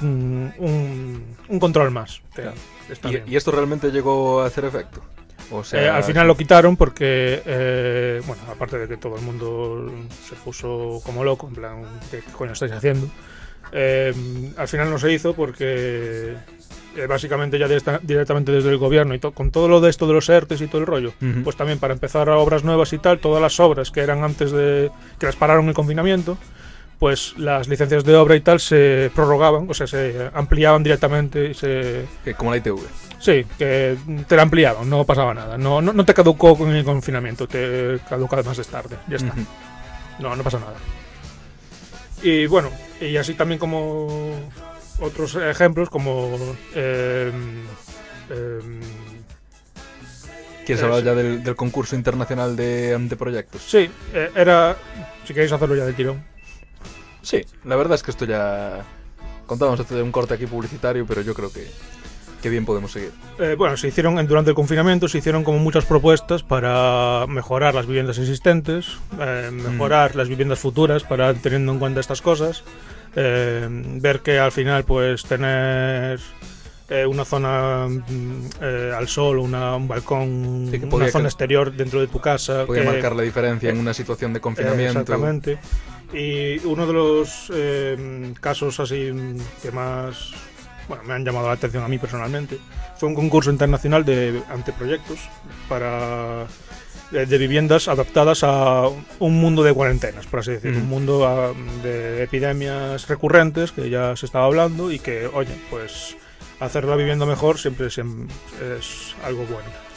un, 0.59 1.23
un 1.51 1.61
control 1.61 1.91
más. 1.91 2.23
Claro. 2.35 2.55
está 2.91 3.09
¿Y, 3.09 3.11
bien. 3.11 3.25
y 3.27 3.37
esto 3.37 3.51
realmente 3.51 3.91
llegó 3.91 4.41
a 4.41 4.47
hacer 4.47 4.65
efecto? 4.65 5.03
O 5.51 5.63
sea, 5.63 5.83
Eh, 5.83 5.89
al 5.91 6.03
final 6.03 6.27
lo 6.27 6.35
quitaron 6.35 6.79
porque, 6.79 7.43
eh, 7.45 8.23
bueno, 8.27 8.41
aparte 8.51 8.79
de 8.79 8.89
que 8.89 8.97
todo 8.97 9.17
el 9.17 9.23
mundo 9.23 9.93
se 10.27 10.35
puso 10.37 11.03
como 11.05 11.25
loco, 11.25 11.47
en 11.47 11.55
plan, 11.57 11.83
¿qué 12.11 12.23
coño 12.33 12.53
estáis 12.55 12.73
haciendo? 12.73 13.07
Eh, 13.73 14.13
al 14.57 14.69
final 14.69 14.91
no 14.91 14.99
se 14.99 15.13
hizo 15.13 15.35
porque 15.35 16.35
eh, 16.97 17.07
básicamente 17.09 17.59
ya 17.59 17.67
directa- 17.67 18.01
directamente 18.03 18.53
desde 18.53 18.71
el 18.71 18.79
gobierno 18.79 19.15
y 19.15 19.19
to- 19.19 19.33
con 19.33 19.51
todo 19.51 19.67
lo 19.69 19.81
de 19.81 19.91
esto 19.91 20.07
de 20.07 20.13
los 20.15 20.29
ERTES 20.29 20.61
y 20.61 20.67
todo 20.69 20.81
el 20.81 20.87
rollo, 20.87 21.13
pues 21.43 21.57
también 21.57 21.79
para 21.79 21.93
empezar 21.95 22.29
a 22.29 22.37
obras 22.39 22.63
nuevas 22.65 22.93
y 22.93 22.99
tal, 22.99 23.19
todas 23.19 23.43
las 23.43 23.59
obras 23.61 23.91
que 23.91 24.01
eran 24.01 24.23
antes 24.23 24.53
de 24.53 24.91
que 25.19 25.27
las 25.27 25.35
pararon 25.37 25.67
el 25.69 25.75
confinamiento, 25.75 26.39
pues 27.01 27.35
las 27.37 27.67
licencias 27.67 28.05
de 28.05 28.15
obra 28.15 28.37
y 28.37 28.41
tal 28.41 28.61
se 28.61 29.11
prorrogaban, 29.15 29.67
o 29.69 29.75
sea, 29.75 29.87
se 29.89 30.31
ampliaban 30.33 30.85
directamente 30.85 31.51
y 31.51 31.55
se 31.55 32.07
como 32.37 32.53
la 32.53 32.59
ITV. 32.59 32.79
Sí, 33.19 33.45
que 33.59 33.97
te 34.29 34.37
la 34.37 34.43
ampliaban, 34.43 34.89
no 34.89 35.05
pasaba 35.05 35.35
nada. 35.35 35.59
No, 35.59 35.81
no, 35.83 35.93
no 35.93 36.05
te 36.05 36.15
caducó 36.15 36.57
con 36.57 36.71
el 36.75 36.85
confinamiento, 36.85 37.49
te 37.49 37.99
caduca 38.09 38.41
más 38.45 38.57
de 38.57 38.65
tarde. 38.65 38.97
Ya 39.09 39.17
está. 39.17 39.33
No, 40.21 40.37
no 40.37 40.43
pasa 40.45 40.61
nada. 40.61 40.75
Y 42.25 42.47
bueno, 42.47 42.71
y 43.01 43.17
así 43.19 43.35
también 43.35 43.59
como 43.59 44.35
otros 44.99 45.35
ejemplos, 45.37 45.91
como. 45.91 46.37
eh, 46.75 47.31
em, 48.31 48.81
¿Quieres 50.65 50.83
Eh, 50.83 50.87
hablar 50.87 51.03
ya 51.05 51.15
del, 51.15 51.45
del 51.45 51.55
concurso 51.57 51.95
internacional 51.95 52.57
de 52.57 52.95
anteproyectos? 52.95 53.61
sí, 53.63 53.91
eh, 54.15 54.31
era. 54.35 54.75
Si 55.27 55.35
queréis 55.35 55.53
hacerlo 55.53 55.77
ya 55.77 55.85
del 55.85 55.95
tirón. 55.95 56.25
Sí, 57.21 57.45
la 57.65 57.77
verdad 57.77 57.95
es 57.97 58.03
que 58.03 58.11
esto 58.11 58.25
ya... 58.25 58.83
Contábamos 59.47 59.79
hacer 59.81 60.03
un 60.03 60.11
corte 60.13 60.33
aquí 60.35 60.47
publicitario, 60.47 61.07
pero 61.07 61.21
yo 61.21 61.35
creo 61.35 61.53
que, 61.53 61.67
que 62.45 62.51
bien 62.51 62.67
podemos 62.67 62.93
seguir. 62.93 63.11
Eh, 63.39 63.55
bueno, 63.57 63.75
se 63.79 63.89
hicieron 63.89 64.15
durante 64.27 64.51
el 64.51 64.55
confinamiento, 64.55 65.09
se 65.09 65.17
hicieron 65.17 65.45
como 65.45 65.59
muchas 65.59 65.87
propuestas 65.87 66.43
para 66.43 67.25
mejorar 67.27 67.75
las 67.75 67.87
viviendas 67.87 68.19
existentes, 68.19 68.99
eh, 69.19 69.49
mejorar 69.51 70.15
las 70.15 70.29
viviendas 70.29 70.59
futuras 70.59 71.05
para 71.05 71.33
teniendo 71.33 71.73
en 71.73 71.79
cuenta 71.79 72.01
estas 72.01 72.21
cosas, 72.21 72.63
eh, 73.17 73.67
ver 73.71 74.21
que 74.21 74.39
al 74.39 74.53
final 74.53 74.85
pues 74.85 75.25
tener 75.25 76.21
eh, 76.91 77.07
una 77.07 77.25
zona 77.25 77.89
mm, 77.89 78.47
eh, 78.61 78.93
al 78.95 79.09
sol, 79.09 79.39
una, 79.39 79.75
un 79.77 79.89
balcón, 79.89 80.69
Sí, 80.71 80.77
una 80.77 80.89
podía 80.91 81.11
zona 81.11 81.29
exterior 81.29 81.73
dentro 81.73 81.99
de 81.99 82.09
tu 82.09 82.21
casa. 82.21 82.67
Podría 82.67 82.85
que- 82.85 82.91
marcar 82.91 83.17
la 83.17 83.23
diferencia 83.23 83.71
en 83.71 83.79
una 83.79 83.95
situación 83.95 84.35
de 84.35 84.39
eh, 84.39 84.43
confinamiento. 84.43 85.01
Exactamente. 85.01 85.59
Y 86.13 86.59
uno 86.67 86.87
de 86.87 86.93
los 86.93 87.51
eh, 87.55 88.35
casos 88.39 88.79
así 88.81 89.11
mm, 89.11 89.39
que 89.63 89.73
más 89.73 90.35
bueno, 90.89 91.03
me 91.05 91.15
han 91.15 91.25
llamado 91.25 91.47
la 91.49 91.55
atención 91.55 91.83
a 91.85 91.89
mí 91.89 91.99
personalmente. 91.99 92.59
Fue 92.97 93.09
un 93.09 93.15
concurso 93.15 93.51
internacional 93.51 94.05
de 94.05 94.43
anteproyectos 94.51 95.19
para 95.69 96.47
de, 97.11 97.39
viviendas 97.39 97.89
adaptadas 97.89 98.43
a 98.43 98.89
un 99.19 99.41
mundo 99.41 99.63
de 99.63 99.73
cuarentenas, 99.73 100.27
por 100.27 100.41
así 100.41 100.53
decirlo, 100.53 100.79
Ujú. 100.79 100.85
un 100.85 100.91
mundo 100.91 101.27
ah, 101.27 101.53
de 101.83 102.23
epidemias 102.23 103.09
recurrentes 103.09 103.73
que 103.73 103.91
ya 103.91 104.17
se 104.17 104.27
estaba 104.27 104.47
hablando 104.47 104.91
y 104.91 104.99
que, 104.99 105.27
oye, 105.27 105.57
pues 105.71 106.17
hacer 106.61 106.85
la 106.85 106.97
vivienda 106.97 107.27
mejor 107.27 107.59
siempre, 107.59 107.91
siempre 107.91 108.35
es 108.79 109.15
algo 109.25 109.45
bueno 109.47 109.94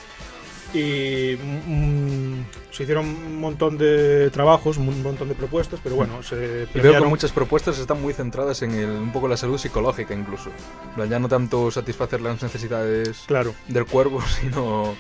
y 0.78 1.36
mm, 1.38 2.46
se 2.72 2.84
hicieron 2.84 3.06
un 3.08 3.40
montón 3.40 3.78
de 3.78 4.30
trabajos, 4.30 4.78
un 4.78 5.02
montón 5.04 5.28
de 5.30 5.36
propuestas, 5.36 5.80
pero 5.84 5.96
bueno, 5.96 6.22
se 6.24 6.68
Y 6.74 6.80
veo 6.80 6.94
que 7.02 7.08
muchas 7.08 7.32
propuestas 7.32 7.80
están 7.80 8.02
muy 8.02 8.14
centradas 8.14 8.62
en 8.62 8.72
el- 8.76 8.90
un 8.92 9.12
poco 9.12 9.28
la 9.28 9.38
salud 9.38 9.58
psicológica 9.58 10.14
incluso. 10.14 10.50
Ya 11.10 11.20
no 11.20 11.28
tanto 11.28 11.72
satisfacer 11.72 12.22
las 12.22 12.42
necesidades 12.42 13.24
Claro, 13.28 13.54
del 13.68 13.86
cuerpo, 13.86 14.22
sino 14.42 14.96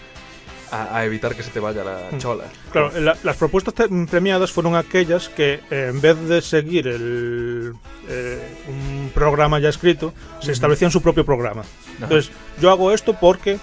a, 0.71 0.97
a 0.97 1.05
evitar 1.05 1.33
que 1.35 1.43
se 1.43 1.51
te 1.51 1.59
vaya 1.61 1.83
la 1.83 2.09
Mm. 2.11 2.17
chola. 2.17 2.43
claro 2.71 2.91
la- 2.99 3.15
las 3.23 3.37
propuestas 3.37 3.73
premiadas 4.09 4.51
fueron 4.51 4.75
aquellas 4.75 5.29
que 5.29 5.61
eh, 5.71 5.87
en 5.91 6.01
vez 6.01 6.19
de 6.27 6.41
seguir 6.41 6.87
el, 6.87 7.73
eh, 8.09 8.41
un 8.67 9.09
programa 9.13 9.59
ya 9.59 9.69
escrito, 9.69 10.13
se 10.41 10.51
establecían 10.51 10.91
su 10.91 11.01
propio 11.01 11.23
programa. 11.25 11.61
Ajá. 11.61 12.03
Entonces, 12.03 12.31
yo 12.61 12.69
hago 12.71 12.91
esto 12.91 13.13
porque 13.19 13.59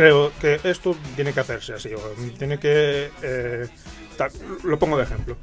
creo 0.00 0.32
que 0.40 0.58
esto 0.64 0.96
tiene 1.14 1.34
que 1.34 1.40
hacerse 1.40 1.74
así, 1.74 1.90
tiene 2.38 2.58
que... 2.58 3.10
eh, 3.22 3.68
lo 4.64 4.78
pongo 4.78 4.96
de 4.96 5.02
ejemplo. 5.02 5.36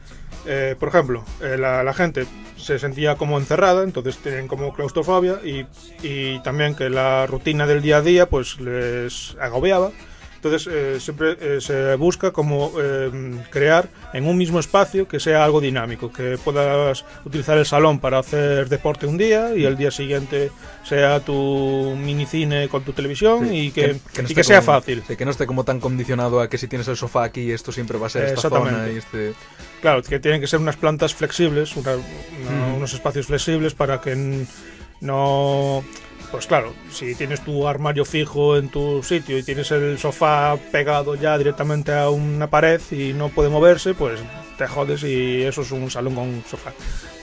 Eh, 0.47 0.75
por 0.79 0.89
ejemplo, 0.89 1.23
eh, 1.41 1.57
la, 1.59 1.83
la 1.83 1.93
gente 1.93 2.25
se 2.57 2.79
sentía 2.79 3.17
como 3.17 3.37
encerrada, 3.37 3.83
entonces 3.83 4.17
tienen 4.17 4.47
como 4.47 4.73
claustrofobia 4.73 5.39
y, 5.43 5.67
y 6.01 6.39
también 6.41 6.73
que 6.73 6.89
la 6.89 7.27
rutina 7.27 7.67
del 7.67 7.83
día 7.83 7.97
a 7.97 8.01
día 8.01 8.29
pues 8.29 8.59
les 8.59 9.35
agobiaba 9.39 9.91
Entonces 10.37 10.67
eh, 10.71 10.99
siempre 10.99 11.35
eh, 11.41 11.57
se 11.61 11.95
busca 11.95 12.31
como 12.31 12.71
eh, 12.79 13.09
crear 13.49 13.89
en 14.13 14.25
un 14.27 14.37
mismo 14.37 14.59
espacio 14.59 15.07
que 15.07 15.19
sea 15.19 15.43
algo 15.43 15.59
dinámico, 15.59 16.11
que 16.13 16.37
puedas 16.37 17.03
utilizar 17.25 17.57
el 17.57 17.65
salón 17.65 17.99
para 17.99 18.19
hacer 18.19 18.69
deporte 18.69 19.07
un 19.07 19.17
día 19.17 19.55
y 19.55 19.65
el 19.65 19.75
día 19.75 19.89
siguiente 19.91 20.51
sea 20.83 21.19
tu 21.21 21.95
minicine 21.97 22.69
con 22.69 22.83
tu 22.83 22.93
televisión 22.93 23.49
Sí, 23.49 23.55
y 23.67 23.71
que, 23.71 23.93
no 24.21 24.29
y 24.29 24.33
que 24.35 24.43
sea 24.43 24.61
como- 24.61 24.73
fácil. 24.79 25.03
sí, 25.07 25.15
que 25.17 25.25
no 25.25 25.31
esté 25.31 25.47
como 25.47 25.63
tan 25.63 25.79
condicionado 25.79 26.39
a 26.39 26.47
que 26.49 26.57
si 26.59 26.67
tienes 26.67 26.87
el 26.87 26.95
sofá 26.97 27.23
aquí, 27.23 27.51
esto 27.51 27.71
siempre 27.71 27.97
va 27.97 28.07
a 28.07 28.09
ser 28.11 28.25
esta 28.25 28.49
zona 28.49 28.87
y 28.93 28.97
este... 28.97 29.33
Claro, 29.81 30.01
que 30.03 30.19
tienen 30.19 30.39
que 30.39 30.47
ser 30.47 30.59
unas 30.59 30.75
plantas 30.77 31.13
flexibles, 31.15 31.75
una- 31.75 31.95
una- 31.95 32.67
Ujú. 32.67 32.77
unos 32.77 32.93
espacios 32.93 33.25
flexibles 33.25 33.73
para 33.73 33.99
que 34.01 34.45
no... 35.01 35.83
Pues 36.31 36.45
claro, 36.45 36.73
si 36.91 37.15
tienes 37.15 37.41
tu 37.41 37.67
armario 37.67 38.03
fijo 38.03 38.57
en 38.57 38.69
tu 38.69 39.01
sitio 39.01 39.37
y 39.37 39.43
tienes 39.43 39.71
el 39.71 39.97
sofá 39.97 40.57
pegado 40.71 41.15
ya 41.15 41.37
directamente 41.37 41.93
a 41.93 42.09
una 42.09 42.49
pared 42.49 42.81
y 42.91 43.13
no 43.13 43.29
puede 43.29 43.49
moverse, 43.49 43.93
pues 43.93 44.19
te 44.57 44.67
jodes 44.67 45.03
y 45.03 45.43
eso 45.43 45.61
es 45.61 45.71
un 45.71 45.89
salón 45.89 46.15
con 46.15 46.43
sofá. 46.49 46.73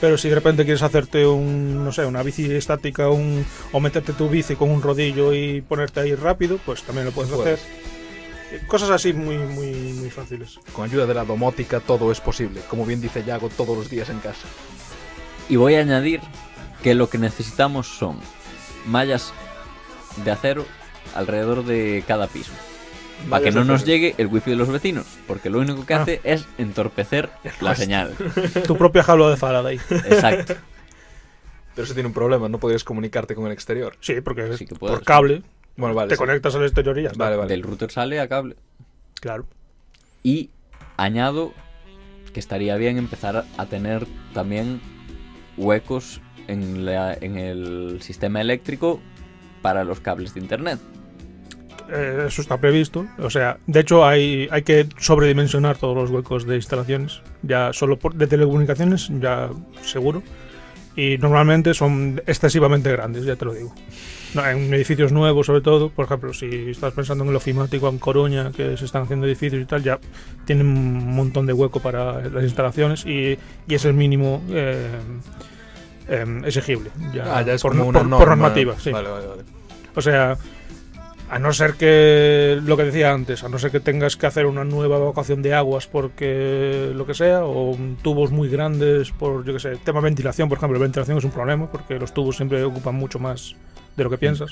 Pero 0.01 0.17
si 0.17 0.29
de 0.29 0.35
repente 0.35 0.63
quieres 0.63 0.81
hacerte 0.81 1.25
un, 1.27 1.85
no 1.85 1.91
sé, 1.91 2.03
una 2.05 2.23
bici 2.23 2.51
estática 2.51 3.09
un, 3.09 3.45
o 3.71 3.79
meterte 3.79 4.13
tu 4.13 4.27
bici 4.27 4.55
con 4.55 4.71
un 4.71 4.81
rodillo 4.81 5.33
y 5.33 5.61
ponerte 5.61 5.99
ahí 5.99 6.15
rápido, 6.15 6.57
pues 6.65 6.81
también 6.81 7.05
lo 7.05 7.11
puedes 7.11 7.31
Puedes. 7.31 7.61
hacer. 7.61 8.65
Cosas 8.67 8.89
así 8.89 9.13
muy, 9.13 9.37
muy, 9.37 9.67
muy 9.93 10.09
fáciles. 10.09 10.59
Con 10.73 10.85
ayuda 10.85 11.05
de 11.05 11.13
la 11.13 11.25
domótica 11.25 11.79
todo 11.79 12.11
es 12.11 12.21
posible, 12.21 12.61
como 12.69 12.85
bien 12.85 13.01
dice 13.01 13.23
Yago 13.23 13.49
todos 13.49 13.77
los 13.77 13.89
días 13.89 14.09
en 14.09 14.19
casa. 14.19 14.47
Y 15.47 15.57
voy 15.57 15.75
a 15.75 15.81
añadir 15.81 16.21
que 16.81 16.95
lo 16.95 17.09
que 17.09 17.17
necesitamos 17.17 17.87
son 17.87 18.19
mallas 18.87 19.33
de 20.23 20.31
acero 20.31 20.65
alrededor 21.15 21.63
de 21.65 22.03
cada 22.07 22.27
piso. 22.27 22.51
Para 23.29 23.43
que 23.43 23.51
no 23.51 23.63
nos 23.63 23.85
llegue 23.85 24.13
el 24.17 24.27
wifi 24.27 24.51
de 24.51 24.57
los 24.57 24.67
vecinos, 24.69 25.05
porque 25.27 25.49
lo 25.49 25.59
único 25.59 25.85
que 25.85 25.93
Ah. 25.93 26.01
hace 26.01 26.19
es 26.23 26.45
entorpecer 26.57 27.29
la 27.61 27.73
señal. 27.75 28.13
Tu 28.67 28.77
propia 28.77 29.03
jaula 29.03 29.29
de 29.29 29.37
Faraday. 29.37 29.77
Exacto. 29.89 30.55
Pero 31.73 31.85
eso 31.85 31.93
tiene 31.93 32.07
un 32.07 32.13
problema, 32.13 32.47
no 32.49 32.59
podrías 32.59 32.83
comunicarte 32.83 33.35
con 33.35 33.45
el 33.47 33.51
exterior. 33.53 33.95
Sí, 34.01 34.19
porque 34.21 34.49
es 34.49 34.63
por 34.79 35.03
cable 35.03 35.43
Bueno, 35.77 35.95
vale. 35.95 36.09
te 36.09 36.15
sí. 36.15 36.19
conectas 36.19 36.55
al 36.55 36.63
exterior 36.63 36.97
y 36.99 37.03
ya 37.03 37.09
está. 37.09 37.23
Vale, 37.23 37.35
vale. 37.37 37.49
Del 37.49 37.63
router 37.63 37.89
sale 37.91 38.19
a 38.19 38.27
cable. 38.27 38.55
Claro. 39.21 39.45
Y 40.23 40.49
añado 40.97 41.53
que 42.33 42.39
estaría 42.41 42.75
bien 42.75 42.97
empezar 42.97 43.45
a 43.57 43.65
tener 43.65 44.05
también 44.33 44.81
huecos 45.57 46.19
en, 46.47 46.85
la- 46.85 47.13
en 47.13 47.37
el 47.37 47.97
sistema 48.01 48.41
eléctrico 48.41 48.99
para 49.61 49.83
los 49.83 49.99
cables 49.99 50.33
de 50.33 50.39
internet. 50.41 50.79
Eh, 51.91 52.25
eso 52.27 52.41
está 52.41 52.57
previsto. 52.59 53.05
O 53.19 53.29
sea, 53.29 53.57
de 53.67 53.79
hecho 53.79 54.05
hay, 54.05 54.47
hay 54.51 54.63
que 54.63 54.87
sobredimensionar 54.99 55.77
todos 55.77 55.95
los 55.95 56.09
huecos 56.09 56.45
de 56.47 56.55
instalaciones. 56.55 57.21
Ya 57.43 57.73
solo 57.73 57.97
por, 57.97 58.15
de 58.15 58.27
telecomunicaciones, 58.27 59.09
ya 59.19 59.49
seguro. 59.83 60.23
Y 60.95 61.17
normalmente 61.17 61.73
son 61.73 62.21
excesivamente 62.25 62.89
grandes, 62.91 63.25
ya 63.25 63.35
te 63.35 63.43
lo 63.45 63.53
digo. 63.53 63.75
No, 64.33 64.45
en 64.47 64.73
edificios 64.73 65.11
nuevos, 65.11 65.45
sobre 65.45 65.61
todo, 65.61 65.89
por 65.89 66.05
ejemplo, 66.05 66.33
si 66.33 66.47
estás 66.69 66.93
pensando 66.93 67.23
en 67.25 67.29
el 67.31 67.35
ofimático 67.35 67.87
en 67.89 67.99
Coruña, 67.99 68.51
que 68.51 68.77
se 68.77 68.85
están 68.85 69.03
haciendo 69.03 69.25
edificios 69.27 69.61
y 69.61 69.65
tal, 69.65 69.83
ya 69.83 69.99
tienen 70.45 70.67
un 70.67 71.15
montón 71.15 71.45
de 71.45 71.53
hueco 71.53 71.81
para 71.81 72.21
las 72.29 72.43
instalaciones 72.43 73.05
y, 73.05 73.37
y 73.67 73.75
es 73.75 73.83
el 73.85 73.93
mínimo 73.93 74.41
eh, 74.49 74.87
em, 76.07 76.43
exigible. 76.45 76.89
Ya, 77.13 77.37
Ah, 77.37 77.41
ya 77.41 77.53
es 77.53 77.61
por, 77.61 77.71
como 77.71 77.85
una 77.85 77.99
por- 77.99 78.07
norma. 78.07 78.17
por 78.25 78.27
normativa, 78.37 78.75
sí. 78.79 78.91
Vale, 78.91 79.09
vale, 79.09 79.27
vale. 79.27 79.41
O 79.95 80.01
sea, 80.01 80.37
a 81.29 81.39
no 81.39 81.51
ser 81.53 81.73
que, 81.73 82.59
lo 82.63 82.77
que 82.77 82.83
decía 82.83 83.11
antes, 83.11 83.43
a 83.43 83.49
no 83.49 83.57
ser 83.57 83.71
que 83.71 83.79
tengas 83.79 84.15
que 84.15 84.27
hacer 84.27 84.45
una 84.45 84.63
nueva 84.63 84.97
evacuación 84.97 85.41
de 85.41 85.53
aguas 85.55 85.87
porque 85.87 86.91
lo 86.93 87.05
que 87.07 87.13
sea, 87.15 87.45
o 87.45 87.75
tubos 88.03 88.31
muy 88.31 88.47
grandes 88.49 89.11
por, 89.11 89.43
yo 89.43 89.53
que 89.53 89.59
sé, 89.59 89.75
tema 89.83 90.01
ventilación, 90.01 90.49
por 90.49 90.57
ejemplo, 90.59 90.77
la 90.77 90.83
ventilación 90.83 91.17
es 91.17 91.23
un 91.23 91.31
problema 91.31 91.69
porque 91.71 91.97
los 91.97 92.13
tubos 92.13 92.35
siempre 92.35 92.63
ocupan 92.63 92.95
mucho 92.95 93.17
más 93.19 93.55
de 93.95 94.03
lo 94.03 94.09
que 94.09 94.17
piensas. 94.17 94.51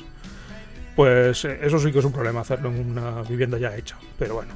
Pues 0.95 1.43
eh, 1.45 1.59
eso 1.63 1.79
sí 1.79 1.91
que 1.91 1.99
es 1.99 2.05
un 2.05 2.11
problema 2.13 2.41
hacerlo 2.41 2.69
en 2.69 2.91
una 2.91 3.21
vivienda 3.23 3.57
ya 3.57 3.75
hecha. 3.75 3.97
Pero 4.17 4.35
bueno, 4.35 4.53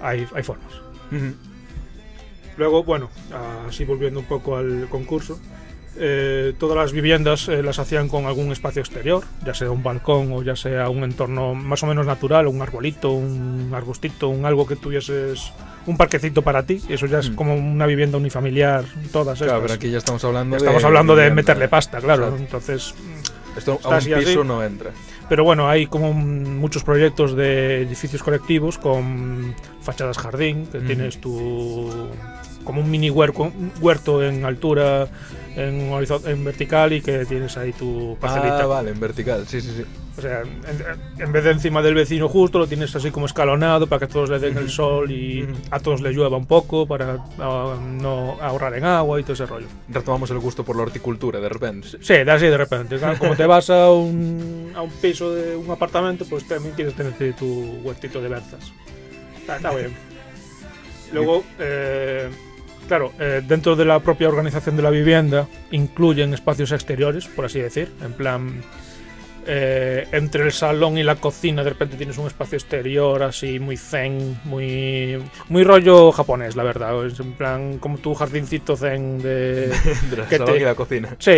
hay, 0.00 0.26
hay 0.34 0.42
formas. 0.42 0.72
Luego, 2.56 2.84
bueno, 2.84 3.10
así 3.68 3.84
volviendo 3.84 4.20
un 4.20 4.26
poco 4.26 4.56
al 4.56 4.86
concurso, 4.88 5.38
eh, 5.98 6.52
todas 6.58 6.76
las 6.76 6.92
viviendas 6.92 7.48
eh, 7.48 7.62
las 7.62 7.78
hacían 7.78 8.08
con 8.08 8.26
algún 8.26 8.52
espacio 8.52 8.80
exterior, 8.80 9.22
ya 9.44 9.54
sea 9.54 9.70
un 9.70 9.82
balcón 9.82 10.32
o 10.32 10.42
ya 10.42 10.56
sea 10.56 10.88
un 10.90 11.04
entorno 11.04 11.54
más 11.54 11.82
o 11.82 11.86
menos 11.86 12.06
natural, 12.06 12.46
un 12.46 12.60
arbolito, 12.62 13.12
un 13.12 13.70
arbustito, 13.74 14.28
un 14.28 14.44
algo 14.46 14.66
que 14.66 14.76
tuvieses 14.76 15.52
un 15.86 15.96
parquecito 15.96 16.42
para 16.42 16.64
ti. 16.64 16.80
Eso 16.88 17.06
ya 17.06 17.20
es 17.20 17.30
Mm. 17.30 17.34
como 17.34 17.54
una 17.54 17.86
vivienda 17.86 18.18
unifamiliar, 18.18 18.84
todas 19.12 19.38
Claro, 19.38 19.52
estas. 19.54 19.62
pero 19.62 19.74
aquí 19.74 19.90
ya 19.90 19.98
estamos 19.98 20.24
hablando 20.24 20.56
Estamos 20.56 20.82
de 20.82 20.86
hablando 20.88 21.14
de 21.16 21.30
meterle 21.30 21.68
pasta, 21.68 21.98
claro. 21.98 22.24
Exacto. 22.24 22.42
Entonces, 22.44 22.94
Esto 23.56 23.78
a 23.84 23.88
un 23.88 23.94
así. 23.94 24.12
piso 24.12 24.42
no 24.44 24.62
entra. 24.64 24.90
pero 25.28 25.44
bueno, 25.44 25.68
hay 25.68 25.86
como 25.86 26.12
muchos 26.12 26.84
proyectos 26.84 27.34
de 27.36 27.82
edificios 27.82 28.22
colectivos 28.22 28.78
con 28.78 29.54
fachadas 29.80 30.18
jardín, 30.18 30.66
que 30.66 30.78
tienes 30.80 31.20
tu 31.20 31.90
como 32.64 32.80
un 32.80 32.90
mini 32.90 33.10
huerco- 33.10 33.52
huerto 33.80 34.24
en 34.24 34.44
altura, 34.44 35.06
en, 35.56 35.90
en 36.26 36.44
vertical 36.44 36.92
y 36.92 37.00
que 37.00 37.24
tienes 37.24 37.56
ahí 37.56 37.72
tu 37.72 38.16
parcelita. 38.20 38.62
Ah, 38.62 38.66
vale, 38.66 38.90
en 38.90 39.00
vertical, 39.00 39.46
sí, 39.48 39.60
sí, 39.60 39.72
sí. 39.76 39.84
O 40.18 40.20
sea, 40.20 40.42
en, 40.42 41.22
en 41.22 41.32
vez 41.32 41.44
de 41.44 41.50
encima 41.50 41.82
del 41.82 41.94
vecino 41.94 42.28
justo, 42.28 42.58
lo 42.58 42.66
tienes 42.66 42.94
así 42.94 43.10
como 43.10 43.26
escalonado 43.26 43.86
para 43.86 44.00
que 44.00 44.12
todos 44.12 44.30
le 44.30 44.38
den 44.38 44.56
el 44.56 44.70
sol 44.70 45.10
y 45.10 45.46
a 45.70 45.80
todos 45.80 46.00
les 46.00 46.14
llueva 46.14 46.36
un 46.36 46.46
poco 46.46 46.86
para 46.86 47.18
ah, 47.38 47.76
no 47.82 48.38
ahorrar 48.40 48.74
en 48.74 48.84
agua 48.84 49.18
y 49.18 49.22
todo 49.22 49.32
ese 49.32 49.46
rollo. 49.46 49.66
Retomamos 49.88 50.30
el 50.30 50.38
gusto 50.38 50.64
por 50.64 50.76
la 50.76 50.82
horticultura 50.82 51.40
de 51.40 51.48
repente. 51.48 51.88
Sí, 52.00 52.14
de 52.14 52.30
así 52.30 52.46
de 52.46 52.56
repente. 52.56 52.98
Como 53.18 53.34
te 53.34 53.46
vas 53.46 53.68
a 53.70 53.90
un, 53.90 54.72
a 54.74 54.82
un 54.82 54.90
piso 54.90 55.34
de 55.34 55.56
un 55.56 55.70
apartamento, 55.70 56.24
pues 56.28 56.46
también 56.46 56.74
quieres 56.74 56.94
tener 56.94 57.14
tu 57.34 57.80
huertito 57.82 58.20
de 58.20 58.28
berzas. 58.28 58.72
Está, 59.40 59.56
está 59.56 59.74
bien. 59.74 59.94
Luego, 61.12 61.44
eh, 61.58 62.28
claro, 62.86 63.12
eh, 63.18 63.42
dentro 63.46 63.76
de 63.76 63.84
la 63.84 64.00
propia 64.00 64.28
organización 64.28 64.76
de 64.76 64.82
la 64.82 64.90
vivienda 64.90 65.46
incluyen 65.70 66.32
espacios 66.34 66.72
exteriores, 66.72 67.26
por 67.26 67.44
así 67.44 67.60
decir. 67.60 67.92
En 68.02 68.12
plan, 68.12 68.62
eh, 69.48 70.08
entre 70.10 70.42
el 70.44 70.50
salón 70.52 70.98
y 70.98 71.04
la 71.04 71.14
cocina 71.16 71.62
de 71.62 71.70
repente 71.70 71.96
tienes 71.96 72.18
un 72.18 72.26
espacio 72.26 72.56
exterior 72.58 73.22
así 73.22 73.60
muy 73.60 73.76
zen, 73.76 74.40
muy, 74.44 75.22
muy 75.48 75.62
rollo 75.62 76.10
japonés, 76.10 76.56
la 76.56 76.64
verdad. 76.64 77.06
Es 77.06 77.20
en 77.20 77.32
plan 77.34 77.78
como 77.78 77.98
tu 77.98 78.12
jardincito 78.14 78.76
zen 78.76 79.18
de... 79.22 79.68
De 80.10 80.16
la 80.16 80.26
Que 80.28 80.38
salón 80.38 80.54
te- 80.54 80.60
y 80.60 80.64
la 80.64 80.74
cocina. 80.74 81.16
Sí, 81.20 81.30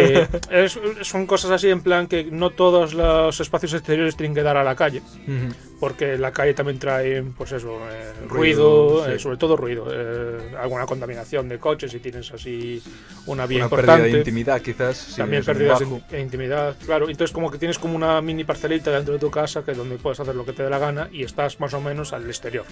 es- 0.51 0.79
son 1.03 1.27
cosas 1.27 1.51
así 1.51 1.69
en 1.69 1.83
plan 1.83 2.07
que 2.07 2.25
no 2.31 2.49
todos 2.51 2.95
los 2.95 3.39
espacios 3.41 3.75
exteriores 3.75 4.17
tienen 4.17 4.35
que 4.35 4.43
dar 4.43 4.57
a 4.57 4.65
la 4.65 4.75
calle, 4.75 5.03
Ujú. 5.27 5.55
Porque 5.81 6.19
la 6.19 6.33
calle 6.33 6.55
también 6.55 6.79
trae, 6.79 7.23
pues 7.23 7.53
eso, 7.53 7.79
eh, 7.91 8.12
Ruido, 8.29 8.88
ruido, 8.88 9.05
sí. 9.07 9.12
eh, 9.12 9.19
sobre 9.19 9.37
todo 9.37 9.57
ruido, 9.57 9.87
eh, 9.93 10.55
alguna 10.61 10.87
contaminación 10.87 11.49
de 11.49 11.59
coches 11.59 11.93
si 11.93 12.01
tienes 12.01 12.33
así 12.33 12.83
una 13.27 13.47
vía 13.47 13.67
Una 13.67 13.69
pérdida 13.71 13.93
importante. 13.93 14.11
de 14.12 14.19
intimidad, 14.19 14.61
quizás. 14.61 14.97
si 14.97 15.17
también 15.17 15.41
un 15.43 15.47
pérdidas 15.47 15.79
de, 16.11 16.21
intimidad, 16.21 16.77
claro. 16.85 17.09
Entonces 17.09 17.33
como 17.33 17.51
que 17.51 17.59
tienes 17.59 17.79
como 17.79 17.95
una 17.97 18.21
mini 18.21 18.45
parcelita 18.45 18.91
dentro 18.91 19.14
de 19.14 19.21
tu 19.21 19.31
casa 19.31 19.64
que 19.64 19.71
es 19.71 19.77
donde 19.77 19.97
puedes 19.99 20.19
hacer 20.21 20.35
lo 20.35 20.45
que 20.45 20.53
te 20.53 20.62
dé 20.64 20.71
la 20.71 20.79
gana 20.79 21.09
y 21.12 21.23
estás 21.23 21.61
más 21.61 21.73
o 21.75 21.81
menos 21.81 22.12
al 22.12 22.27
exterior 22.27 22.64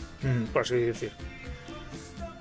por 0.53 0.63
así 0.63 0.77
decir. 0.77 1.13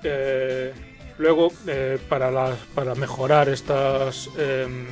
Eh, 0.02 0.72
luego, 1.18 1.52
eh, 1.66 1.98
para, 2.08 2.30
las- 2.30 2.58
para 2.74 2.94
mejorar 2.94 3.48
estas, 3.48 4.28
em, 4.38 4.86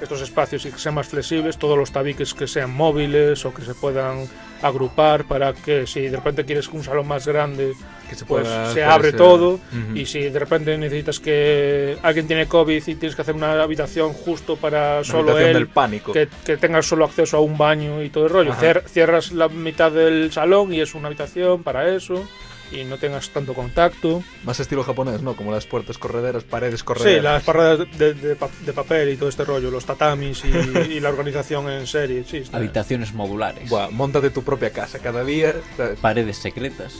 estos 0.00 0.20
espacios 0.20 0.64
y 0.66 0.70
que 0.70 0.78
sean 0.78 0.94
más 0.94 1.08
flexibles, 1.08 1.56
todos 1.58 1.78
los 1.78 1.90
tabiques 1.92 2.34
que 2.34 2.46
sean 2.46 2.72
móviles 2.72 3.44
o 3.44 3.54
que 3.54 3.62
se 3.62 3.74
puedan 3.74 4.26
agrupar 4.62 5.24
para 5.24 5.52
que 5.52 5.86
si 5.86 6.02
de 6.08 6.16
repente 6.16 6.44
quieres 6.44 6.68
un 6.68 6.82
salón 6.82 7.06
más 7.06 7.26
grande, 7.26 7.72
Que 8.08 8.14
se 8.14 8.24
pues 8.24 8.44
pueda 8.44 8.72
se 8.72 8.82
abre 8.84 9.12
todo. 9.12 9.60
Y 9.94 10.06
si 10.06 10.20
de 10.30 10.38
repente 10.38 10.76
necesitas 10.78 11.20
que 11.20 11.98
alguien 12.02 12.26
tiene 12.26 12.46
COVID 12.46 12.76
y 12.86 12.94
tienes 12.94 13.14
que 13.14 13.22
hacer 13.22 13.34
una 13.34 13.62
habitación 13.62 14.12
justo 14.12 14.56
para 14.56 15.04
solo 15.04 15.38
él, 15.38 15.52
del 15.54 15.66
pánico. 15.68 16.12
que, 16.12 16.28
que 16.44 16.56
tengas 16.56 16.86
solo 16.86 17.04
acceso 17.04 17.36
a 17.36 17.40
un 17.40 17.58
baño 17.58 18.02
y 18.02 18.10
todo 18.10 18.24
el 18.24 18.30
rollo. 18.30 18.52
Cier- 18.54 18.84
cierras 18.86 19.32
la 19.32 19.48
mitad 19.48 19.92
del 19.92 20.32
salón 20.32 20.72
y 20.72 20.80
es 20.80 20.94
una 20.94 21.08
habitación 21.08 21.62
para 21.62 21.94
eso 21.94 22.26
y 22.74 22.84
no 22.84 22.98
tengas 22.98 23.30
tanto 23.30 23.54
contacto. 23.54 24.22
Más 24.44 24.58
estilo 24.60 24.82
japonés, 24.84 25.22
¿no? 25.22 25.34
Como 25.36 25.52
las 25.52 25.66
puertas 25.66 25.96
correderas, 25.98 26.44
paredes 26.44 26.82
correderas. 26.84 27.14
Sí, 27.16 27.22
las 27.22 27.42
parradas 27.44 27.78
de, 27.98 28.14
de 28.14 28.34
de 28.34 28.72
papel 28.72 29.10
y 29.10 29.16
todo 29.16 29.28
este 29.28 29.44
rollo, 29.44 29.70
los 29.70 29.84
tatamis 29.86 30.42
y, 30.44 30.48
y 30.94 31.00
la 31.00 31.08
organización 31.10 31.70
en 31.70 31.86
serie. 31.86 32.24
Sí, 32.28 32.38
está- 32.38 32.56
Habitaciones 32.58 33.12
modulares. 33.14 33.68
Buah, 33.70 33.90
móntate 33.90 34.30
tu 34.30 34.42
propia 34.42 34.70
casa. 34.70 34.98
Cada 34.98 35.24
día 35.24 35.54
¿sabes? 35.76 35.98
Paredes 36.00 36.36
secretas. 36.38 36.94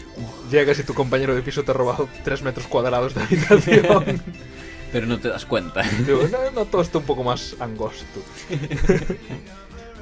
llegas 0.50 0.78
y 0.78 0.84
tu 0.84 0.94
compañero 0.94 1.34
de 1.34 1.42
piso 1.42 1.62
te 1.64 1.70
ha 1.72 1.74
robado 1.74 2.08
3 2.24 2.42
metros 2.42 2.66
cuadrados 2.66 3.14
de 3.14 3.22
habitación. 3.22 4.22
Pero 4.92 5.06
no 5.08 5.18
te 5.18 5.26
das 5.28 5.44
cuenta. 5.44 5.82
Digo, 6.06 6.22
no, 6.30 6.50
no, 6.52 6.64
todo 6.66 6.80
está 6.82 6.98
un 6.98 7.04
poco 7.04 7.24
más 7.24 7.56
angosto. 7.58 8.22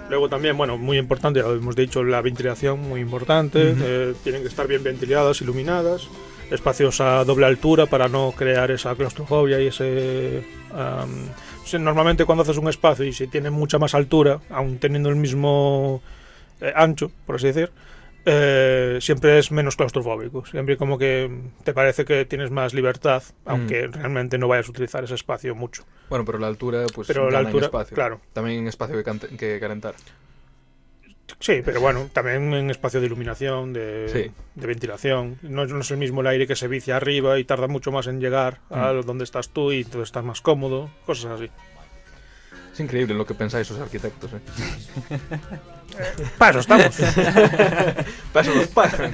Luego 0.08 0.28
también, 0.28 0.56
bueno, 0.56 0.76
muy 0.76 0.98
importante, 0.98 1.40
ya 1.40 1.46
lo 1.46 1.54
hemos 1.54 1.76
dicho, 1.76 2.04
la 2.04 2.20
ventilación, 2.20 2.80
muy 2.80 3.00
importante. 3.00 3.74
Eh, 3.78 4.14
tienen 4.22 4.42
que 4.42 4.48
estar 4.48 4.66
bien 4.66 4.82
ventiladas, 4.82 5.40
iluminadas. 5.40 6.08
Espacios 6.50 7.00
a 7.00 7.24
doble 7.24 7.46
altura 7.46 7.86
para 7.86 8.08
no 8.08 8.34
crear 8.36 8.70
esa 8.70 8.94
claustrofobia 8.94 9.58
y 9.60 9.68
ese... 9.68 10.44
normalmente 11.78 12.26
cuando 12.26 12.42
haces 12.42 12.58
un 12.58 12.68
espacio 12.68 13.06
y 13.06 13.12
si 13.14 13.26
tiene 13.26 13.48
mucha 13.48 13.78
más 13.78 13.94
altura, 13.94 14.40
aun 14.50 14.78
teniendo 14.78 15.08
el 15.08 15.16
mismo 15.16 16.02
eh, 16.60 16.72
ancho, 16.76 17.10
por 17.24 17.36
así 17.36 17.46
decir, 17.46 17.70
eh, 18.24 18.98
siempre 19.00 19.38
es 19.38 19.50
menos 19.50 19.76
claustrofóbico. 19.76 20.44
Siempre 20.46 20.76
como 20.76 20.98
que 20.98 21.30
te 21.64 21.72
parece 21.74 22.04
que 22.04 22.24
tienes 22.24 22.50
más 22.50 22.74
libertad, 22.74 23.22
aunque 23.44 23.86
realmente 23.88 24.38
no 24.38 24.48
vayas 24.48 24.66
a 24.68 24.70
utilizar 24.70 25.04
ese 25.04 25.14
espacio 25.14 25.54
mucho. 25.54 25.84
Bueno, 26.08 26.24
pero 26.24 26.38
la 26.38 26.46
altura, 26.46 26.84
pues 26.94 27.08
Pero 27.08 27.24
la 27.24 27.30
gana 27.30 27.40
en 27.40 27.46
altura, 27.46 27.66
espacio. 27.66 27.94
claro. 27.94 28.20
También 28.32 28.60
en 28.60 28.68
espacio 28.68 28.96
que, 29.38 29.58
calentar. 29.60 29.94
Sí, 31.40 31.60
pero 31.64 31.80
bueno, 31.80 32.08
también 32.12 32.52
en 32.54 32.70
espacio 32.70 33.00
de 33.00 33.06
iluminación, 33.06 33.72
de, 33.72 34.08
Sí. 34.12 34.30
de 34.54 34.66
ventilación. 34.66 35.38
No, 35.42 35.64
no 35.66 35.80
es 35.80 35.90
el 35.90 35.96
mismo 35.96 36.20
el 36.20 36.26
aire 36.28 36.46
que 36.46 36.54
se 36.54 36.68
vicia 36.68 36.96
arriba 36.96 37.38
y 37.38 37.44
tarda 37.44 37.66
mucho 37.68 37.90
más 37.90 38.06
en 38.06 38.20
llegar 38.20 38.60
a 38.70 38.92
Mm. 38.92 39.00
donde 39.06 39.24
estás 39.24 39.48
tú 39.48 39.72
y 39.72 39.78
entonces 39.78 40.08
estás 40.08 40.24
más 40.24 40.40
cómodo, 40.40 40.90
cosas 41.06 41.32
así. 41.32 41.50
Es 42.72 42.80
increíble 42.80 43.14
lo 43.14 43.26
que 43.26 43.34
pensáis 43.34 43.68
los 43.70 43.80
arquitectos, 43.80 44.30
¿eh? 44.32 44.40
Para 46.38 46.50
eso 46.52 46.60
estamos. 46.60 46.96
Para 48.32 48.48
eso 48.48 48.54
nos 48.58 48.66
pagan. 48.68 49.12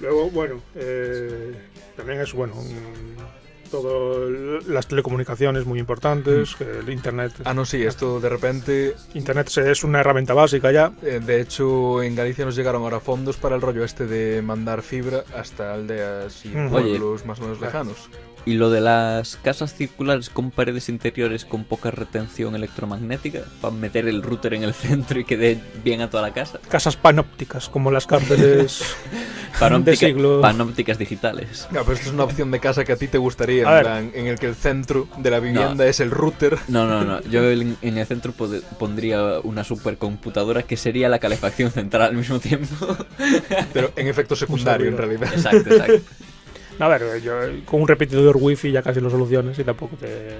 Luego, 0.00 0.30
bueno, 0.30 0.60
eh, 0.74 1.54
también 1.96 2.20
es 2.20 2.32
bueno. 2.32 2.54
mm, 2.54 3.70
todo 3.70 4.28
el- 4.28 4.72
las 4.72 4.86
telecomunicaciones 4.86 5.64
muy 5.66 5.78
importantes, 5.80 6.54
que 6.54 6.64
el 6.78 6.88
internet. 6.90 7.32
Ah, 7.44 7.54
no, 7.54 7.64
sí, 7.64 7.82
esto 7.82 8.20
de 8.20 8.28
repente... 8.28 8.94
Internet 9.14 9.50
es 9.58 9.82
una 9.84 10.00
herramienta 10.00 10.32
básica 10.32 10.70
ya. 10.70 10.92
eh, 11.02 11.20
De 11.24 11.40
hecho, 11.40 12.02
en 12.02 12.14
Galicia 12.14 12.44
nos 12.44 12.54
llegaron 12.56 12.82
ahora 12.82 13.00
fondos 13.00 13.36
para 13.36 13.56
el 13.56 13.62
rollo 13.62 13.82
este 13.84 14.06
de 14.06 14.42
mandar 14.42 14.82
fibra 14.82 15.24
hasta 15.36 15.74
aldeas 15.74 16.44
y 16.44 16.48
Mm. 16.50 16.70
pueblos 16.70 17.26
más 17.26 17.38
o 17.40 17.42
menos 17.42 17.58
Claro. 17.58 17.72
lejanos. 17.72 18.08
Y 18.46 18.54
lo 18.54 18.68
de 18.70 18.80
las 18.82 19.36
casas 19.36 19.74
circulares 19.74 20.28
con 20.28 20.50
paredes 20.50 20.88
interiores 20.90 21.44
con 21.46 21.64
poca 21.64 21.90
retención 21.90 22.54
electromagnética, 22.54 23.40
para 23.62 23.74
meter 23.74 24.06
el 24.06 24.22
router 24.22 24.52
en 24.54 24.64
el 24.64 24.74
centro 24.74 25.18
y 25.18 25.24
que 25.24 25.36
dé 25.36 25.58
bien 25.82 26.00
a 26.02 26.10
toda 26.10 26.22
la 26.22 26.34
casa. 26.34 26.58
Casas 26.68 26.96
panópticas, 26.96 27.68
como 27.70 27.90
las 27.90 28.06
cárceles 28.06 28.82
Panóptica- 29.58 30.06
siglo. 30.08 30.40
panópticas 30.40 30.98
digitales. 30.98 31.66
No, 31.70 31.82
pero 31.82 31.92
esto 31.94 32.08
es 32.08 32.14
una 32.14 32.24
opción 32.24 32.50
de 32.50 32.60
casa 32.60 32.84
que 32.84 32.92
a 32.92 32.96
ti 32.96 33.06
te 33.08 33.18
gustaría, 33.18 33.62
en, 33.62 33.82
plan, 33.82 34.10
en 34.14 34.26
el 34.26 34.38
que 34.38 34.46
el 34.46 34.54
centro 34.56 35.08
de 35.16 35.30
la 35.30 35.40
vivienda 35.40 35.86
es 35.86 36.00
el 36.00 36.10
router. 36.10 36.58
No, 36.68 36.86
no, 36.86 37.02
no. 37.04 37.20
Yo 37.30 37.48
en 37.50 37.76
en 37.80 37.98
el 37.98 38.06
centro 38.06 38.34
pod- 38.36 38.62
pondría 38.78 39.38
una 39.42 39.64
supercomputadora 39.64 40.64
que 40.64 40.76
sería 40.76 41.08
la 41.08 41.18
calefacción 41.18 41.70
central 41.70 42.02
al 42.02 42.14
mismo 42.16 42.40
tiempo. 42.40 42.96
Pero 43.72 43.92
en 43.96 44.08
efecto 44.08 44.36
secundario, 44.36 44.88
en 44.88 44.96
realidad. 44.98 45.32
exacto, 45.32 45.70
exacto. 45.70 46.02
A 46.78 46.88
ver, 46.88 47.20
yo, 47.22 47.32
con 47.64 47.82
un 47.82 47.88
repetidor 47.88 48.36
wifi 48.38 48.72
ya 48.72 48.82
casi 48.82 49.00
lo 49.00 49.10
solucionas 49.10 49.58
y 49.58 49.64
tampoco 49.64 49.96
te, 49.96 50.36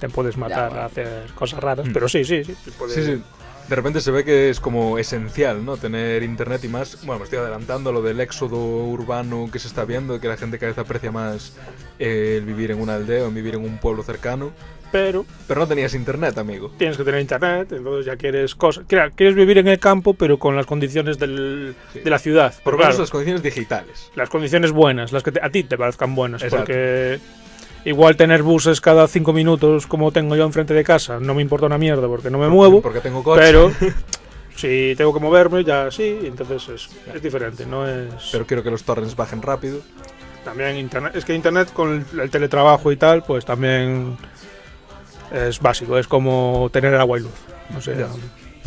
te 0.00 0.08
puedes 0.08 0.36
matar 0.36 0.68
bueno. 0.70 0.82
a 0.82 0.86
hacer 0.86 1.26
cosas 1.34 1.60
raras. 1.60 1.86
Mm. 1.88 1.92
Pero 1.92 2.08
sí, 2.08 2.24
sí, 2.24 2.44
sí. 2.44 2.54
puede- 2.78 2.94
Sí, 2.94 3.04
sí. 3.04 3.22
De 3.68 3.76
repente 3.76 4.00
se 4.00 4.10
ve 4.10 4.24
que 4.24 4.50
es 4.50 4.58
como 4.58 4.98
esencial, 4.98 5.64
¿no? 5.64 5.76
Tener 5.76 6.22
internet 6.24 6.62
y 6.64 6.68
más. 6.68 6.98
Bueno, 7.06 7.20
me 7.20 7.24
estoy 7.24 7.38
adelantando 7.38 7.90
a 7.90 7.92
lo 7.92 8.02
del 8.02 8.20
éxodo 8.20 8.56
urbano 8.58 9.48
que 9.52 9.58
se 9.60 9.68
está 9.68 9.84
viendo, 9.84 10.20
que 10.20 10.26
la 10.28 10.36
gente 10.36 10.58
cada 10.58 10.70
vez 10.72 10.78
aprecia 10.78 11.12
más 11.12 11.56
eh, 11.98 12.36
el 12.38 12.44
vivir 12.44 12.72
en 12.72 12.80
una 12.80 12.96
aldea 12.96 13.24
o 13.24 13.30
vivir 13.30 13.54
en 13.54 13.64
un 13.64 13.78
pueblo 13.78 14.02
cercano. 14.02 14.50
Pero 14.92 15.24
Pero 15.48 15.60
no 15.60 15.66
tenías 15.66 15.94
internet, 15.94 16.36
amigo. 16.38 16.70
tienes 16.76 16.96
que 16.98 17.02
tener 17.04 17.20
internet, 17.20 17.72
entonces 17.72 18.04
ya 18.06 18.16
quieres 18.16 18.54
cosas. 18.54 18.84
Quieres, 18.86 19.34
vivir 19.34 19.58
en 19.58 19.68
el 19.68 19.78
campo, 19.78 20.14
pero 20.14 20.38
con 20.38 20.54
las 20.54 20.66
condiciones 20.66 21.18
del- 21.18 21.74
Sí. 21.92 22.00
de 22.00 22.10
la 22.10 22.18
ciudad. 22.18 22.54
Por 22.62 22.74
lo 22.74 22.78
Claro, 22.78 22.98
las 22.98 23.10
condiciones 23.10 23.42
digitales. 23.42 24.10
las 24.14 24.28
condiciones 24.28 24.70
buenas, 24.70 25.10
las 25.12 25.22
que 25.22 25.32
te- 25.32 25.40
a 25.42 25.48
ti 25.50 25.64
te 25.64 25.76
parezcan 25.78 26.14
buenas. 26.14 26.42
Exacto. 26.42 26.66
Porque 26.66 27.18
igual 27.84 28.16
tener 28.16 28.42
buses 28.42 28.80
cada 28.80 29.08
cinco 29.08 29.32
minutos, 29.32 29.86
como 29.86 30.12
tengo 30.12 30.36
yo 30.36 30.44
enfrente 30.44 30.74
de 30.74 30.84
casa, 30.84 31.18
no 31.18 31.34
me 31.34 31.42
importa 31.42 31.66
una 31.66 31.78
mierda 31.78 32.06
porque 32.06 32.30
no 32.30 32.38
me 32.38 32.48
muevo. 32.48 32.82
Porque 32.82 33.00
tengo 33.00 33.22
coche. 33.24 33.40
Pero 33.42 33.72
si 34.56 34.94
tengo 34.96 35.12
que 35.14 35.20
moverme, 35.20 35.64
ya 35.64 35.90
sí, 35.90 36.18
entonces 36.24 36.68
es, 36.68 36.88
es 37.14 37.22
diferente. 37.22 37.64
No 37.66 37.88
es. 37.88 38.28
Pero 38.30 38.46
quiero 38.46 38.62
que 38.62 38.70
los 38.70 38.84
torrents 38.84 39.16
bajen 39.16 39.40
rápido. 39.42 39.80
También 40.44 40.76
internet. 40.76 41.12
Es 41.14 41.24
que 41.24 41.34
internet 41.34 41.72
con 41.72 42.04
el, 42.12 42.20
el 42.20 42.30
teletrabajo 42.30 42.90
y 42.90 42.96
tal, 42.96 43.22
pues 43.22 43.44
también 43.44 44.16
es 45.32 45.60
básico. 45.60 45.98
Es 45.98 46.06
como 46.06 46.68
tener 46.72 46.94
agua 46.94 47.18
y 47.18 47.22
luz. 47.22 47.32
No 47.70 47.80
sé. 47.80 47.96
Ya. 47.98 48.08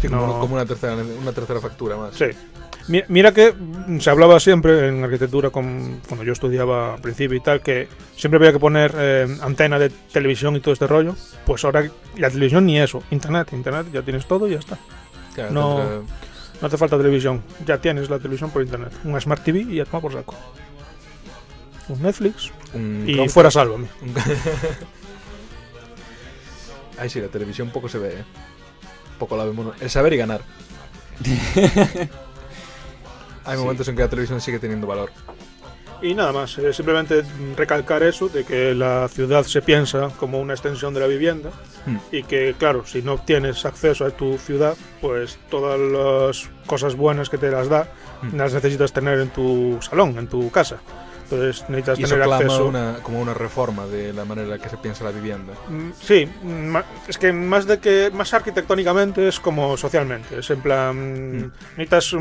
Sí, 0.02 0.08
como, 0.10 0.44
una, 0.46 0.66
tercera, 0.66 0.94
una 0.96 1.32
tercera 1.32 1.60
factura 1.62 1.96
más. 1.98 2.16
Sí. 2.16 2.26
Mi- 2.88 3.02
Mira 3.08 3.34
que 3.34 3.54
se 4.00 4.10
hablaba 4.10 4.40
siempre 4.40 4.90
en 4.90 5.04
arquitectura, 5.04 5.50
con, 5.50 6.02
cuando 6.08 6.24
yo 6.24 6.34
estudiaba 6.34 6.94
al 6.96 7.02
principio 7.02 7.38
y 7.38 7.40
tal, 7.40 7.62
que 7.62 7.88
siempre 8.16 8.38
había 8.38 8.52
que 8.52 8.60
poner 8.60 8.94
eh, 8.96 9.38
antena 9.42 9.80
de 9.80 9.90
televisión 9.90 10.56
y 10.56 10.60
todo 10.60 10.74
este 10.74 10.86
rollo. 10.86 11.16
Pues 11.46 11.64
ahora 11.66 11.90
la 12.18 12.30
televisión 12.30 12.66
ni 12.66 12.80
eso, 12.80 13.02
internet, 13.10 13.50
internet, 13.54 13.88
ya 13.92 14.02
tienes 14.04 14.28
todo 14.28 14.48
y 14.48 14.52
ya 14.52 14.60
está. 14.60 14.78
Claro, 15.34 15.52
No. 15.52 15.78
tendrá- 15.78 16.02
No 16.62 16.68
hace 16.68 16.78
falta 16.78 16.98
televisión, 16.98 17.42
ya 17.66 17.78
tienes 17.80 18.10
la 18.10 18.18
televisión 18.18 18.50
por 18.52 18.62
internet. 18.62 18.92
Un 19.04 19.20
Smart 19.20 19.44
TV 19.44 19.62
y 19.62 19.76
ya 19.78 19.86
toma 19.86 20.02
por 20.02 20.14
saco. 20.14 20.36
Un 21.90 22.02
Netflix 22.02 22.52
un 22.74 23.04
y 23.06 23.14
Chromecast. 23.14 23.34
fuera 23.34 23.52
sálvame. 23.52 23.88
Ay, 26.98 27.10
sí, 27.10 27.20
la 27.22 27.28
televisión 27.28 27.70
poco 27.72 27.90
se 27.90 27.98
ve, 27.98 28.10
¿eh? 28.20 28.24
Poco 29.20 29.36
la 29.38 29.46
vemos. 29.46 29.76
El 29.82 29.90
saber 29.90 30.14
y 30.14 30.18
ganar. 30.18 30.42
Hay 33.46 33.58
Sí. 33.58 33.62
momentos 33.62 33.88
en 33.88 33.96
que 33.96 34.02
la 34.02 34.10
televisión 34.10 34.42
sigue 34.42 34.60
teniendo 34.60 34.88
valor. 34.88 35.12
Y 36.02 36.14
nada 36.14 36.32
más, 36.34 36.58
eh, 36.58 36.74
simplemente 36.74 37.24
recalcar 37.56 38.04
eso, 38.04 38.28
de 38.28 38.44
que 38.44 38.74
la 38.76 39.08
ciudad 39.08 39.44
se 39.44 39.62
piensa 39.62 40.10
como 40.20 40.40
una 40.40 40.54
extensión 40.54 40.94
de 40.94 41.00
la 41.00 41.08
vivienda 41.08 41.52
Hmm. 41.86 41.98
y 42.12 42.24
que, 42.24 42.54
claro, 42.58 42.86
si 42.86 43.02
no 43.02 43.18
tienes 43.20 43.64
acceso 43.66 44.06
a 44.06 44.10
tu 44.12 44.38
ciudad, 44.38 44.76
pues 45.00 45.38
todas 45.50 45.80
las 45.80 46.50
cosas 46.66 46.96
buenas 46.96 47.30
que 47.30 47.38
te 47.38 47.50
las 47.50 47.70
da 47.70 47.88
Hmm. 48.22 48.36
las 48.36 48.54
necesitas 48.54 48.92
tener 48.92 49.20
en 49.20 49.30
tu 49.30 49.78
salón, 49.82 50.18
en 50.18 50.28
tu 50.28 50.50
casa. 50.52 50.78
Entonces 51.26 51.66
necesitas 51.70 52.00
Y 52.00 52.04
eso 52.04 52.14
tener 52.14 52.28
clama 52.28 52.44
acceso. 52.44 52.66
una, 52.68 52.94
como 53.02 53.20
una 53.20 53.34
reforma 53.34 53.86
de 53.88 54.14
la 54.14 54.26
manera 54.26 54.46
en 54.46 54.52
la 54.52 54.58
que 54.60 54.70
se 54.70 54.78
piensa 54.78 55.04
la 55.04 55.12
vivienda. 55.12 55.54
Mm, 55.68 55.90
Sí, 56.00 56.28
mm, 56.44 56.76
es 57.08 57.18
que 57.18 57.34
más 57.34 57.66
de 57.66 57.80
que 57.80 58.12
más 58.14 58.34
arquitectónicamente 58.34 59.28
es 59.28 59.40
como 59.40 59.76
socialmente. 59.76 60.40
Es 60.40 60.50
en 60.52 60.62
plan, 60.62 60.96
Mm. 61.48 61.52
necesitas 61.78 62.14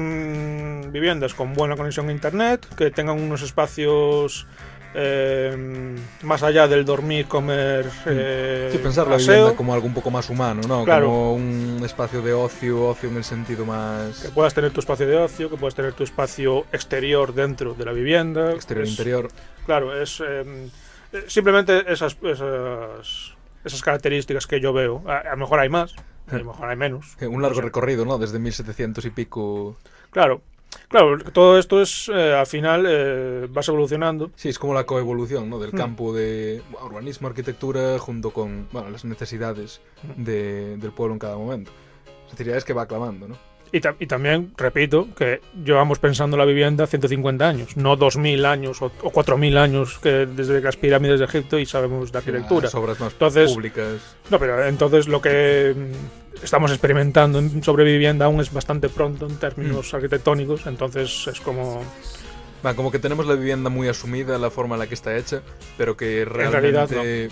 viviendas 0.90 1.34
con 1.34 1.52
buena 1.54 1.76
conexión 1.76 2.08
a 2.08 2.12
internet, 2.12 2.66
que 2.76 2.90
tengan 2.90 3.20
unos 3.20 3.42
espacios 3.42 4.46
eh, 4.94 5.96
más 6.22 6.42
allá 6.42 6.68
del 6.68 6.84
dormir, 6.84 7.26
comer, 7.26 7.90
eh, 8.06 8.68
Mm. 8.68 8.72
Sí, 8.72 8.78
pensar 8.78 9.06
la 9.08 9.16
aseo, 9.16 9.34
vivienda 9.34 9.56
como 9.56 9.74
algo 9.74 9.86
un 9.86 9.94
poco 9.94 10.10
más 10.10 10.30
humano, 10.30 10.60
¿no? 10.66 10.84
Claro. 10.84 11.06
Como 11.06 11.34
un 11.34 11.80
espacio 11.84 12.22
de 12.22 12.32
ocio, 12.32 12.86
ocio 12.88 13.08
en 13.10 13.16
el 13.16 13.24
sentido 13.24 13.64
más 13.66 14.20
que 14.20 14.28
puedas 14.28 14.54
tener 14.54 14.70
tu 14.72 14.80
espacio 14.80 15.06
de 15.06 15.16
ocio, 15.16 15.50
que 15.50 15.56
puedas 15.56 15.74
tener 15.74 15.92
tu 15.92 16.04
espacio 16.04 16.64
exterior 16.72 17.34
dentro 17.34 17.74
de 17.74 17.84
la 17.84 17.92
vivienda. 17.92 18.52
exterior 18.52 18.84
Es- 18.84 18.90
interior. 18.90 19.28
Claro, 19.66 20.00
es 20.00 20.20
eh, 20.26 20.68
eh, 21.12 21.24
simplemente 21.28 21.84
esas, 21.92 22.16
esas, 22.22 23.34
esas 23.64 23.82
características 23.82 24.46
que 24.46 24.60
yo 24.60 24.72
veo. 24.72 25.02
A, 25.06 25.18
a 25.18 25.30
lo 25.32 25.36
mejor 25.38 25.60
hay 25.60 25.68
más, 25.68 25.94
a 26.30 26.36
lo 26.36 26.44
mejor 26.44 26.68
hay 26.68 26.76
menos. 26.76 27.16
Eh, 27.20 27.26
Un 27.26 27.42
largo 27.42 27.60
recorrido, 27.60 28.04
¿no? 28.04 28.18
Desde 28.18 28.38
1700 28.38 29.04
y 29.06 29.10
pico. 29.10 29.76
Claro, 30.10 30.42
claro, 30.88 31.18
todo 31.32 31.58
esto 31.58 31.80
es, 31.82 32.10
eh, 32.12 32.34
al 32.34 32.46
final, 32.46 32.84
eh, 32.88 33.46
vas 33.50 33.68
evolucionando. 33.68 34.30
Sí, 34.36 34.48
es 34.48 34.58
como 34.58 34.74
la 34.74 34.84
coevolución, 34.84 35.48
¿no? 35.50 35.58
Del 35.58 35.72
Hmm. 35.72 35.76
campo 35.76 36.12
de 36.14 36.62
urbanismo, 36.82 37.28
arquitectura, 37.28 37.98
junto 37.98 38.30
con 38.30 38.68
bueno, 38.72 38.90
las 38.90 39.04
necesidades 39.04 39.80
Hmm. 40.02 40.22
de- 40.24 40.76
del 40.76 40.92
pueblo 40.92 41.14
en 41.14 41.18
cada 41.18 41.36
momento. 41.36 41.70
Es 42.30 42.36
decir, 42.38 42.52
es 42.54 42.64
que 42.64 42.72
va 42.72 42.82
aclamando, 42.82 43.28
¿no? 43.28 43.36
Y, 43.76 43.80
ta- 43.80 43.96
y 43.98 44.06
también, 44.06 44.52
repito, 44.56 45.08
que 45.16 45.40
llevamos 45.64 45.98
pensando 45.98 46.36
la 46.36 46.44
vivienda 46.44 46.86
150 46.86 47.48
años, 47.48 47.76
no 47.76 47.96
2000 47.96 48.46
años 48.46 48.80
o, 48.80 48.92
o 49.02 49.10
4000 49.10 49.58
años 49.58 49.98
que 49.98 50.26
desde 50.26 50.60
las 50.60 50.76
pirámides 50.76 51.18
de 51.18 51.24
Egipto 51.26 51.58
y 51.58 51.66
sabemos 51.66 52.12
de 52.12 52.18
arquitectura. 52.18 52.66
Las 52.66 52.74
obras 52.76 53.00
más 53.00 53.12
Entonces- 53.14 53.50
públicas. 53.52 54.16
No, 54.30 54.38
pero 54.38 54.64
entonces 54.64 55.08
lo 55.08 55.20
que 55.20 55.74
mm, 55.76 56.44
estamos 56.44 56.70
experimentando 56.70 57.40
en- 57.40 57.64
sobre 57.64 57.82
vivienda 57.84 58.26
aún 58.26 58.40
es 58.40 58.52
bastante 58.52 58.88
pronto 58.88 59.26
en 59.26 59.36
términos 59.38 59.92
Hmm. 59.92 59.96
arquitectónicos, 59.96 60.66
entonces 60.66 61.26
es 61.26 61.40
como... 61.40 61.82
Va, 62.64 62.74
como 62.74 62.92
que 62.92 63.00
tenemos 63.00 63.26
la 63.26 63.34
vivienda 63.34 63.70
muy 63.70 63.88
asumida, 63.88 64.38
la 64.38 64.50
forma 64.50 64.76
en 64.76 64.78
la 64.78 64.86
que 64.86 64.94
está 64.94 65.16
hecha, 65.16 65.42
pero 65.76 65.96
que 65.96 66.24
realidad, 66.24 66.88
realmente... 66.88 67.28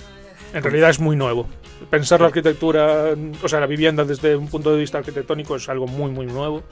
En 0.53 0.63
realidad 0.63 0.91
es 0.91 1.01
muy 1.01 1.17
nuevo. 1.17 1.49
Pensar 1.91 2.21
la 2.21 2.29
arquitectura, 2.29 3.15
o 3.43 3.49
sea, 3.49 3.61
la 3.61 3.67
vivienda 3.67 4.05
desde 4.05 4.37
un 4.37 4.49
punto 4.49 4.73
de 4.73 4.79
vista 4.79 4.99
arquitectónico 4.99 5.57
es 5.57 5.69
algo 5.69 5.87
muy, 5.87 6.11
muy 6.11 6.27
nuevo. 6.27 6.63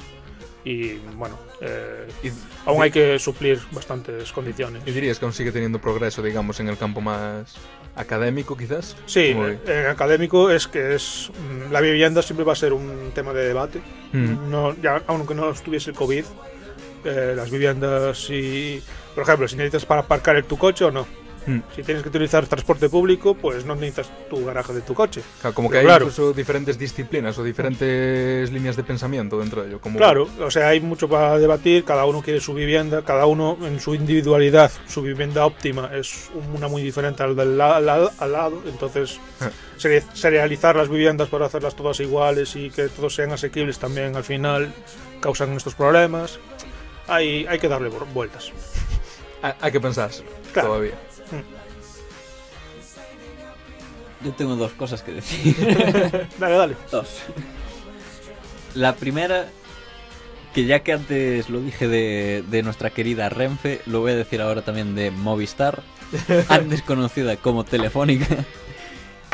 y 0.63 0.97
bueno, 1.17 1.39
eh, 1.63 2.07
Y, 2.23 2.29
aún 2.67 2.83
hay 2.83 2.91
que 2.91 3.19
suplir 3.19 3.59
bastantes 3.73 4.31
condiciones. 4.31 4.83
y 4.85 4.91
dirías 4.91 5.19
que 5.19 5.25
aún 5.25 5.33
sigue 5.33 5.53
teniendo 5.53 5.81
progreso, 5.81 6.23
digamos, 6.23 6.61
en 6.61 6.69
el 6.69 6.77
campo 6.77 7.01
más 7.01 7.55
académico, 7.97 8.57
quizás. 8.57 8.95
Sí, 9.07 9.33
Muy 9.35 9.59
en 9.67 9.87
académico 9.87 10.51
es 10.51 10.69
que 10.69 10.95
es 10.95 11.31
mm, 11.31 11.73
la 11.73 11.81
vivienda 11.81 12.21
siempre 12.21 12.45
va 12.45 12.53
a 12.53 12.57
ser 12.57 12.75
un 12.75 13.11
tema 13.15 13.33
de 13.33 13.49
debate. 13.49 13.81
Mm. 14.13 14.51
No, 14.51 14.77
ya, 14.83 15.03
aunque 15.07 15.35
no 15.35 15.51
estuviese 15.51 15.91
el 15.91 15.97
COVID, 15.97 16.25
eh, 17.05 17.33
las 17.35 17.51
viviendas 17.51 18.29
y, 18.29 18.83
por 19.15 19.25
ejemplo, 19.25 19.49
si 19.49 19.57
necesitas 19.57 19.87
para 19.87 20.03
aparcar 20.03 20.43
tu 20.43 20.59
coche 20.59 20.85
o 20.85 20.91
no. 20.91 21.07
Mm. 21.47 21.61
Si 21.75 21.83
tienes 21.83 22.03
que 22.03 22.09
utilizar 22.11 22.47
transporte 22.47 22.89
público, 22.89 23.35
pues 23.35 23.65
no 23.65 23.75
necesitas 23.75 24.11
tu 24.29 24.45
garaje 24.45 24.73
de 24.75 24.83
tu 24.83 24.93
coche. 24.95 25.23
Claro, 25.41 25.55
como 25.55 25.71
que 25.71 25.79
hay 25.79 25.85
claro. 25.85 26.05
incluso 26.05 26.33
diferentes 26.33 26.79
disciplinas 26.79 27.39
o 27.39 27.43
diferentes 27.45 28.51
líneas 28.53 28.77
de 28.77 28.85
pensamiento 28.85 29.39
dentro 29.39 29.63
de 29.63 29.69
ello. 29.69 29.81
Como 29.81 29.97
Claro, 29.99 30.29
o 30.41 30.51
sea, 30.51 30.69
hay 30.69 30.81
mucho 30.81 31.09
para 31.09 31.39
debatir, 31.39 31.85
cada 31.85 32.05
uno 32.05 32.23
quiere 32.23 32.41
su 32.41 32.53
vivienda, 32.55 33.03
cada 33.03 33.27
uno 33.27 33.57
en 33.63 33.81
su 33.81 33.95
individualidad, 33.95 34.71
su 34.87 35.03
vivienda 35.03 35.47
óptima 35.47 35.91
es 35.95 36.31
una 36.55 36.69
muy 36.69 36.83
diferente 36.83 37.23
al 37.23 37.35
del 37.35 37.57
la- 37.57 37.77
al, 37.77 37.89
al 37.89 38.33
lado, 38.33 38.63
entonces 38.67 39.19
Ah. 39.41 39.51
seri- 39.79 40.05
serializar 40.13 40.77
las 40.77 40.89
viviendas 40.89 41.29
para 41.29 41.47
hacerlas 41.47 41.75
todas 41.75 41.99
iguales 42.01 42.55
y 42.57 42.71
que 42.71 42.89
todos 42.89 43.15
sean 43.15 43.33
asequibles 43.33 43.79
también 43.79 44.15
al 44.17 44.25
final 44.25 44.73
causan 45.21 45.53
estos 45.55 45.75
problemas. 45.75 46.39
Hay, 47.09 47.47
hay 47.49 47.59
que 47.59 47.69
darle 47.69 47.89
vu- 47.91 48.07
vueltas. 48.13 48.53
Hay, 49.63 49.73
que 49.73 49.81
pensárselo 49.81 50.29
Claro. 50.53 50.69
todavía. 50.69 50.93
Yo 54.25 54.33
tengo 54.33 54.57
dos 54.57 54.73
cosas 54.73 55.03
que 55.03 55.13
decir. 55.13 55.57
Dale, 56.39 56.57
dale. 56.57 56.77
Dos. 56.91 57.09
La 58.75 58.95
primera, 58.95 59.47
que 60.55 60.67
ya 60.67 60.81
que 60.81 60.93
antes 60.93 61.49
lo 61.49 61.61
dije 61.61 61.89
de, 61.89 62.45
de 62.49 62.63
nuestra 62.63 62.91
querida 62.91 63.29
Renfe, 63.29 63.81
lo 63.87 64.01
voy 64.01 64.13
a 64.13 64.17
decir 64.17 64.41
ahora 64.43 64.63
también 64.63 64.95
de 64.95 65.11
Movistar, 65.11 65.83
antes 66.49 66.83
conocida 66.83 67.37
como 67.37 67.65
Telefónica, 67.65 68.45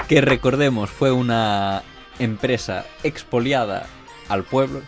que 0.09 0.21
recordemos 0.21 0.91
fue 0.91 1.13
una 1.13 1.83
empresa 2.19 2.87
expoliada 3.03 3.87
al 4.29 4.45
pueblo, 4.45 4.83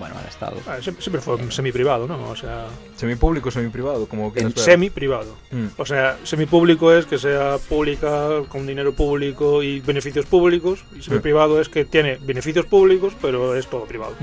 bueno, 0.00 0.16
al 0.18 0.26
Estado. 0.26 0.56
Ah, 0.66 0.78
siempre, 0.82 1.00
siempre 1.02 1.20
fue 1.22 1.38
semi-privado, 1.52 2.08
¿no? 2.08 2.28
O 2.30 2.34
sea, 2.34 2.66
Semipúblico, 2.96 3.52
semiprivado, 3.52 4.06
como 4.08 4.32
ver. 4.32 4.50
semi-privado. 4.58 5.36
Mm. 5.52 5.66
O 5.76 5.86
sea, 5.86 6.16
semipúblico 6.24 6.92
es 6.92 7.06
que 7.06 7.18
sea 7.18 7.58
pública, 7.68 8.42
con 8.48 8.66
dinero 8.66 8.92
público 8.92 9.62
y 9.62 9.78
beneficios 9.78 10.26
públicos. 10.26 10.84
Y 10.98 11.02
semiprivado 11.02 11.60
es 11.60 11.68
que 11.68 11.84
tiene 11.84 12.18
beneficios 12.20 12.66
públicos, 12.66 13.12
pero 13.22 13.54
es 13.54 13.68
todo 13.68 13.84
privado. 13.84 14.14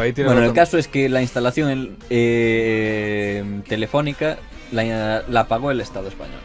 Ahí 0.00 0.12
tiene 0.14 0.28
Bueno, 0.28 0.40
el 0.40 0.46
razón. 0.46 0.54
caso 0.54 0.78
es 0.78 0.88
que 0.88 1.10
la 1.10 1.20
instalación 1.20 1.70
en- 1.70 1.96
eh, 2.08 3.60
telefónica 3.68 4.38
la, 4.72 5.22
la 5.28 5.46
pagó 5.46 5.70
el 5.70 5.80
Estado 5.82 6.08
español. 6.08 6.40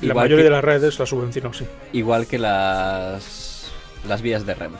La 0.00 0.06
Igual 0.08 0.24
mayoría 0.24 0.36
que- 0.38 0.44
de 0.44 0.50
las 0.50 0.64
redes 0.64 0.98
la 0.98 1.04
subvencionó, 1.06 1.52
sí. 1.52 1.66
Igual 1.92 2.26
que 2.26 2.38
las, 2.38 3.70
las 4.08 4.22
vías 4.22 4.46
de 4.46 4.54
Renfe. 4.54 4.78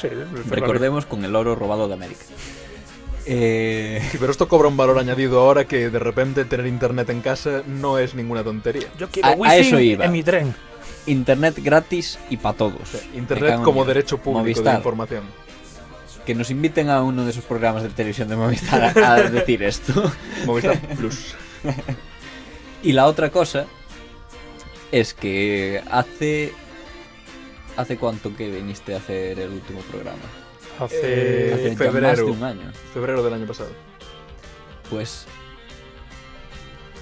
Sí. 0.00 0.08
Recordemos 0.50 1.06
con 1.06 1.24
el 1.24 1.34
oro 1.34 1.54
robado 1.54 1.88
de 1.88 1.94
América. 1.94 2.24
Eh, 3.28 4.00
Sí, 4.12 4.18
pero 4.20 4.30
esto 4.30 4.46
cobra 4.48 4.68
un 4.68 4.76
valor 4.76 4.98
añadido 4.98 5.40
ahora 5.40 5.66
que 5.66 5.90
de 5.90 5.98
repente 5.98 6.44
tener 6.44 6.66
internet 6.66 7.10
en 7.10 7.20
casa 7.22 7.62
no 7.66 7.98
es 7.98 8.14
ninguna 8.14 8.44
tontería. 8.44 8.86
Yo 8.98 9.08
quiero 9.08 9.28
A- 9.44 9.56
eso 9.56 9.80
iba. 9.80 10.04
en 10.04 10.12
mi 10.12 10.22
tren. 10.22 10.54
internet 11.06 11.56
gratis 11.62 12.18
y 12.30 12.36
para 12.36 12.56
todos. 12.56 12.80
Internet 13.14 13.54
en 13.54 13.62
como 13.62 13.84
derecho 13.84 14.18
público 14.18 14.62
de 14.62 14.74
información. 14.74 15.24
Que 16.24 16.34
nos 16.34 16.50
inviten 16.50 16.90
a 16.90 17.02
uno 17.02 17.24
de 17.24 17.30
esos 17.30 17.44
programas 17.44 17.82
de 17.84 17.88
televisión 17.90 18.28
de 18.28 18.34
Movistar 18.36 18.98
a, 18.98 19.14
a 19.14 19.22
decir 19.30 19.62
esto. 19.62 20.10
Movistar 20.44 20.78
Plus. 20.96 21.34
Y 22.82 22.92
la 22.92 23.06
otra 23.06 23.30
cosa 23.30 23.66
es 24.92 25.14
que 25.14 25.82
hace. 25.90 26.52
¿Hace 27.76 27.96
cuánto 27.98 28.34
que 28.34 28.50
viniste 28.50 28.94
a 28.94 28.98
hacer 28.98 29.38
el 29.38 29.50
último 29.50 29.80
programa? 29.82 30.18
Hace... 30.80 31.00
Eh, 31.02 31.52
Hace 31.54 31.62
ya 31.64 31.68
más 31.70 31.78
febrero. 31.78 32.24
de 32.26 32.30
un 32.30 32.42
año. 32.44 32.72
Febrero 32.94 33.22
del 33.22 33.34
año 33.34 33.46
pasado. 33.46 33.70
Pues 34.90 35.26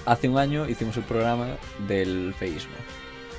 hace 0.05 0.29
un 0.29 0.37
año 0.37 0.67
hicimos 0.67 0.97
el 0.97 1.03
programa 1.03 1.47
del 1.87 2.33
feísmo. 2.37 2.73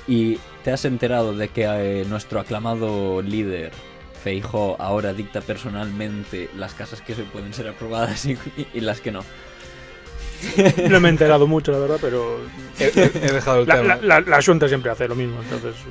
Y 0.07 0.39
te 0.63 0.71
has 0.71 0.85
enterado 0.85 1.33
de 1.33 1.49
que 1.49 1.63
eh, 1.65 2.05
nuestro 2.07 2.39
aclamado 2.39 3.21
líder 3.21 3.71
Feijó 4.23 4.75
ahora 4.79 5.13
dicta 5.13 5.41
personalmente 5.41 6.49
las 6.55 6.73
casas 6.73 7.01
que 7.01 7.13
se 7.13 7.23
pueden 7.23 7.53
ser 7.53 7.67
aprobadas 7.67 8.25
y, 8.25 8.37
y 8.73 8.79
las 8.81 8.99
que 8.99 9.11
no. 9.11 9.21
No 10.89 10.99
me 10.99 11.07
he 11.07 11.11
enterado 11.11 11.47
mucho, 11.47 11.71
la 11.71 11.79
verdad, 11.79 11.97
pero... 12.01 12.39
He, 12.79 12.85
he- 12.85 13.11
he 13.27 13.31
dejado 13.31 13.61
el 13.61 13.67
La, 13.67 13.75
tema. 13.81 13.95
la, 13.97 14.19
la, 14.19 14.21
la 14.21 14.41
Junta 14.41 14.67
siempre 14.67 14.91
hace 14.91 15.07
lo 15.07 15.15
mismo, 15.15 15.41
entonces... 15.41 15.75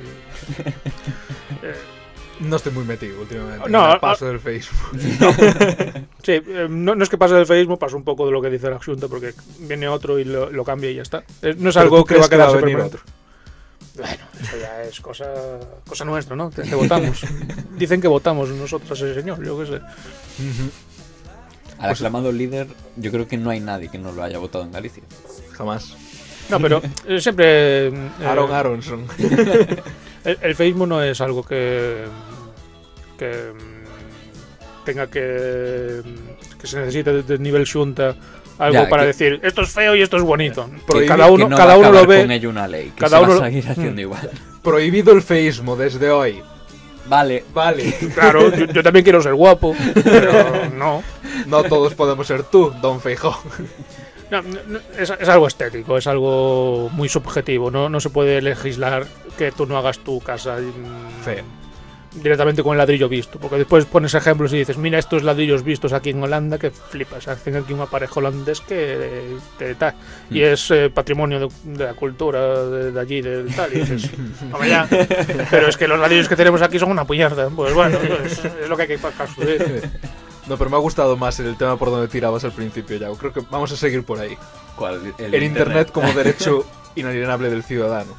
No 2.39 2.55
estoy 2.57 2.71
muy 2.71 2.83
metido 2.83 3.19
últimamente. 3.21 3.67
No, 3.69 3.83
en 3.85 3.89
el 3.91 3.95
a- 3.97 3.99
paso 3.99 4.25
del 4.27 4.39
Facebook. 4.39 4.99
Sí, 6.23 6.33
eh, 6.33 6.67
no, 6.69 6.93
no 6.93 7.03
es 7.03 7.09
que 7.09 7.17
pase 7.17 7.33
del 7.35 7.45
Facebook, 7.45 7.79
pasa 7.79 7.95
un 7.95 8.03
poco 8.03 8.25
de 8.25 8.33
lo 8.33 8.41
que 8.41 8.49
dice 8.49 8.69
la 8.69 8.79
Junta, 8.83 9.07
porque 9.07 9.33
viene 9.59 9.87
otro 9.87 10.19
y 10.19 10.25
lo, 10.25 10.51
lo 10.51 10.63
cambia 10.65 10.91
y 10.91 10.95
ya 10.95 11.01
está. 11.03 11.23
Eh, 11.41 11.55
No 11.57 11.69
es 11.69 11.75
Pero 11.75 11.83
algo 11.85 11.97
¿tú 11.99 12.05
que 12.05 12.15
va 12.15 12.25
a 12.25 12.27
crees 12.27 12.51
que 12.51 12.75
va 12.75 12.83
a. 12.85 12.89
Bueno, 13.95 14.23
eso 14.41 14.57
ya 14.59 14.83
es 14.83 14.99
cosa, 14.99 15.25
cosa 15.87 16.03
nuestra, 16.05 16.35
¿no? 16.35 16.49
Que, 16.51 16.63
que 16.63 16.75
votamos. 16.75 17.21
Dicen 17.77 18.01
que 18.01 18.07
votamos 18.09 18.49
nosotros 18.49 18.91
a 19.01 19.05
ese 19.05 19.15
señor, 19.19 19.43
yo 19.43 19.57
qué 19.59 19.65
sé. 19.65 19.81
Al 21.79 21.91
aclamado 21.91 22.31
líder, 22.31 22.67
yo 22.97 23.09
creo 23.11 23.27
que 23.27 23.37
no 23.37 23.49
hay 23.49 23.59
nadie 23.61 23.89
que 23.89 23.97
no 23.97 24.11
lo 24.11 24.21
haya 24.21 24.37
votado 24.37 24.65
en 24.65 24.71
Galicia. 24.73 25.01
Jamás. 25.53 25.95
No, 26.49 26.59
pero 26.59 26.81
eh, 27.07 27.19
siempre... 27.21 27.87
eh, 27.87 28.09
Aaron 28.25 28.51
Aronson. 28.51 29.05
El, 30.27 30.37
el 30.41 30.55
Facebook 30.55 30.87
no 30.87 31.01
es 31.01 31.19
algo 31.21 31.41
que, 31.43 32.03
que 33.17 33.31
mm, 33.53 34.85
tenga 34.85 35.07
que 35.07 36.01
que 36.59 36.67
se 36.67 36.79
necesite 36.79 37.13
desde 37.13 37.37
nivel 37.39 37.67
Junta 37.71 38.15
algo 38.59 38.73
Ya, 38.73 38.89
para 38.89 39.03
que- 39.03 39.07
decir 39.07 39.39
esto 39.43 39.61
es 39.61 39.69
feo 39.69 39.95
y 39.95 40.01
esto 40.01 40.17
es 40.17 40.23
bonito. 40.23 40.69
Prohibir 40.85 41.07
cada 41.09 41.27
uno, 41.27 41.45
que 41.45 41.49
no 41.51 41.57
cada 41.57 41.67
va 41.69 41.73
a 41.73 41.77
uno 41.89 41.91
lo 41.91 41.99
con 41.99 42.07
ve. 42.09 42.35
ello 42.35 42.49
una 42.49 42.67
ley. 42.67 42.91
Que 42.95 43.01
cada 43.01 43.19
se 43.19 43.23
uno 43.23 43.39
va 43.39 43.45
a 43.45 43.49
seguir 43.49 43.69
haciendo 43.69 43.93
Mm. 43.93 43.99
igual. 43.99 44.31
Prohibido 44.63 45.11
el 45.13 45.21
feísmo 45.21 45.75
desde 45.75 46.09
hoy. 46.09 46.41
Vale, 47.07 47.45
Vale. 47.53 47.93
Claro, 48.13 48.53
yo, 48.53 48.65
yo 48.65 48.83
también 48.83 49.03
quiero 49.03 49.21
ser 49.21 49.33
guapo, 49.35 49.73
pero 50.03 50.69
no. 50.75 51.03
No 51.45 51.63
todos 51.63 51.93
podemos 51.93 52.27
ser 52.27 52.43
tú, 52.43 52.73
Don 52.81 52.99
Feijó. 52.99 53.39
No, 54.29 54.41
no, 54.41 54.59
no, 54.67 54.79
es, 54.99 55.09
es 55.17 55.29
algo 55.29 55.47
estético, 55.47 55.97
es 55.97 56.05
algo 56.07 56.89
muy 56.91 57.07
subjetivo. 57.07 57.71
No, 57.71 57.87
no 57.87 58.01
se 58.01 58.09
puede 58.09 58.41
legislar 58.41 59.05
que 59.37 59.51
tú 59.51 59.65
no 59.65 59.77
hagas 59.77 59.99
tu 59.99 60.19
casa 60.19 60.57
mm, 60.57 62.21
directamente 62.21 62.63
con 62.63 62.71
el 62.73 62.77
ladrillo 62.79 63.07
visto. 63.09 63.39
Porque 63.39 63.57
después 63.57 63.85
pones 63.85 64.13
ejemplos 64.13 64.51
y 64.53 64.57
dices, 64.57 64.77
mira 64.77 64.97
estos 64.97 65.23
ladrillos 65.23 65.63
vistos 65.63 65.93
aquí 65.93 66.09
en 66.11 66.23
Holanda 66.23 66.57
que 66.57 66.71
flipas. 66.71 67.27
Hacen 67.27 67.55
aquí 67.57 67.73
un 67.73 67.81
aparejo 67.81 68.19
holandés 68.19 68.61
que 68.61 69.37
te 69.57 69.75
tal. 69.75 69.93
Y 70.31 70.39
Mm. 70.39 70.43
es 70.43 70.71
eh, 70.71 70.89
patrimonio 70.93 71.39
de, 71.39 71.49
de 71.63 71.83
la 71.85 71.93
cultura 71.93 72.65
de, 72.65 72.91
de 72.91 72.99
allí, 72.99 73.21
del 73.21 73.53
tal. 73.55 73.71
Y 73.73 73.79
dices, 73.81 74.09
"Hombre, 74.51 74.69
ya, 74.69 74.87
pero 75.51 75.67
es 75.67 75.77
que 75.77 75.87
los 75.87 75.99
ladrillos 75.99 76.27
que 76.27 76.35
tenemos 76.35 76.61
aquí 76.61 76.79
son 76.79 76.91
una 76.91 77.05
puñarda. 77.05 77.49
Pues 77.49 77.73
bueno, 77.73 77.97
pues, 77.99 78.43
es 78.43 78.67
lo 78.69 78.75
que 78.75 78.83
hay 78.83 78.87
que 78.87 78.97
construir. 78.97 79.89
No, 80.47 80.57
pero 80.57 80.69
me 80.69 80.77
ha 80.77 80.79
gustado 80.79 81.17
más 81.17 81.37
el 81.41 81.57
tema 81.57 81.77
por 81.77 81.91
donde 81.91 82.07
tirabas 82.07 82.43
al 82.45 82.53
principio 82.53 82.95
ya. 82.97 83.09
Creo 83.19 83.33
que 83.33 83.41
vamos 83.51 83.69
a 83.73 83.75
seguir 83.75 84.03
por 84.05 84.17
ahí. 84.19 84.37
¿cuál? 84.77 85.13
El, 85.17 85.43
internet. 85.43 85.91
como 85.91 86.11
derecho 86.13 86.65
inalienable 86.95 87.49
del 87.49 87.63
ciudadano. 87.63 88.11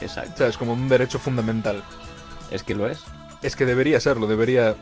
Exacto. 0.00 0.32
¿Sabes? 0.38 0.56
Como 0.56 0.72
un 0.72 0.88
derecho 0.88 1.18
fundamental. 1.18 1.82
Es 2.50 2.62
que 2.62 2.74
lo 2.74 2.88
es. 2.88 3.00
Es 3.42 3.56
que 3.56 3.64
debería 3.66 4.00
serlo, 4.00 4.26
debería 4.26 4.74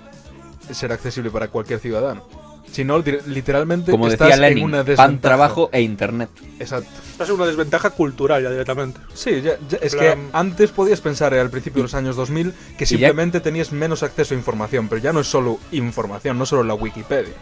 ser 0.73 0.93
accesible 0.93 1.31
para 1.31 1.49
cualquier 1.49 1.81
ciudadano. 1.81 2.25
Si 2.71 2.85
no, 2.85 2.99
li- 2.99 3.19
literalmente 3.27 3.91
Como 3.91 4.09
estás 4.09 4.29
decía 4.29 4.35
en 4.35 4.43
Lenin, 4.55 4.65
una 4.65 4.79
pan, 4.79 4.87
desventaja. 4.87 5.21
trabajo 5.23 5.71
e 5.73 5.81
internet. 5.81 6.29
Exacto. 6.59 6.91
Estás 7.13 7.29
en 7.31 7.35
una 7.37 7.47
desventaja 7.47 7.91
cultural 7.91 8.43
ya 8.43 8.51
directamente. 8.51 9.01
Sí, 9.15 9.41
ya- 9.41 9.57
ya- 9.71 9.79
es 9.81 9.95
plan- 9.95 10.19
que 10.31 10.37
antes 10.37 10.71
podías 10.71 11.01
pensar 11.01 11.33
eh, 11.33 11.41
al 11.41 11.49
principio 11.49 11.79
de 11.79 11.85
los 11.85 11.95
años 11.95 12.15
2000 12.17 12.53
que 12.77 12.85
ya- 12.85 12.89
simplemente 12.89 13.41
tenías 13.41 13.73
menos 13.73 14.03
acceso 14.03 14.35
a 14.35 14.37
información, 14.37 14.89
pero 14.89 15.01
ya 15.01 15.15
no 15.15 15.21
es 15.21 15.27
solo 15.29 15.59
información, 15.73 16.37
no 16.39 16.45
solo 16.45 16.63
la 16.63 16.75
Wikipedia. 16.75 17.33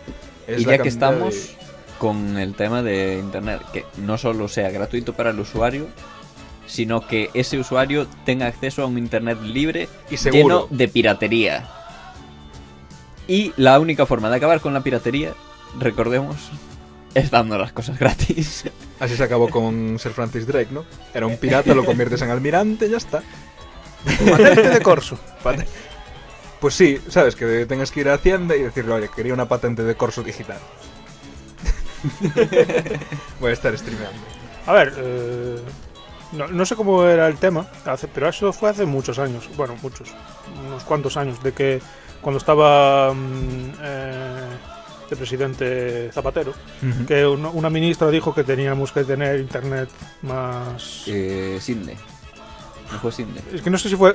Es 0.46 0.60
y 0.60 0.64
la 0.64 0.76
ya 0.76 0.82
que 0.82 0.90
cantidad 0.90 1.10
de- 1.10 1.28
estamos 1.28 1.56
con 1.98 2.38
el 2.38 2.54
tema 2.54 2.82
de 2.82 3.18
internet, 3.18 3.62
que 3.72 3.84
no 3.96 4.18
solo 4.18 4.46
sea 4.46 4.70
gratuito 4.70 5.12
para 5.14 5.30
el 5.30 5.40
usuario, 5.40 5.88
sino 6.66 7.06
que 7.06 7.30
ese 7.34 7.58
usuario 7.58 8.06
tenga 8.24 8.46
acceso 8.46 8.82
a 8.82 8.86
un 8.86 8.98
internet 8.98 9.40
libre 9.42 9.88
Y 10.10 10.16
seguro. 10.16 10.66
lleno 10.66 10.76
de 10.76 10.88
piratería. 10.88 11.68
Y 13.28 13.52
la 13.56 13.80
única 13.80 14.06
forma 14.06 14.30
de 14.30 14.36
acabar 14.36 14.60
con 14.60 14.72
la 14.74 14.82
piratería, 14.82 15.32
recordemos, 15.78 16.36
es 17.14 17.30
dando 17.30 17.58
las 17.58 17.72
cosas 17.72 17.98
gratis. 17.98 18.64
Así 19.00 19.16
se 19.16 19.24
acabó 19.24 19.48
con 19.48 19.98
Sir 19.98 20.12
Francis 20.12 20.46
Drake, 20.46 20.68
¿no? 20.70 20.84
Era 21.12 21.26
un 21.26 21.36
pirata, 21.36 21.74
lo 21.74 21.84
conviertes 21.84 22.22
en 22.22 22.30
almirante, 22.30 22.88
ya 22.88 22.98
está. 22.98 23.22
Patente 24.30 24.68
de 24.68 24.80
corso. 24.80 25.18
Pues 26.60 26.74
sí, 26.74 26.98
sabes, 27.08 27.36
que 27.36 27.66
tengas 27.66 27.90
que 27.90 28.00
ir 28.00 28.08
a 28.08 28.14
Hacienda 28.14 28.56
y 28.56 28.62
decirle, 28.62 28.92
oye, 28.92 29.10
quería 29.14 29.34
una 29.34 29.46
patente 29.46 29.82
de 29.82 29.94
corso 29.94 30.22
digital. 30.22 30.58
Voy 33.40 33.50
a 33.50 33.52
estar 33.52 33.76
streameando. 33.76 34.18
A 34.66 34.72
ver, 34.72 34.94
eh, 34.96 35.60
no, 36.36 36.48
no 36.48 36.64
sé 36.66 36.76
cómo 36.76 37.04
era 37.04 37.26
el 37.28 37.36
tema, 37.38 37.66
hace- 37.84 38.08
pero 38.08 38.28
eso 38.28 38.52
fue 38.52 38.70
hace 38.70 38.84
muchos 38.86 39.18
años. 39.18 39.48
Bueno, 39.56 39.74
muchos. 39.82 40.08
Unos 40.66 40.84
cuantos 40.84 41.16
años. 41.16 41.42
De 41.42 41.52
que 41.52 41.80
cuando 42.20 42.38
estaba 42.38 43.12
mm, 43.12 43.72
eh, 43.82 44.40
de 45.10 45.16
presidente 45.16 46.10
Zapatero, 46.12 46.52
que 47.06 47.26
una, 47.26 47.48
una 47.48 47.70
ministra 47.70 48.08
dijo 48.10 48.34
que 48.34 48.44
teníamos 48.44 48.92
que 48.92 49.04
tener 49.04 49.38
internet 49.40 49.88
más. 50.22 51.04
Eh, 51.06 51.58
Sydney. 51.60 51.96
No 52.92 52.98
fue 53.00 53.12
Sydney. 53.12 53.42
Es 53.52 53.62
que 53.62 53.70
no 53.70 53.78
sé 53.78 53.88
si 53.88 53.96
fue 53.96 54.14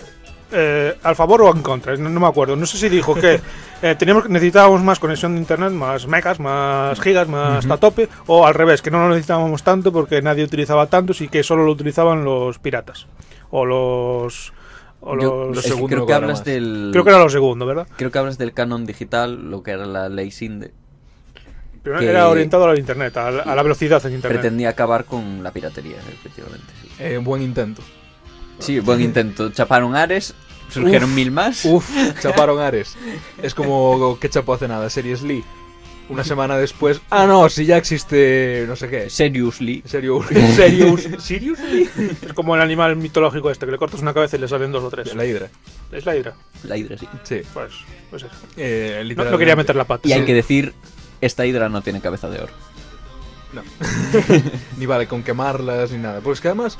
eh, 0.51 0.97
al 1.03 1.15
favor 1.15 1.41
o 1.43 1.51
en 1.55 1.61
contra, 1.61 1.95
no, 1.97 2.09
no 2.09 2.19
me 2.19 2.27
acuerdo. 2.27 2.55
No 2.55 2.65
sé 2.65 2.77
si 2.77 2.89
dijo 2.89 3.15
que 3.15 3.39
eh, 3.81 3.95
teníamos, 3.97 4.29
necesitábamos 4.29 4.81
más 4.81 4.99
conexión 4.99 5.33
de 5.35 5.39
internet, 5.41 5.71
más 5.71 6.07
megas, 6.07 6.39
más 6.39 6.99
gigas, 6.99 7.27
más 7.27 7.59
hasta 7.59 7.77
tope, 7.77 8.09
o 8.27 8.45
al 8.45 8.53
revés, 8.53 8.81
que 8.81 8.91
no 8.91 8.99
lo 8.99 9.09
necesitábamos 9.09 9.63
tanto 9.63 9.91
porque 9.91 10.21
nadie 10.21 10.43
utilizaba 10.43 10.87
tantos 10.87 11.21
y 11.21 11.27
que 11.27 11.43
solo 11.43 11.63
lo 11.65 11.71
utilizaban 11.71 12.23
los 12.25 12.59
piratas. 12.59 13.07
O 13.49 13.65
los. 13.65 14.53
O 15.03 15.17
Yo- 15.19 15.51
los 15.51 15.63
segundo 15.63 15.87
creo 15.87 16.05
que 16.05 16.13
hablas 16.13 16.39
más. 16.39 16.45
del. 16.45 16.89
creo 16.91 17.03
que 17.03 17.09
era 17.09 17.19
lo 17.19 17.29
segundo, 17.29 17.65
¿verdad? 17.65 17.87
creo 17.97 18.11
que 18.11 18.19
hablas 18.19 18.37
del 18.37 18.53
canon 18.53 18.85
digital, 18.85 19.49
lo 19.49 19.63
que 19.63 19.71
era 19.71 19.85
la 19.87 20.09
ley 20.09 20.29
Sinde. 20.29 20.71
Primero 21.81 22.01
Que- 22.01 22.09
era 22.11 22.29
orientado 22.29 22.65
al 22.67 22.77
internet, 22.77 23.17
a, 23.17 23.31
la- 23.31 23.41
a 23.41 23.55
la 23.55 23.63
velocidad 23.63 24.05
en 24.05 24.13
internet. 24.13 24.39
Pretendía 24.41 24.69
acabar 24.69 25.05
con 25.05 25.41
la 25.41 25.49
piratería, 25.51 25.95
efectivamente. 25.97 26.67
Sí, 26.83 26.89
Eh, 26.99 27.17
buen 27.17 27.41
intento. 27.41 27.81
Sí, 28.61 28.79
buen 28.79 29.01
intento. 29.09 29.49
Chaparon 29.51 29.95
Ares, 29.95 30.33
surgieron 30.69 31.09
Uf, 31.09 31.15
mil 31.15 31.31
más. 31.31 31.65
Uf, 31.65 31.89
chaparon 32.21 32.59
Ares. 32.59 32.95
Es 33.41 33.53
como 33.53 34.17
que 34.19 34.29
chapó 34.29 34.53
hace 34.53 34.67
nada, 34.67 34.89
Series 34.89 35.21
Lee. 35.21 35.43
Una 36.09 36.25
semana 36.25 36.57
después, 36.57 36.99
ah, 37.09 37.25
no, 37.25 37.47
si 37.47 37.65
ya 37.65 37.77
existe, 37.77 38.65
no 38.67 38.75
sé 38.75 38.89
qué. 38.89 39.09
Seriously. 39.09 39.81
Serious, 39.85 40.25
Serious, 40.55 41.07
Seriously. 41.19 41.89
Es 42.21 42.33
como 42.33 42.53
el 42.55 42.61
animal 42.61 42.97
mitológico 42.97 43.49
este, 43.49 43.65
que 43.65 43.71
le 43.71 43.77
cortas 43.77 44.01
una 44.01 44.13
cabeza 44.13 44.35
y 44.35 44.39
le 44.41 44.49
salen 44.49 44.73
dos 44.73 44.83
o 44.83 44.89
tres. 44.89 45.15
La 45.15 45.25
hidra. 45.25 45.47
Es 45.89 46.05
la 46.05 46.17
hidra. 46.17 46.33
La 46.63 46.75
hidra, 46.75 46.97
sí. 46.97 47.07
Sí. 47.23 47.41
Pues, 47.53 47.71
pues 48.09 48.23
eso. 48.23 48.31
Eh, 48.57 49.09
No, 49.15 49.23
no 49.23 49.37
quería 49.37 49.55
meter 49.55 49.75
la 49.77 49.85
pata. 49.85 50.05
Y 50.05 50.11
hay 50.11 50.19
Sí. 50.21 50.25
que 50.25 50.33
decir, 50.33 50.73
esta 51.21 51.45
hidra 51.45 51.69
no 51.69 51.81
tiene 51.81 52.01
cabeza 52.01 52.29
de 52.29 52.39
oro. 52.41 52.53
Ni 54.77 54.85
vale 54.85 55.07
con 55.07 55.23
quemarlas 55.23 55.91
ni 55.91 55.97
nada. 55.99 56.19
Porque 56.19 56.33
es 56.35 56.41
que 56.41 56.47
además, 56.49 56.77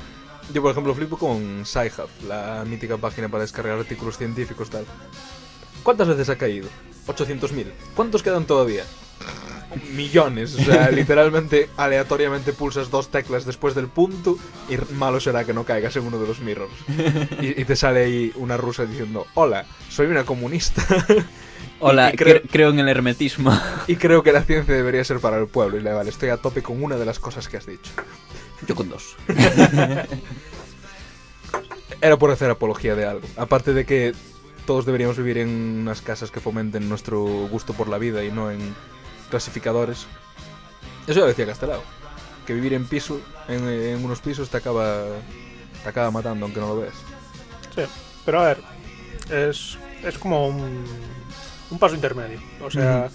yo 0.54 0.62
por 0.62 0.72
ejemplo 0.72 0.93
flipo 0.95 1.18
con 1.18 1.66
SciHub, 1.66 2.10
la 2.28 2.64
mítica 2.68 2.97
página 2.97 3.30
para 3.30 3.43
descargar 3.43 3.78
artículos 3.80 4.18
científicos 4.18 4.70
tal. 4.70 4.86
¿Cuántas 5.84 6.08
veces 6.08 6.30
ha 6.30 6.38
caído? 6.38 6.68
800.000. 7.08 7.66
¿Cuántos 7.95 8.22
quedan 8.24 8.45
todavía? 8.45 8.84
Millones. 9.95 10.56
O 10.56 10.64
sea, 10.64 10.91
literalmente, 10.91 11.70
aleatoriamente 11.78 12.54
pulsas 12.54 12.89
dos 12.91 13.10
teclas 13.10 13.45
después 13.45 13.74
del 13.74 13.88
punto 13.88 14.38
y 14.70 14.76
malo 14.93 15.20
será 15.20 15.43
que 15.45 15.54
no 15.54 15.64
caigas 15.64 15.95
en 15.95 16.06
uno 16.06 16.20
de 16.20 16.28
los 16.28 16.39
mirrors. 16.41 16.72
Y, 17.41 17.60
y 17.62 17.66
te 17.66 17.76
sale 17.76 18.04
ahí 18.06 18.32
una 18.36 18.58
rusa 18.58 18.86
diciendo, 18.86 19.26
hola, 19.34 19.66
soy 19.89 20.08
una 20.08 20.24
comunista 20.26 20.84
Hola, 21.80 22.12
creo- 22.16 22.41
cre- 22.43 22.47
creo 22.52 22.70
en 22.70 22.80
el 22.80 22.89
hermetismo. 22.89 23.58
y 23.88 23.95
creo 23.95 24.22
que 24.22 24.32
la 24.32 24.43
ciencia 24.43 24.74
debería 24.76 25.04
ser 25.04 25.20
para 25.20 25.38
el 25.39 25.47
pueblo. 25.47 25.78
Y 25.78 25.82
le 25.82 25.91
vale, 25.93 26.10
estoy 26.12 26.30
a 26.30 26.38
tope 26.38 26.62
con 26.62 26.84
una 26.84 26.95
de 26.97 27.06
las 27.06 27.18
cosas 27.20 27.47
que 27.47 27.58
has 27.58 27.66
dicho. 27.66 27.91
Yo 28.68 28.76
con 28.76 28.89
dos. 28.89 29.16
Era 32.01 32.18
por 32.18 32.32
hacer 32.32 32.49
apología 32.49 32.95
de 32.95 33.05
algo. 33.05 33.28
Aparte 33.38 33.74
de 33.74 33.86
que 33.86 34.14
todos 34.66 34.86
deberíamos 34.86 35.18
vivir 35.18 35.38
en 35.39 35.49
unas 35.82 36.01
casas 36.01 36.32
que 36.32 36.39
fomenten 36.39 36.88
nuestro 36.89 37.22
gusto 37.22 37.74
por 37.74 37.88
la 37.88 37.97
vida 37.97 38.24
y 38.24 38.32
no 38.32 38.49
en 38.51 38.76
clasificadores. 39.30 40.07
Eso 41.07 41.14
ya 41.14 41.22
lo 41.22 41.28
decía 41.28 41.45
Castelao. 41.45 41.84
Que 42.45 42.53
vivir 42.53 42.74
en 42.74 42.88
piso, 42.88 43.20
en, 43.47 43.68
en 43.68 44.03
unos 44.03 44.20
pisos, 44.20 44.49
te 44.49 44.57
acaba, 44.57 45.03
te 45.84 45.89
acaba 45.89 46.09
matando, 46.12 46.45
aunque 46.45 46.59
no 46.59 46.68
lo 46.70 46.78
veas. 46.82 46.95
Sí, 47.76 47.84
pero 48.26 48.41
a 48.41 48.47
ver, 48.47 48.62
es, 49.30 49.78
es 50.03 50.18
como 50.18 50.47
un, 50.47 50.84
un 51.70 51.80
paso 51.80 51.95
intermedio. 51.95 52.39
O 52.62 52.72
sea, 52.72 53.09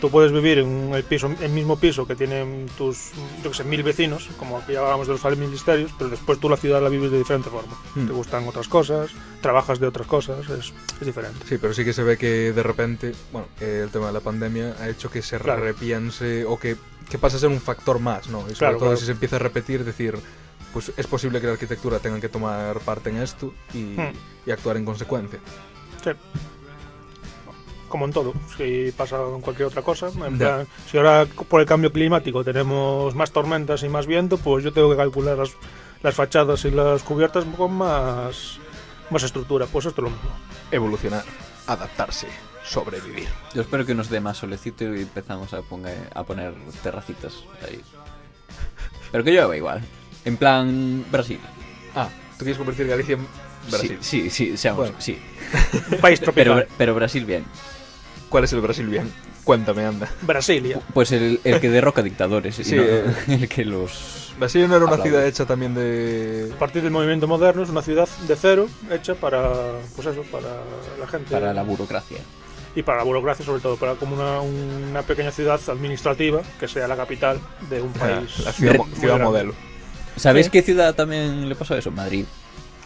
tú 0.00 0.10
puedes 0.10 0.32
vivir 0.32 0.58
en 0.58 0.92
el 0.94 1.04
piso, 1.04 1.30
el 1.40 1.50
mismo 1.50 1.76
piso 1.78 2.06
que 2.06 2.14
tienen 2.14 2.66
tus, 2.76 3.10
yo 3.42 3.50
que 3.50 3.56
sé, 3.56 3.64
mil 3.64 3.82
vecinos, 3.82 4.28
como 4.38 4.58
aquí 4.58 4.74
hablábamos 4.76 5.06
de 5.06 5.12
los 5.14 5.38
ministerios, 5.38 5.92
pero 5.98 6.10
después 6.10 6.38
tú 6.38 6.48
la 6.48 6.56
ciudad 6.56 6.82
la 6.82 6.88
vives 6.88 7.10
de 7.10 7.18
diferente 7.18 7.50
forma. 7.50 7.76
Mm. 7.94 8.06
Te 8.06 8.12
gustan 8.12 8.48
otras 8.48 8.68
cosas, 8.68 9.10
trabajas 9.40 9.78
de 9.80 9.86
otras 9.86 10.06
cosas, 10.06 10.48
es, 10.50 10.72
es 11.00 11.06
diferente. 11.06 11.38
Sí, 11.48 11.58
pero 11.58 11.72
sí 11.74 11.84
que 11.84 11.92
se 11.92 12.02
ve 12.02 12.16
que 12.16 12.52
de 12.52 12.62
repente, 12.62 13.12
bueno, 13.32 13.48
eh, 13.60 13.80
el 13.84 13.90
tema 13.90 14.06
de 14.08 14.12
la 14.12 14.20
pandemia 14.20 14.76
ha 14.80 14.88
hecho 14.88 15.10
que 15.10 15.22
se 15.22 15.38
Claro. 15.38 15.62
repiense 15.62 16.44
o 16.44 16.58
que, 16.58 16.76
que 17.10 17.18
pase 17.18 17.36
a 17.36 17.40
ser 17.40 17.48
un 17.48 17.60
factor 17.60 17.98
más, 17.98 18.28
¿no? 18.28 18.40
Y 18.40 18.42
sobre 18.54 18.56
Claro, 18.58 18.78
todo 18.78 18.88
claro. 18.88 18.96
si 18.98 19.06
se 19.06 19.12
empieza 19.12 19.36
a 19.36 19.40
repetir, 19.40 19.84
decir, 19.84 20.14
pues 20.72 20.92
es 20.96 21.06
posible 21.06 21.40
que 21.40 21.46
la 21.46 21.52
arquitectura 21.54 21.98
tenga 21.98 22.20
que 22.20 22.28
tomar 22.28 22.78
parte 22.80 23.10
en 23.10 23.16
esto 23.18 23.54
y, 23.72 23.78
Hmm. 23.96 24.12
y 24.46 24.50
actuar 24.50 24.76
en 24.76 24.84
consecuencia. 24.84 25.38
Sí. 26.04 26.10
Como 27.88 28.04
en 28.04 28.12
todo, 28.12 28.34
si 28.56 28.92
pasa 28.96 29.16
en 29.34 29.40
cualquier 29.40 29.68
otra 29.68 29.82
cosa. 29.82 30.08
en 30.26 30.36
plan, 30.38 30.66
si 30.90 30.96
ahora 30.98 31.26
por 31.26 31.60
el 31.60 31.66
cambio 31.66 31.90
climático 31.92 32.44
tenemos 32.44 33.14
más 33.14 33.30
tormentas 33.32 33.82
y 33.82 33.88
más 33.88 34.06
viento, 34.06 34.36
pues 34.38 34.62
yo 34.64 34.72
tengo 34.72 34.90
que 34.90 34.96
calcular 34.96 35.38
las, 35.38 35.50
las 36.02 36.14
fachadas 36.14 36.64
y 36.66 36.70
las 36.70 37.02
cubiertas 37.02 37.44
con 37.56 37.72
más, 37.74 38.58
más 39.10 39.22
estructura. 39.22 39.66
Pues 39.66 39.86
esto 39.86 40.02
es 40.02 40.04
lo 40.04 40.10
mismo. 40.10 40.30
Evolucionar, 40.70 41.24
adaptarse, 41.66 42.28
sobrevivir. 42.64 43.28
Yo 43.54 43.62
espero 43.62 43.86
que 43.86 43.94
nos 43.94 44.10
dé 44.10 44.20
más 44.20 44.36
solecito 44.36 44.84
y 44.94 45.00
empezamos 45.02 45.54
a, 45.54 45.62
ponga- 45.62 46.10
a 46.14 46.22
poner 46.24 46.52
terracitas 46.82 47.44
ahí. 47.66 47.80
Pero 49.10 49.24
que 49.24 49.30
llueva 49.32 49.56
igual. 49.56 49.80
En 50.26 50.36
plan 50.36 51.04
Brasil. 51.10 51.40
Ah, 51.94 52.08
¿tú 52.32 52.38
quieres 52.44 52.58
convertir 52.58 52.86
Galicia 52.86 53.14
en 53.14 53.26
Brasil? 53.70 53.96
Sí, 54.02 54.28
sí, 54.28 54.30
sí, 54.30 54.56
seamos, 54.58 54.80
Bueno. 54.80 54.94
sí. 54.98 55.18
Un 55.92 55.98
país 55.98 56.20
tropical. 56.20 56.54
Pero, 56.56 56.68
pero 56.76 56.94
Brasil 56.94 57.24
bien. 57.24 57.46
¿Cuál 58.28 58.44
es 58.44 58.52
el 58.52 58.60
Brasil 58.60 58.86
bien? 58.86 59.10
Cuéntame, 59.44 59.84
anda. 59.84 60.08
Brasilia. 60.22 60.80
Pues 60.92 61.10
el, 61.12 61.40
el 61.44 61.60
que 61.60 61.70
derroca 61.70 62.02
dictadores. 62.02 62.58
y 62.58 62.64
Sí, 62.64 62.76
no 62.76 62.82
eh. 62.82 63.04
el 63.28 63.48
que 63.48 63.64
los... 63.64 64.34
Brasil 64.38 64.68
no 64.68 64.76
era 64.76 64.84
una 64.84 64.94
Aplaudo. 64.94 65.04
ciudad 65.10 65.26
hecha 65.26 65.46
también 65.46 65.74
de... 65.74 66.50
A 66.54 66.58
partir 66.58 66.82
del 66.82 66.90
movimiento 66.92 67.26
moderno 67.26 67.62
es 67.62 67.70
una 67.70 67.82
ciudad 67.82 68.08
de 68.26 68.36
cero 68.36 68.68
hecha 68.90 69.14
para, 69.14 69.50
pues 69.96 70.06
eso, 70.06 70.22
para 70.30 70.48
la 71.00 71.06
gente. 71.06 71.30
para 71.32 71.54
la 71.54 71.62
burocracia. 71.62 72.18
y 72.76 72.82
para 72.82 72.98
la 72.98 73.04
burocracia 73.04 73.44
sobre 73.44 73.62
todo, 73.62 73.76
para 73.76 73.94
como 73.94 74.14
una, 74.14 74.40
una 74.40 75.02
pequeña 75.02 75.32
ciudad 75.32 75.58
administrativa 75.68 76.42
que 76.60 76.68
sea 76.68 76.86
la 76.86 76.96
capital 76.96 77.40
de 77.70 77.80
un 77.80 77.92
país. 77.94 78.38
la 78.44 78.52
ciudad, 78.52 78.76
ciudad 79.00 79.18
modelo. 79.20 79.54
¿Sabéis 80.16 80.46
Sí. 80.46 80.52
qué 80.52 80.62
ciudad 80.62 80.94
también 80.94 81.48
le 81.48 81.54
pasó 81.54 81.74
eso? 81.76 81.90
Madrid. 81.90 82.26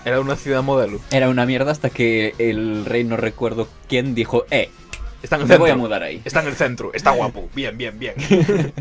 Era 0.05 0.21
una 0.21 0.37
ciudad 0.37 0.63
modelo. 0.63 1.01
Era 1.11 1.29
una 1.29 1.45
mierda 1.47 1.71
hasta 1.73 1.91
que 1.91 2.35
el 2.39 2.85
rey, 2.87 3.05
no 3.05 3.17
recuerdo 3.17 3.69
quién, 3.89 4.15
dijo, 4.15 4.45
eh, 4.51 4.71
Está 5.23 5.37
en 5.37 5.43
el 5.43 5.49
me 5.49 5.53
centro. 5.55 5.59
voy 5.65 5.71
a 5.71 5.77
mudar 5.77 6.03
ahí. 6.03 6.21
Está 6.25 6.41
en 6.43 6.49
el 6.49 6.55
centro, 6.55 6.93
está 6.93 7.11
guapo. 7.13 7.49
Bien, 7.55 7.77
bien, 7.79 7.99
bien. 7.99 8.15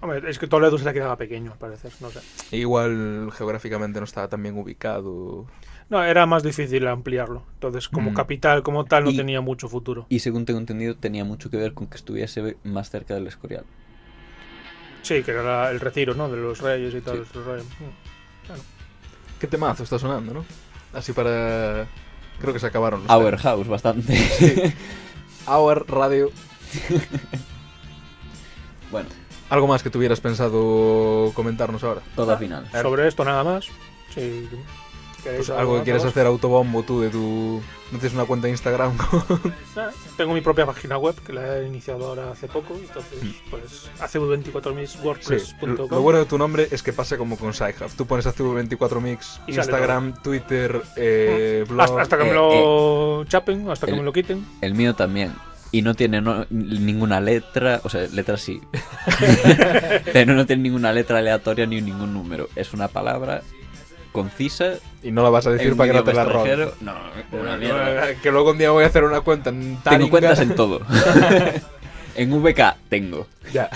Hombre, 0.00 0.28
es 0.28 0.38
que 0.38 0.46
Toledo 0.46 0.76
se 0.76 0.84
le 0.84 0.92
quedaba 0.92 1.16
pequeño, 1.16 1.52
al 1.52 1.58
parecer, 1.58 1.90
no 2.00 2.10
sé. 2.10 2.20
Igual 2.54 3.30
geográficamente 3.32 4.00
no 4.00 4.04
estaba 4.04 4.28
tan 4.28 4.42
bien 4.42 4.58
ubicado. 4.58 5.46
No, 5.88 6.02
era 6.04 6.26
más 6.26 6.42
difícil 6.42 6.86
ampliarlo. 6.88 7.42
Entonces, 7.54 7.88
como 7.88 8.10
Mm. 8.10 8.14
capital, 8.14 8.62
como 8.62 8.84
tal, 8.84 9.04
no 9.04 9.10
Y- 9.10 9.16
tenía 9.16 9.40
mucho 9.40 9.68
futuro. 9.68 10.04
Y 10.10 10.18
según 10.18 10.44
tengo 10.44 10.58
entendido, 10.60 10.94
tenía 10.96 11.24
mucho 11.24 11.50
que 11.50 11.56
ver 11.56 11.72
con 11.72 11.86
que 11.86 11.96
estuviese 11.96 12.56
más 12.64 12.90
cerca 12.90 13.14
del 13.14 13.26
Escorial. 13.28 13.64
Sí, 15.02 15.22
que 15.22 15.30
era 15.30 15.70
el 15.70 15.80
retiro, 15.80 16.14
¿no? 16.14 16.28
De 16.30 16.36
los 16.36 16.60
reyes 16.60 16.94
y 16.94 17.00
tal. 17.00 17.16
Sí. 17.16 17.22
estos 17.22 17.46
reyes. 17.46 17.64
Mm. 17.64 19.38
Qué 19.40 19.46
temazo 19.46 19.84
está 19.84 19.98
sonando, 19.98 20.34
¿no? 20.34 20.44
Así 20.92 21.12
para... 21.12 21.86
Creo 22.40 22.52
que 22.52 22.60
se 22.60 22.66
acabaron 22.66 23.02
los 23.02 23.10
Our 23.10 23.24
temas. 23.26 23.42
House, 23.42 23.68
bastante. 23.68 24.74
Hour 25.46 25.86
Radio. 25.88 26.30
bueno, 28.90 29.08
¿Algo 29.50 29.66
más 29.66 29.82
que 29.82 29.90
tuvieras 29.90 30.20
pensado 30.20 31.30
comentarnos 31.34 31.84
ahora? 31.84 32.00
todo 32.16 32.36
final. 32.38 32.68
Sobre 32.72 33.06
esto 33.06 33.24
nada 33.24 33.44
más. 33.44 33.66
Sí. 34.14 34.48
¿Queréis 35.24 35.46
Pues 35.46 35.58
algo 35.58 35.82
que 35.82 35.92
vamos? 35.92 36.06
hacer 36.06 36.26
autobombo 36.26 36.82
tú 36.82 37.00
de 37.00 37.08
tu... 37.10 37.60
¿No 37.90 37.98
tienes 37.98 38.14
una 38.14 38.24
cuenta 38.26 38.46
de 38.46 38.50
Instagram? 38.52 38.92
Tengo 40.16 40.34
mi 40.34 40.40
propia 40.42 40.66
página 40.66 40.98
web 40.98 41.14
que 41.26 41.32
la 41.32 41.58
he 41.58 41.66
iniciado 41.66 42.06
ahora 42.08 42.30
hace 42.32 42.46
poco. 42.46 42.74
Entonces, 42.76 43.18
pues, 43.50 43.62
Sí, 44.08 44.18
acv24mixwordpress.com. 44.18 45.88
lo 45.90 46.02
bueno 46.02 46.18
de 46.18 46.24
tu 46.26 46.38
nombre 46.38 46.68
es 46.70 46.82
que 46.82 46.92
pasa 46.92 47.16
como 47.16 47.36
con 47.38 47.52
SciHub. 47.54 47.90
Tú 47.96 48.06
pones 48.06 48.26
ACV24Mix, 48.26 49.18
Y 49.46 49.52
sale 49.54 49.62
Instagram, 49.66 50.14
Twitter, 50.22 50.82
eh, 50.96 51.64
blog... 51.68 51.80
hasta, 51.82 52.02
hasta 52.02 52.18
que 52.18 52.24
me 52.24 52.30
eh, 52.30 52.34
lo 52.34 53.24
chapen, 53.26 53.68
hasta 53.70 53.86
que 53.86 53.92
el- 53.92 53.98
me 53.98 54.04
lo 54.04 54.12
quiten. 54.12 54.44
El 54.60 54.74
mío 54.74 54.94
también. 54.94 55.32
Y 55.70 55.82
no 55.82 55.94
tiene 55.94 56.20
no- 56.20 56.46
ninguna 56.50 57.20
letra, 57.20 57.80
o 57.82 57.88
sea, 57.88 58.06
letra 58.12 58.36
sí. 58.36 58.60
Pero 60.12 60.34
no 60.34 60.46
tiene 60.46 60.62
ninguna 60.62 60.92
letra 60.92 61.18
aleatoria 61.18 61.66
ni 61.66 61.80
ningún 61.80 62.12
número. 62.12 62.48
Es 62.56 62.72
una 62.72 62.88
palabra 62.88 63.42
concisa. 64.14 64.74
Y 65.02 65.10
no 65.10 65.24
la 65.24 65.28
vas 65.28 65.46
a 65.48 65.50
decir 65.50 65.76
para 65.76 65.90
que 65.90 65.98
no 65.98 66.04
te 66.04 66.14
la 66.14 66.24
roben. 66.24 66.60
extranjero. 66.60 66.74
No, 66.80 67.40
una 67.40 67.56
mierda. 67.56 68.14
Que 68.14 68.30
luego 68.30 68.52
un 68.52 68.58
día 68.58 68.70
voy 68.70 68.84
a 68.84 68.86
hacer 68.86 69.02
una 69.02 69.20
cuenta 69.20 69.50
en 69.50 69.76
Tengo 69.82 70.08
cuentas 70.08 70.38
en 70.38 70.54
todo. 70.54 70.80
en 72.14 72.42
VK 72.42 72.76
tengo. 72.88 73.26
Ya. 73.52 73.68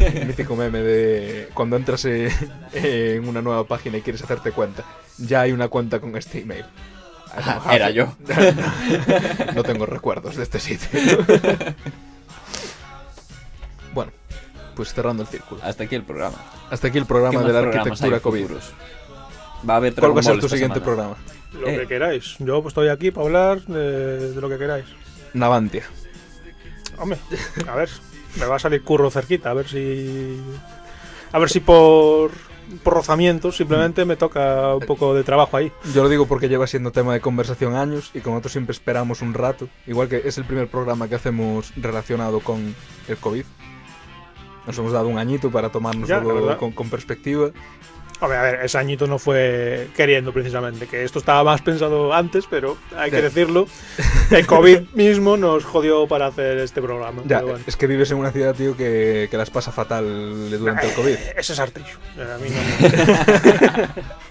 El 0.00 0.26
mítico 0.26 0.56
meme 0.56 0.80
de 0.80 1.50
cuando 1.52 1.76
entras 1.76 2.06
en 2.06 3.28
una 3.28 3.42
nueva 3.42 3.64
página 3.64 3.98
y 3.98 4.00
quieres 4.02 4.22
hacerte 4.22 4.50
cuenta. 4.50 4.82
Ya 5.18 5.42
hay 5.42 5.52
una 5.52 5.68
cuenta 5.68 6.00
con 6.00 6.16
este 6.16 6.40
email. 6.40 6.64
Ah, 7.36 7.62
era 7.72 7.90
yo. 7.90 8.14
No 9.54 9.62
tengo 9.62 9.84
recuerdos 9.84 10.36
de 10.36 10.42
este 10.42 10.58
sitio. 10.58 10.88
Bueno, 13.92 14.10
pues 14.74 14.94
cerrando 14.94 15.22
el 15.22 15.28
círculo. 15.28 15.60
Hasta 15.62 15.84
aquí 15.84 15.94
el 15.94 16.02
programa. 16.02 16.38
Hasta 16.70 16.88
aquí 16.88 16.96
el 16.96 17.04
¿Qué 17.04 17.08
programa 17.08 17.42
de 17.42 17.52
la 17.52 17.58
arquitectura 17.58 18.20
COVID. 18.20 18.42
futuros? 18.42 18.72
Va 19.68 19.74
a 19.74 19.76
haber 19.76 19.94
¿Cuál 19.94 20.16
va 20.16 20.20
a 20.20 20.22
ser 20.22 20.40
tu 20.40 20.48
siguiente 20.48 20.80
semana. 20.80 20.84
programa? 20.84 21.16
Lo 21.60 21.68
Eh. 21.68 21.80
que 21.80 21.86
queráis. 21.86 22.36
Yo 22.38 22.62
pues, 22.62 22.72
estoy 22.72 22.88
aquí 22.88 23.10
para 23.10 23.26
hablar 23.26 23.60
de, 23.62 24.30
de 24.32 24.40
lo 24.40 24.48
que 24.48 24.58
queráis. 24.58 24.86
Navantia. 25.34 25.84
Hombre, 26.98 27.18
a 27.68 27.74
ver, 27.74 27.88
me 28.38 28.46
va 28.46 28.56
a 28.56 28.58
salir 28.58 28.82
curro 28.82 29.10
cerquita, 29.10 29.50
a 29.50 29.54
ver 29.54 29.68
si. 29.68 30.40
A 31.32 31.38
ver 31.38 31.48
si 31.48 31.60
por, 31.60 32.30
por 32.82 32.94
rozamientos 32.94 33.56
simplemente 33.56 34.04
me 34.04 34.16
toca 34.16 34.74
un 34.74 34.80
poco 34.86 35.14
de 35.14 35.24
trabajo 35.24 35.56
ahí. 35.56 35.72
Yo 35.94 36.02
lo 36.02 36.08
digo 36.10 36.26
porque 36.26 36.48
lleva 36.48 36.66
siendo 36.66 36.92
tema 36.92 37.14
de 37.14 37.20
conversación 37.20 37.74
años 37.76 38.10
y 38.14 38.20
con 38.20 38.32
nosotros 38.34 38.52
siempre 38.52 38.72
esperamos 38.72 39.22
un 39.22 39.32
rato. 39.34 39.68
Igual 39.86 40.08
que 40.08 40.22
es 40.24 40.36
el 40.38 40.44
primer 40.44 40.68
programa 40.68 41.08
que 41.08 41.14
hacemos 41.14 41.72
relacionado 41.76 42.40
con 42.40 42.74
el 43.08 43.16
COVID. 43.16 43.44
Nos 44.66 44.78
hemos 44.78 44.92
dado 44.92 45.08
un 45.08 45.18
añito 45.18 45.50
para 45.50 45.68
Ya, 45.68 45.72
tomárnoslo 45.72 46.34
verdad. 46.34 46.58
con, 46.58 46.72
con 46.72 46.88
perspectiva. 46.90 47.50
Hombre, 48.22 48.38
a 48.38 48.42
ver, 48.42 48.60
ese 48.64 48.78
añito 48.78 49.08
no 49.08 49.18
fue 49.18 49.88
queriendo 49.96 50.32
precisamente, 50.32 50.86
que 50.86 51.02
esto 51.02 51.18
estaba 51.18 51.42
más 51.42 51.60
pensado 51.60 52.14
antes, 52.14 52.44
pero 52.48 52.76
hay 52.96 53.10
que 53.10 53.16
Ya. 53.16 53.22
decirlo. 53.22 53.66
El 54.30 54.46
COVID 54.46 54.90
mismo 54.94 55.36
nos 55.36 55.64
jodió 55.64 56.06
para 56.06 56.28
hacer 56.28 56.58
este 56.58 56.80
programa. 56.80 57.22
Ya, 57.26 57.42
bueno. 57.42 57.58
es 57.66 57.76
que 57.76 57.88
vives 57.88 58.12
en 58.12 58.18
una 58.18 58.30
ciudad, 58.30 58.54
tío, 58.54 58.76
que, 58.76 59.26
que 59.28 59.36
las 59.36 59.50
pasa 59.50 59.72
fatal 59.72 60.48
durante 60.56 60.86
el 60.86 60.94
COVID. 60.94 61.08
Eh, 61.14 61.34
Ese 61.36 61.52
es 61.54 61.58
artillo. 61.58 61.96
A 62.16 62.38
mí 62.38 62.48
no. 62.48 63.88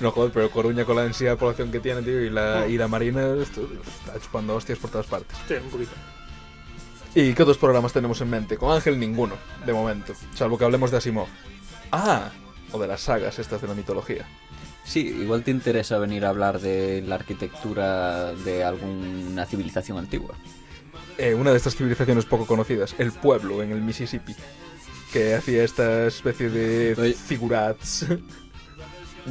No 0.00 0.10
joder, 0.10 0.30
pero 0.32 0.50
Coruña 0.50 0.84
con 0.84 0.96
la 0.96 1.02
densidad 1.02 1.32
de 1.32 1.36
población 1.36 1.70
que 1.70 1.80
tiene, 1.80 2.02
tío, 2.02 2.20
y 2.22 2.30
la, 2.30 2.66
y 2.66 2.76
la 2.78 2.88
Marina 2.88 3.34
esto, 3.40 3.68
está 4.06 4.18
chupando 4.20 4.54
hostias 4.54 4.78
por 4.78 4.90
todas 4.90 5.06
partes. 5.06 5.36
Sí, 5.48 5.54
un 5.54 5.68
poquito. 5.70 5.92
¿Y 7.14 7.34
qué 7.34 7.42
otros 7.42 7.58
programas 7.58 7.92
tenemos 7.92 8.20
en 8.20 8.30
mente? 8.30 8.56
Con 8.56 8.72
Ángel 8.74 8.98
ninguno, 8.98 9.34
de 9.66 9.72
momento. 9.72 10.14
Salvo 10.34 10.56
que 10.56 10.64
hablemos 10.64 10.90
de 10.90 10.96
Asimov. 10.98 11.26
Ah, 11.92 12.30
o 12.72 12.78
de 12.78 12.86
las 12.86 13.00
sagas 13.02 13.38
estas 13.38 13.60
de 13.62 13.68
la 13.68 13.74
mitología. 13.74 14.26
Sí, 14.84 15.00
igual 15.20 15.42
te 15.44 15.50
interesa 15.50 15.98
venir 15.98 16.24
a 16.24 16.30
hablar 16.30 16.60
de 16.60 17.02
la 17.06 17.16
arquitectura 17.16 18.32
de 18.32 18.64
alguna 18.64 19.46
civilización 19.46 19.98
antigua. 19.98 20.34
Eh, 21.18 21.34
una 21.34 21.50
de 21.50 21.58
estas 21.58 21.76
civilizaciones 21.76 22.24
poco 22.24 22.46
conocidas, 22.46 22.94
el 22.98 23.12
pueblo 23.12 23.62
en 23.62 23.72
el 23.72 23.80
Mississippi, 23.82 24.34
que 25.12 25.34
hacía 25.34 25.62
esta 25.64 26.06
especie 26.06 26.48
de 26.50 27.14
figurats. 27.14 28.06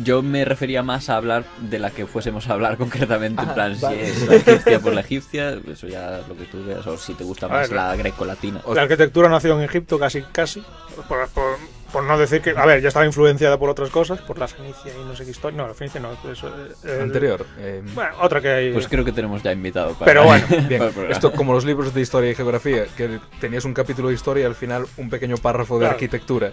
Yo 0.04 0.22
me 0.22 0.46
refería 0.46 0.84
más 0.84 1.10
a 1.10 1.16
hablar 1.18 1.46
de 1.62 1.80
la 1.80 1.90
que 1.90 2.06
fuésemos 2.06 2.48
a 2.48 2.54
hablar 2.54 2.78
concretamente, 2.78 3.42
en 3.42 3.50
Ah, 3.50 3.54
plan, 3.56 3.76
vale. 3.82 4.06
si 4.06 4.12
es 4.22 4.28
la 4.30 4.36
egipcia 4.36 4.80
por 4.80 4.94
la 4.94 5.02
egipcia, 5.02 5.60
eso 5.68 5.88
ya 5.88 6.22
lo 6.28 6.38
que 6.38 6.46
tú 6.46 6.64
veas, 6.64 6.86
o 6.86 6.96
si 6.98 7.16
te 7.16 7.24
gusta 7.24 7.48
A 7.48 7.50
más 7.50 7.70
ver, 7.70 7.76
la 7.76 7.96
greco-latina. 7.96 8.62
La 8.74 8.84
arquitectura 8.84 9.28
nació 9.30 9.58
en 9.58 9.64
Egipto 9.66 9.98
casi, 9.98 10.22
casi. 10.32 10.64
Por, 11.08 11.28
por- 11.30 11.58
por 11.92 12.04
no 12.04 12.18
decir 12.18 12.42
que. 12.42 12.52
A 12.52 12.66
ver, 12.66 12.82
ya 12.82 12.88
estaba 12.90 13.06
influenciada 13.06 13.58
por 13.58 13.70
otras 13.70 13.90
cosas, 13.90 14.20
por 14.22 14.38
la 14.38 14.48
Fenicia 14.48 14.92
y 15.00 15.04
no 15.06 15.16
sé 15.16 15.26
qué 15.26 15.32
historia. 15.32 15.58
No, 15.58 15.68
la 15.68 15.74
Fenicia 15.74 16.00
no. 16.00 16.12
Eso, 16.32 16.48
eh, 16.50 16.72
el- 16.84 17.02
Anterior. 17.02 17.46
eh, 17.58 17.82
Bueno, 17.94 18.12
otra 18.22 18.42
que 18.42 18.50
hay. 18.50 18.74
Pues 18.74 18.88
creo 18.88 19.04
que 19.06 19.12
tenemos 19.12 19.42
ya 19.44 19.52
invitado 19.52 19.94
para 19.94 20.06
Pero 20.06 20.24
bueno, 20.26 20.46
Bien, 20.68 20.92
para 20.94 21.10
esto 21.10 21.32
como 21.32 21.54
los 21.54 21.66
libros 21.66 21.94
de 21.94 22.02
historia 22.02 22.32
y 22.32 22.36
geografía, 22.36 22.86
que 22.96 23.20
tenías 23.40 23.66
un 23.66 23.74
capítulo 23.74 24.10
de 24.10 24.16
historia 24.16 24.44
y 24.44 24.46
al 24.46 24.56
final 24.56 24.86
un 24.98 25.10
pequeño 25.10 25.38
párrafo 25.38 25.76
de 25.76 25.82
Claro. 25.82 25.94
arquitectura. 25.94 26.52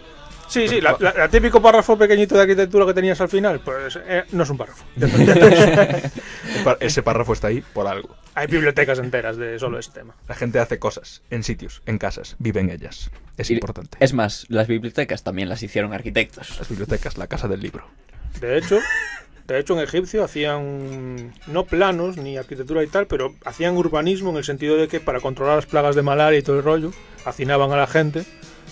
Sí, 0.48 0.68
sí, 0.68 0.80
la, 0.80 0.96
la- 1.00 1.12
la 1.12 1.28
típico 1.28 1.60
párrafo 1.60 1.98
pequeñito 1.98 2.36
de 2.36 2.42
arquitectura 2.42 2.86
que 2.86 2.94
tenías 2.94 3.20
al 3.20 3.28
final, 3.28 3.58
pues 3.64 3.98
eh, 4.06 4.22
no 4.30 4.44
es 4.44 4.50
un 4.50 4.56
párrafo. 4.56 4.84
Ese 6.80 7.02
párrafo 7.02 7.32
está 7.32 7.48
ahí 7.48 7.62
por 7.72 7.86
algo. 7.88 8.14
Hay 8.34 8.46
bibliotecas 8.46 8.98
enteras 8.98 9.36
de 9.36 9.58
solo 9.58 9.78
ese 9.78 9.90
tema. 9.90 10.14
La 10.28 10.34
gente 10.34 10.58
hace 10.60 10.78
cosas 10.78 11.22
en 11.30 11.42
sitios, 11.42 11.82
en 11.86 11.98
casas, 11.98 12.36
vive 12.38 12.60
en 12.60 12.70
ellas. 12.70 13.10
Es 13.36 13.50
Y- 13.50 13.54
importante. 13.54 13.98
Es 14.00 14.12
más, 14.14 14.46
las 14.48 14.66
bibliotecas 14.66 15.22
también 15.22 15.48
las 15.48 15.62
hicieron 15.62 15.92
arquitectos. 15.92 16.58
Las 16.58 16.68
bibliotecas, 16.68 17.18
la 17.18 17.26
casa 17.26 17.48
del 17.48 17.60
libro. 17.60 17.86
De 18.40 18.58
hecho, 18.58 18.78
de 19.46 19.58
hecho 19.60 19.74
en 19.74 19.80
Egipcio 19.80 20.24
hacían 20.24 21.32
no 21.46 21.64
planos 21.64 22.16
ni 22.16 22.36
arquitectura 22.36 22.82
y 22.82 22.86
tal, 22.86 23.06
pero 23.06 23.34
hacían 23.44 23.76
urbanismo 23.76 24.30
en 24.30 24.36
el 24.38 24.44
sentido 24.44 24.76
de 24.76 24.88
que 24.88 25.00
para 25.00 25.20
controlar 25.20 25.56
las 25.56 25.66
plagas 25.66 25.94
de 25.96 26.02
malaria 26.02 26.38
y 26.38 26.42
todo 26.42 26.56
el 26.58 26.64
rollo, 26.64 26.92
hacinaban 27.24 27.70
a 27.72 27.76
la 27.76 27.86
gente 27.86 28.24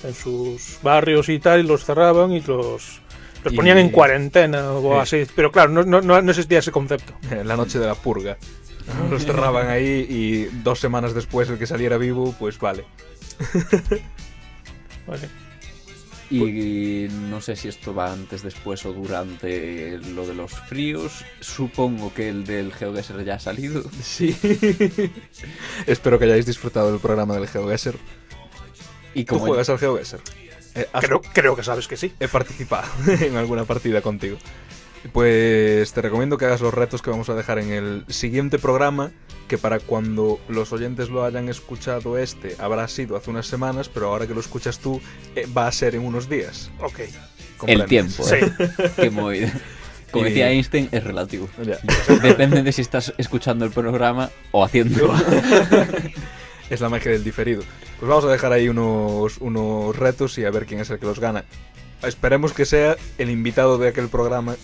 en 0.03 0.15
sus 0.15 0.79
barrios 0.83 1.29
y 1.29 1.39
tal 1.39 1.61
y 1.61 1.63
los 1.63 1.85
cerraban 1.85 2.33
y 2.33 2.41
los 2.41 3.01
los 3.45 3.53
Y- 3.53 3.57
ponían 3.57 3.77
en 3.77 3.91
cuarentena 3.91 4.73
o 4.73 5.05
Sí. 5.05 5.21
así. 5.21 5.31
Pero 5.37 5.53
claro, 5.53 5.71
no, 5.71 5.83
no, 5.83 6.01
no 6.01 6.21
no 6.23 6.31
existía 6.31 6.61
ese 6.61 6.73
concepto. 6.73 7.13
En 7.31 7.47
la 7.47 7.57
noche 7.59 7.79
de 7.79 7.87
la 7.87 7.95
purga. 7.95 8.39
Los 9.11 9.25
cerraban 9.25 9.69
ahí 9.69 10.07
y 10.09 10.45
dos 10.63 10.81
semanas 10.81 11.15
después 11.15 11.49
el 11.51 11.59
que 11.59 11.67
saliera 11.67 11.97
vivo, 11.99 12.35
pues 12.39 12.59
vale. 12.59 12.85
Vale. 15.07 15.29
Y 16.31 17.07
no 17.29 17.41
sé 17.41 17.55
si 17.55 17.69
esto 17.69 17.95
va 17.95 18.11
antes, 18.13 18.43
después 18.43 18.85
o 18.87 18.93
durante 18.93 19.99
lo 19.99 20.27
de 20.27 20.35
los 20.35 20.53
fríos. 20.53 21.25
Supongo 21.41 22.13
que 22.15 22.29
el 22.31 22.45
del 22.45 22.73
GeoGuessr 22.73 23.23
ya 23.25 23.35
ha 23.35 23.41
salido. 23.41 23.85
Sí. 24.03 24.35
Espero 25.87 26.19
que 26.19 26.25
hayáis 26.25 26.47
disfrutado 26.47 26.91
del 26.91 27.01
programa 27.01 27.35
del 27.35 27.47
GeoGuessr. 27.47 27.97
Y 29.15 29.25
¿Tú 29.25 29.39
juegas 29.39 29.69
al 29.69 29.79
GeoGuessr? 29.79 30.21
Eh, 30.75 30.89
has- 30.93 31.05
Creo, 31.05 31.21
creo 31.21 31.55
que 31.57 31.63
sabes 31.63 31.87
que 31.87 31.97
sí. 31.97 32.13
He 32.19 32.27
participado 32.27 32.89
en 33.21 33.37
alguna 33.37 33.65
partida 33.65 34.01
contigo. 34.01 34.39
Pues 35.13 35.93
te 35.93 36.01
recomiendo 36.01 36.39
que 36.39 36.47
hagas 36.47 36.63
los 36.63 36.73
retos 36.75 37.03
que 37.03 37.11
vamos 37.11 37.29
a 37.29 37.35
dejar 37.35 37.59
en 37.59 37.71
el 37.71 38.05
siguiente 38.09 38.59
programa, 38.59 39.13
que 39.49 39.59
para 39.59 39.79
cuando 39.79 40.39
los 40.49 40.73
oyentes 40.73 41.11
lo 41.11 41.25
hayan 41.25 41.49
escuchado 41.49 42.17
este 42.19 42.57
habrá 42.59 42.89
sido 42.89 43.17
hace 43.17 43.31
unas 43.31 43.47
semanas, 43.47 43.89
pero 43.89 44.09
ahora 44.09 44.27
que 44.27 44.35
lo 44.35 44.41
escuchas 44.41 44.79
tú 44.79 45.01
eh, 45.37 45.47
va 45.57 45.67
a 45.67 45.73
ser 45.73 45.95
en 45.95 46.03
unos 46.05 46.29
días. 46.29 46.71
Ok. 46.81 47.01
el 47.67 47.85
tiempo, 47.87 48.23
Sí. 48.25 48.37
¿eh? 48.37 48.53
Qué 48.97 49.11
movida. 49.11 49.53
Como 50.11 50.27
Y- 50.27 50.29
decía 50.31 50.51
Einstein, 50.51 50.89
es 50.93 51.03
relativo. 51.03 51.49
Ya. 51.63 51.79
Depende 52.23 52.63
de 52.63 52.73
si 52.73 52.83
estás 52.83 53.13
escuchando 53.19 53.65
el 53.65 53.71
programa 53.73 54.31
o 54.53 54.65
haciendo. 54.65 55.13
Es 56.71 56.81
la 56.81 56.89
magia 56.89 57.13
del 57.13 57.23
diferido. 57.25 57.63
Pues 58.01 58.09
vamos 58.09 58.25
a 58.25 58.29
dejar 58.29 58.53
ahí 58.53 58.69
unos, 58.69 59.37
unos 59.39 59.95
retos 59.95 60.39
y 60.39 60.45
a 60.45 60.51
ver 60.51 60.65
quién 60.67 60.81
es 60.81 60.89
el 60.91 60.99
que 60.99 61.07
los 61.07 61.21
gana. 61.21 61.45
Esperemos 62.03 62.53
que 62.55 62.65
sea 62.65 62.97
el 63.19 63.31
invitado 63.31 63.77
de 63.79 63.89
aquel 63.89 64.09
programa, 64.09 64.57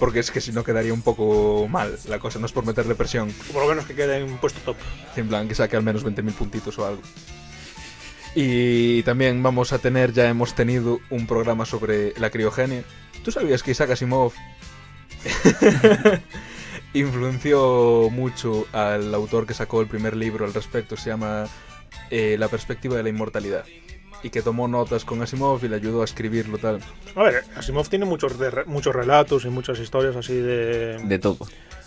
porque 0.00 0.18
es 0.18 0.30
que 0.30 0.40
si 0.40 0.50
no 0.50 0.64
quedaría 0.64 0.94
un 0.94 1.02
poco 1.02 1.68
mal 1.68 1.96
la 2.08 2.18
cosa, 2.18 2.40
no 2.40 2.46
es 2.46 2.52
por 2.52 2.64
meterle 2.64 2.94
presión. 2.94 3.30
Por 3.52 3.62
lo 3.62 3.68
menos 3.68 3.84
que 3.84 3.94
quede 3.94 4.18
en 4.18 4.38
puesto 4.38 4.58
top. 4.64 4.76
En 5.14 5.28
plan, 5.28 5.46
que 5.46 5.54
saque 5.54 5.76
al 5.76 5.82
menos 5.82 6.04
20.000 6.04 6.32
puntitos 6.32 6.78
o 6.78 6.86
algo. 6.86 7.02
Y 8.34 9.02
también 9.02 9.42
vamos 9.42 9.72
a 9.72 9.78
tener, 9.78 10.12
ya 10.12 10.28
hemos 10.28 10.54
tenido 10.54 11.00
un 11.10 11.26
programa 11.26 11.66
sobre 11.66 12.14
la 12.18 12.30
criogenia. 12.30 12.82
¿Tú 13.22 13.30
sabías 13.30 13.62
que 13.62 13.72
Isaac 13.72 13.90
Asimov 13.90 14.32
influenció 16.94 18.08
mucho 18.10 18.66
al 18.72 19.14
autor 19.14 19.46
que 19.46 19.54
sacó 19.54 19.82
el 19.82 19.86
primer 19.86 20.16
libro 20.16 20.46
al 20.46 20.54
respecto? 20.54 20.96
Se 20.96 21.10
llama 21.10 21.46
eh, 22.10 22.36
La 22.38 22.48
perspectiva 22.48 22.96
de 22.96 23.02
la 23.02 23.10
inmortalidad. 23.10 23.66
Y 24.22 24.30
que 24.30 24.42
tomó 24.42 24.68
notas 24.68 25.04
con 25.04 25.22
Asimov 25.22 25.64
y 25.64 25.68
le 25.68 25.76
ayudó 25.76 26.02
a 26.02 26.04
escribirlo 26.04 26.58
tal. 26.58 26.80
A 27.16 27.22
ver, 27.22 27.42
Asimov 27.56 27.88
tiene 27.88 28.04
muchos, 28.04 28.38
de 28.38 28.64
muchos 28.66 28.94
relatos 28.94 29.44
y 29.44 29.48
muchas 29.48 29.78
historias 29.78 30.14
así 30.16 30.34
de, 30.34 30.98
De 30.98 31.18
todo. 31.18 31.38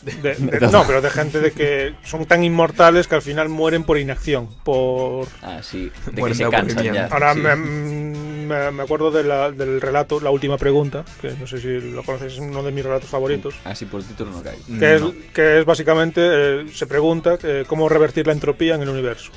de- 0.01 0.34
de- 0.36 0.67
No, 0.71 0.84
pero 0.88 1.01
de 1.01 1.09
gente 1.11 1.39
de 1.39 1.51
que 1.51 1.93
son 2.03 2.25
tan 2.25 2.43
inmortales 2.43 3.07
que 3.07 3.15
al 3.15 3.21
final 3.21 3.49
mueren 3.49 3.84
por 3.84 3.99
inacción. 3.99 4.49
Por. 4.63 5.27
Ah, 5.43 5.59
sí. 5.61 5.91
De 6.11 6.23
que 6.23 6.34
se 6.34 6.45
de 6.45 6.49
cansan 6.49 6.84
ya. 6.93 7.05
Ahora 7.05 7.34
Sí. 7.36 7.39
me, 7.41 7.55
me- 7.55 8.71
me 8.71 8.84
acuerdo 8.84 9.11
de 9.11 9.23
la- 9.23 9.51
del 9.51 9.79
relato, 9.79 10.19
la 10.19 10.31
última 10.31 10.57
pregunta, 10.57 11.05
que 11.21 11.31
no 11.39 11.45
sé 11.45 11.59
si 11.61 11.79
lo 11.91 12.03
conoces, 12.03 12.34
es 12.34 12.39
uno 12.39 12.63
de 12.63 12.71
mis 12.71 12.84
relatos 12.84 13.09
favoritos. 13.09 13.53
Así 13.63 13.86
por 13.86 14.01
el 14.01 14.07
título 14.07 14.31
no 14.31 14.41
cae. 14.41 14.57
Que, 14.79 14.99
No. 14.99 15.09
es, 15.09 15.13
que 15.34 15.59
es 15.59 15.65
básicamente, 15.65 16.21
eh, 16.23 16.65
se 16.73 16.88
pregunta 16.88 17.38
eh, 17.43 17.63
cómo 17.67 17.88
revertir 17.89 18.25
la 18.25 18.34
entropía 18.34 18.73
en 18.75 18.81
el 18.81 18.89
universo. 18.89 19.31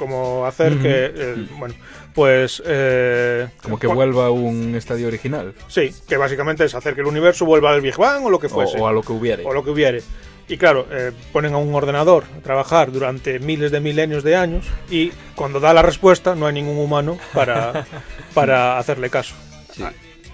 Cómo 0.00 0.46
hacer 0.46 0.78
que, 0.78 1.12
eh, 1.14 1.46
bueno, 1.58 1.74
pues... 2.14 2.62
eh, 2.64 3.48
Como 3.62 3.78
que 3.78 3.86
vuelva 3.86 4.26
a 4.28 4.30
un 4.30 4.74
estadio 4.74 5.08
original. 5.08 5.52
Sí, 5.68 5.94
que 6.08 6.16
básicamente 6.16 6.64
es 6.64 6.74
hacer 6.74 6.94
que 6.94 7.02
el 7.02 7.06
universo 7.06 7.44
vuelva 7.44 7.70
al 7.70 7.82
Big 7.82 7.98
Bang 7.98 8.24
o 8.24 8.30
lo 8.30 8.38
que 8.40 8.46
O, 8.46 8.50
fuese. 8.50 8.80
o 8.80 8.88
a 8.88 8.92
lo 8.92 9.02
que 9.02 9.12
hubiere. 9.12 9.44
o 9.44 9.52
lo 9.52 9.62
que 9.62 9.68
hubiere. 9.70 10.02
Y 10.48 10.56
claro, 10.56 10.86
eh, 10.90 11.12
ponen 11.34 11.52
a 11.52 11.58
un 11.58 11.74
ordenador 11.74 12.24
a 12.38 12.40
trabajar 12.42 12.90
durante 12.92 13.40
miles 13.40 13.70
de 13.72 13.80
milenios 13.80 14.24
de 14.24 14.36
años 14.36 14.64
y 14.90 15.12
cuando 15.34 15.60
da 15.60 15.74
la 15.74 15.82
respuesta 15.82 16.34
no 16.34 16.46
hay 16.46 16.54
ningún 16.54 16.78
humano 16.78 17.18
para, 17.34 17.84
para 18.34 18.78
hacerle 18.78 19.10
caso. 19.10 19.34
Sí. 19.76 19.84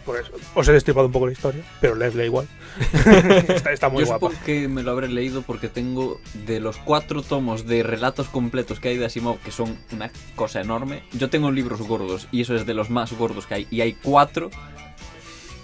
Pues 0.06 0.26
os 0.54 0.68
he 0.68 0.72
destripado 0.72 1.06
un 1.06 1.12
poco 1.12 1.26
la 1.26 1.32
historia, 1.32 1.62
pero 1.80 1.96
leedla 1.96 2.24
igual. 2.24 2.46
está, 3.48 3.72
está 3.72 3.88
muy 3.88 4.00
Yo 4.02 4.06
guapa. 4.06 4.26
supongo 4.28 4.44
que 4.46 4.68
me 4.68 4.82
lo 4.82 4.92
habré 4.92 5.08
leído 5.08 5.42
porque 5.42 5.68
tengo 5.68 6.20
de 6.46 6.60
los 6.60 6.76
cuatro 6.76 7.22
tomos 7.22 7.66
de 7.66 7.82
relatos 7.82 8.28
completos 8.28 8.78
que 8.80 8.88
hay 8.90 8.98
de 8.98 9.06
Asimov, 9.06 9.38
que 9.40 9.50
son 9.50 9.76
una 9.92 10.10
cosa 10.36 10.60
enorme. 10.60 11.02
Yo 11.12 11.28
tengo 11.28 11.50
libros 11.50 11.82
gordos 11.82 12.28
y 12.30 12.42
eso 12.42 12.54
es 12.54 12.64
de 12.66 12.74
los 12.74 12.88
más 12.88 13.12
gordos 13.14 13.46
que 13.46 13.54
hay. 13.54 13.66
Y 13.70 13.80
hay 13.80 13.94
cuatro 13.94 14.50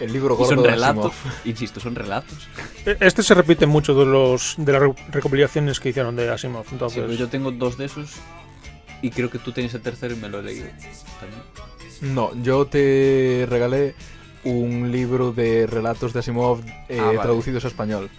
El 0.01 0.13
libro 0.13 0.35
y 0.35 0.39
gordo 0.39 0.55
son 0.57 0.63
de 0.65 0.71
relatos. 0.71 1.13
Asimov. 1.13 1.35
Insisto, 1.45 1.79
son 1.81 1.95
relatos. 1.95 2.49
E- 2.85 2.97
Este 3.01 3.23
se 3.23 3.35
repite 3.35 3.65
en 3.65 3.71
muchos 3.71 3.97
de 3.97 4.05
los 4.07 4.55
de 4.59 4.73
las 4.73 4.83
re- 4.83 4.95
recopilaciones 5.13 5.79
que 5.79 5.91
hicieron 5.91 6.17
de 6.17 6.29
Asimov. 6.31 6.65
Sí, 6.65 6.71
Entonces, 6.73 7.01
pero 7.03 7.13
yo 7.15 7.29
tengo 7.29 7.53
dos 7.53 7.79
de 7.79 7.85
esos 7.85 8.11
y 9.03 9.11
creo 9.11 9.31
que 9.31 9.39
tú 9.39 9.53
tienes 9.53 9.73
el 9.75 9.83
tercero 9.83 10.15
y 10.15 10.17
me 10.17 10.29
lo 10.29 10.41
he 10.41 10.43
leído 10.43 10.67
también. 11.21 11.43
No, 12.15 12.31
yo 12.43 12.67
te 12.67 13.47
regalé 13.49 13.95
un 14.45 14.91
libro 14.93 15.33
de 15.33 15.67
relatos 15.67 16.13
de 16.13 16.21
Asimov 16.21 16.61
eh, 16.89 16.99
Ah, 17.01 17.05
vale. 17.07 17.19
traducidos 17.21 17.65
a 17.65 17.69
español. 17.69 18.11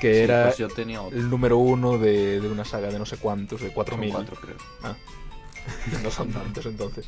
Que 0.00 0.12
Sí, 0.14 0.20
era 0.20 0.44
pues 0.46 0.58
yo 0.58 0.68
tenía 0.68 1.00
otro. 1.00 1.18
el 1.18 1.30
número 1.30 1.56
uno 1.56 1.96
de, 1.98 2.40
de 2.40 2.48
una 2.48 2.64
saga 2.66 2.88
de 2.88 2.98
no 2.98 3.06
sé 3.06 3.16
cuántos, 3.16 3.60
de 3.60 3.68
Son 3.68 3.74
4000. 3.74 4.12
cuatro, 4.12 4.36
creo. 4.40 4.56
no 6.02 6.10
son 6.10 6.30
tantos 6.30 6.66
entonces. 6.66 7.06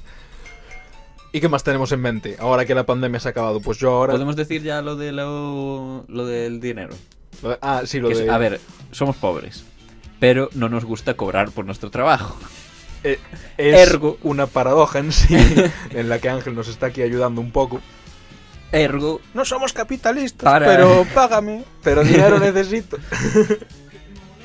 ¿Y 1.33 1.41
qué 1.41 1.49
más 1.49 1.63
tenemos 1.63 1.93
en 1.93 2.01
mente? 2.01 2.37
Ahora 2.39 2.65
que 2.65 2.75
la 2.75 2.87
pandemia 2.87 3.21
se 3.21 3.29
ha 3.29 3.31
acabado, 3.33 3.61
pues 3.61 3.77
yo 3.79 3.91
ahora. 3.91 4.13
Podemos 4.13 4.37
decir 4.37 4.63
ya 4.63 4.81
lo 4.81 4.97
de 4.97 5.13
lo, 5.13 6.05
lo 6.09 6.25
del 6.27 6.61
dinero. 6.61 6.95
lo 7.43 7.51
de- 7.51 7.59
Ah, 7.61 7.83
sí, 7.85 8.01
lo 8.01 8.09
Que 8.09 8.15
es- 8.15 8.21
de. 8.21 8.31
a 8.31 8.39
ver, 8.39 8.59
somos 8.91 9.17
pobres, 9.17 9.65
pero 10.19 10.49
no 10.55 10.71
nos 10.71 10.87
gusta 10.87 11.15
cobrar 11.15 11.51
por 11.51 11.67
nuestro 11.67 11.91
trabajo. 11.91 12.39
eh, 13.05 13.19
es 13.59 13.77
ergo- 13.91 14.17
una 14.23 14.47
paradoja 14.47 14.99
en 15.01 15.13
sí, 15.13 15.37
en 15.91 16.09
la 16.09 16.19
que 16.19 16.31
Ángel 16.31 16.55
nos 16.55 16.69
está 16.69 16.87
aquí 16.87 17.03
ayudando 17.03 17.41
un 17.43 17.53
poco. 17.53 17.81
Ergo, 18.73 19.21
no 19.35 19.45
somos 19.45 19.73
capitalistas, 19.73 20.45
Para- 20.45 20.67
pero 20.67 21.07
págame. 21.15 21.65
Pero 21.83 22.05
dinero 22.05 22.39
necesito. 22.41 22.99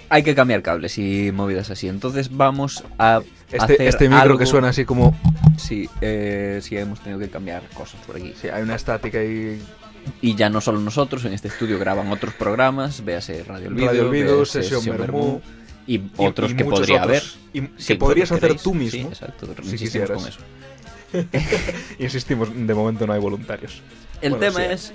hay 0.09 0.23
que 0.23 0.35
cambiar 0.35 0.61
cables 0.61 0.97
y 0.97 1.31
movidas 1.31 1.69
así. 1.69 1.87
Entonces 1.87 2.35
vamos 2.35 2.83
a 2.97 3.21
Este, 3.51 3.57
hacer 3.63 3.81
este 3.81 4.09
micro 4.09 4.21
algo- 4.23 4.37
que 4.37 4.45
suena 4.45 4.69
así 4.69 4.85
como. 4.85 5.15
Sí, 5.57 5.89
eh, 6.01 6.59
sí 6.61 6.77
hemos 6.77 6.99
tenido 7.01 7.19
que 7.19 7.29
cambiar 7.29 7.63
cosas 7.73 7.99
por 8.05 8.15
aquí. 8.17 8.33
Sí, 8.39 8.47
hay 8.49 8.63
una 8.63 8.75
estática 8.75 9.23
y. 9.23 9.61
Y 10.21 10.35
ya 10.35 10.49
no 10.49 10.59
solo 10.59 10.79
nosotros, 10.81 11.23
en 11.23 11.31
este 11.31 11.47
estudio 11.47 11.79
graban 11.79 12.11
otros 12.11 12.33
programas, 12.33 13.05
véase 13.05 13.41
Radio 13.45 13.69
Olvido, 13.69 13.87
Radio 13.87 14.09
Olvido, 14.09 14.45
Sesión 14.45 14.83
Bermú, 14.97 15.41
y 15.87 16.01
otros 16.17 16.51
y 16.51 16.55
que 16.55 16.65
podría 16.65 17.03
haber. 17.03 17.23
Y 17.53 17.61
Sí, 17.77 17.93
que 17.93 17.95
podrías 17.95 18.27
porque 18.27 18.45
hacer 18.47 18.57
queréis. 18.57 18.63
tú 18.63 18.71
Sí, 18.71 18.77
mismo. 18.77 19.09
exacto, 19.09 19.45
si 19.45 19.71
insistimos 19.71 20.09
con 20.09 20.17
quisieras. 20.17 20.27
eso. 20.27 20.39
Insistimos, 21.99 22.49
de 22.53 22.73
momento 22.73 23.05
no 23.07 23.13
hay 23.13 23.19
voluntarios. 23.19 23.81
El 24.21 24.31
Bueno, 24.31 24.45
tema 24.53 24.59
sí. 24.67 24.73
es 24.73 24.93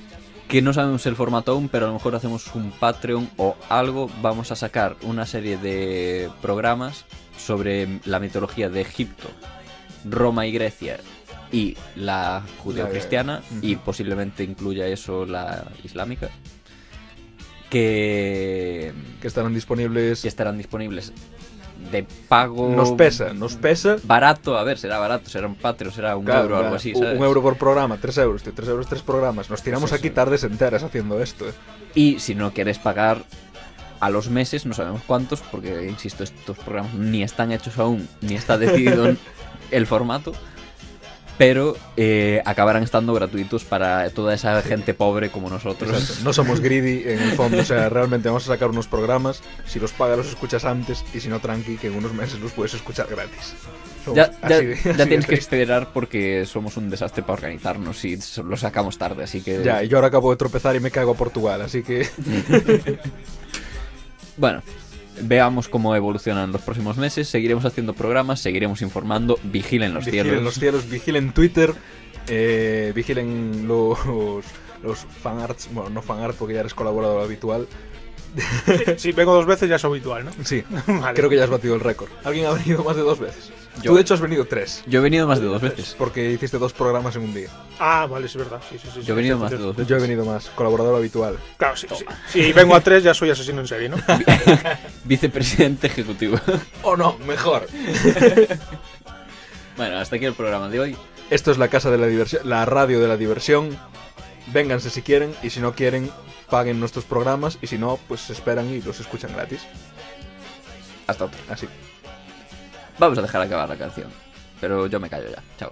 que 0.48 0.62
no 0.62 0.72
sabemos 0.72 1.04
el 1.06 1.14
formato 1.16 1.52
aún, 1.52 1.68
pero 1.68 1.84
a 1.84 1.88
lo 1.88 1.94
mejor 1.94 2.14
hacemos 2.14 2.54
un 2.54 2.70
Patreon 2.72 3.28
o 3.36 3.56
algo. 3.68 4.10
Vamos 4.22 4.50
a 4.52 4.56
sacar 4.56 4.96
una 5.02 5.26
serie 5.26 5.58
de 5.58 6.30
programas 6.40 7.04
sobre 7.36 8.00
la 8.04 8.18
mitología 8.18 8.68
de 8.70 8.80
Egipto, 8.80 9.28
Roma 10.08 10.46
y 10.46 10.52
Grecia 10.52 10.98
y 11.52 11.76
la 11.96 12.42
judeocristiana 12.62 13.42
Ujú. 13.50 13.66
y 13.66 13.76
posiblemente 13.76 14.42
incluya 14.44 14.86
eso 14.86 15.24
la 15.26 15.64
islámica. 15.84 16.30
Que, 17.70 18.92
Que 19.20 19.28
estarán 19.28 19.52
disponibles. 19.54 20.22
que 20.22 20.28
estarán 20.28 20.56
disponibles 20.56 21.12
de 21.90 22.06
pago. 22.28 22.68
Nos 22.70 22.92
pesa, 22.92 23.32
nos 23.34 23.56
pesa. 23.56 23.96
Barato, 24.04 24.56
a 24.58 24.64
ver, 24.64 24.78
será 24.78 24.98
barato, 24.98 25.28
será 25.30 25.46
un 25.46 25.54
Patreon, 25.54 25.92
será 25.94 26.16
un 26.16 26.24
Claro, 26.24 26.42
euro 26.42 26.56
o 26.56 26.58
algo 26.64 26.76
así. 26.76 26.92
un- 26.94 27.02
¿sabes? 27.02 27.18
Un 27.18 27.24
euro 27.24 27.42
por 27.42 27.56
programa, 27.56 27.98
tres 28.00 28.18
euros, 28.18 28.42
tío, 28.42 28.52
tres 28.54 28.68
euros, 28.68 28.86
tres 28.86 29.02
programas. 29.02 29.50
Nos 29.50 29.62
tiramos 29.62 29.90
Pues 29.90 29.98
aquí 29.98 30.08
eso. 30.08 30.14
tardes 30.14 30.44
enteras 30.44 30.82
haciendo 30.82 31.20
esto. 31.22 31.48
eh. 31.48 31.52
Y 31.94 32.18
si 32.20 32.34
no 32.34 32.52
quieres 32.52 32.78
pagar 32.78 33.24
a 34.00 34.10
los 34.10 34.28
meses, 34.30 34.64
no 34.66 34.74
sabemos 34.74 35.02
cuántos, 35.06 35.40
porque, 35.40 35.88
insisto, 35.88 36.22
estos 36.22 36.56
programas 36.58 36.94
ni 36.94 37.22
están 37.22 37.50
hechos 37.52 37.78
aún, 37.78 38.08
ni 38.20 38.34
está 38.36 38.56
decidido 38.58 39.16
el 39.70 39.86
formato, 39.86 40.32
pero 41.38 41.76
eh, 41.96 42.42
acabarán 42.44 42.82
estando 42.82 43.14
gratuitos 43.14 43.64
para 43.64 44.10
toda 44.10 44.34
esa 44.34 44.60
gente 44.62 44.92
pobre 44.92 45.30
como 45.30 45.48
nosotros. 45.48 45.90
Exacto. 45.90 46.24
No 46.24 46.32
somos 46.32 46.60
greedy 46.60 47.04
en 47.08 47.20
el 47.20 47.32
fondo, 47.32 47.58
o 47.58 47.64
sea, 47.64 47.88
realmente 47.88 48.28
vamos 48.28 48.44
a 48.44 48.52
sacar 48.52 48.68
unos 48.68 48.88
programas. 48.88 49.40
Si 49.66 49.78
los 49.80 49.92
pagas, 49.92 50.18
los 50.18 50.28
escuchas 50.28 50.64
antes, 50.64 51.04
y 51.14 51.20
si 51.20 51.28
no, 51.28 51.38
tranqui, 51.40 51.76
que 51.76 51.86
en 51.86 51.94
unos 51.94 52.12
meses 52.12 52.40
los 52.40 52.52
puedes 52.52 52.74
escuchar 52.74 53.06
gratis. 53.08 53.54
Ya, 54.14 54.30
ya- 54.48 54.58
de- 54.60 54.78
ya 54.96 55.06
tienes 55.06 55.26
que 55.26 55.34
esperar 55.34 55.92
porque 55.92 56.44
somos 56.46 56.76
un 56.76 56.88
desastre 56.90 57.22
para 57.22 57.34
organizarnos 57.34 58.04
y 58.04 58.18
lo 58.42 58.56
sacamos 58.56 58.96
tarde, 58.98 59.24
así 59.24 59.40
que... 59.42 59.62
Ya, 59.62 59.82
y 59.84 59.88
yo 59.88 59.98
ahora 59.98 60.08
acabo 60.08 60.30
de 60.30 60.36
tropezar 60.38 60.74
y 60.76 60.80
me 60.80 60.90
cago 60.90 61.12
a 61.12 61.14
Portugal, 61.14 61.60
así 61.62 61.82
que. 61.82 62.08
Bueno, 64.36 64.62
veamos 65.22 65.68
cómo 65.68 65.94
evolucionan 65.96 66.52
los 66.52 66.62
próximos 66.62 66.96
meses, 66.96 67.28
seguiremos 67.28 67.64
haciendo 67.64 67.94
programas, 67.94 68.40
seguiremos 68.40 68.82
informando, 68.82 69.38
vigilen 69.42 69.94
los 69.94 70.04
vigilen 70.04 70.26
cielos. 70.26 70.44
los 70.44 70.54
cielos, 70.54 70.88
vigilen 70.88 71.32
Twitter, 71.32 71.74
eh, 72.28 72.92
vigilen 72.94 73.66
los, 73.68 73.98
los 74.82 74.98
fanarts. 75.22 75.68
Bueno, 75.72 75.90
no 75.90 76.02
fanart 76.02 76.36
porque 76.36 76.54
ya 76.54 76.60
eres 76.60 76.74
colaborador 76.74 77.22
habitual. 77.22 77.66
Si 78.96 79.12
vengo 79.12 79.34
dos 79.34 79.46
veces 79.46 79.68
ya 79.68 79.76
es 79.76 79.84
habitual, 79.84 80.26
¿no? 80.26 80.30
Sí, 80.44 80.62
Vale. 80.86 81.14
creo 81.14 81.30
que 81.30 81.36
ya 81.36 81.44
has 81.44 81.50
batido 81.50 81.74
el 81.74 81.80
récord. 81.80 82.10
¿Alguien 82.24 82.46
ha 82.46 82.50
venido 82.52 82.84
más 82.84 82.94
de 82.96 83.02
dos 83.02 83.18
veces? 83.18 83.50
Yo. 83.76 83.92
Tú, 83.92 83.94
de 83.94 84.02
hecho, 84.02 84.14
has 84.14 84.20
venido 84.20 84.44
tres. 84.44 84.82
Yo 84.86 84.98
he 84.98 85.02
venido 85.02 85.26
más 85.26 85.40
de 85.40 85.46
dos 85.46 85.62
veces. 85.62 85.94
Porque 85.96 86.32
hiciste 86.32 86.58
dos 86.58 86.72
programas 86.72 87.14
en 87.16 87.22
un 87.22 87.34
día. 87.34 87.48
Ah, 87.78 88.06
vale, 88.10 88.26
es 88.26 88.36
verdad. 88.36 88.60
Sí, 88.68 88.78
sí, 88.78 88.88
sí, 88.92 89.02
Yo 89.02 89.14
he 89.14 89.16
venido 89.16 89.36
sí, 89.36 89.42
más 89.42 89.50
de 89.50 89.58
dos 89.58 89.76
veces. 89.76 89.88
Yo 89.88 89.96
he 89.96 90.00
venido 90.00 90.24
más, 90.24 90.50
colaborador 90.50 90.96
habitual. 90.96 91.38
Claro, 91.56 91.76
sí, 91.76 91.86
sí. 91.96 92.04
Si 92.28 92.52
vengo 92.52 92.74
a 92.74 92.80
tres 92.80 93.04
ya 93.04 93.14
soy 93.14 93.30
asesino 93.30 93.60
en 93.60 93.68
serie, 93.68 93.88
¿no? 93.88 93.96
Vicepresidente 95.04 95.86
ejecutivo. 95.86 96.38
¡Oh 96.82 96.96
no! 96.96 97.16
Mejor. 97.18 97.66
bueno, 99.76 99.98
hasta 99.98 100.16
aquí 100.16 100.24
el 100.24 100.34
programa 100.34 100.68
de 100.68 100.80
hoy. 100.80 100.96
Esto 101.30 101.50
es 101.50 101.58
la 101.58 101.68
casa 101.68 101.90
de 101.90 101.98
la 101.98 102.06
diversión, 102.06 102.48
la 102.48 102.64
radio 102.64 103.00
de 103.00 103.08
la 103.08 103.16
diversión. 103.16 103.78
Vénganse 104.48 104.90
si 104.90 105.02
quieren 105.02 105.34
y 105.42 105.50
si 105.50 105.60
no 105.60 105.74
quieren, 105.74 106.10
paguen 106.48 106.80
nuestros 106.80 107.04
programas 107.04 107.58
y 107.60 107.66
si 107.66 107.78
no, 107.78 107.98
pues 108.08 108.22
se 108.22 108.32
esperan 108.32 108.68
y 108.70 108.80
los 108.80 108.98
escuchan 108.98 109.32
gratis. 109.34 109.60
Hasta 111.06 111.26
otra. 111.26 111.38
Así. 111.48 111.68
Vamos 112.98 113.18
a 113.18 113.22
dejar 113.22 113.42
acabar 113.42 113.68
la 113.68 113.76
canción. 113.76 114.10
Pero 114.60 114.86
yo 114.88 114.98
me 114.98 115.08
callo 115.08 115.30
ya. 115.30 115.42
Chao. 115.56 115.70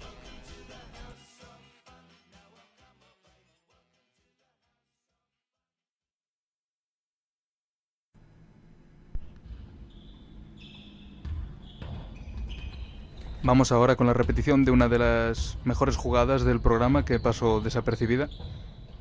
Vamos 13.42 13.70
ahora 13.70 13.94
con 13.94 14.08
la 14.08 14.12
repetición 14.12 14.64
de 14.64 14.72
una 14.72 14.88
de 14.88 14.98
las 14.98 15.56
mejores 15.64 15.96
jugadas 15.96 16.44
del 16.44 16.60
programa 16.60 17.04
que 17.04 17.20
pasó 17.20 17.60
desapercibida. 17.60 18.28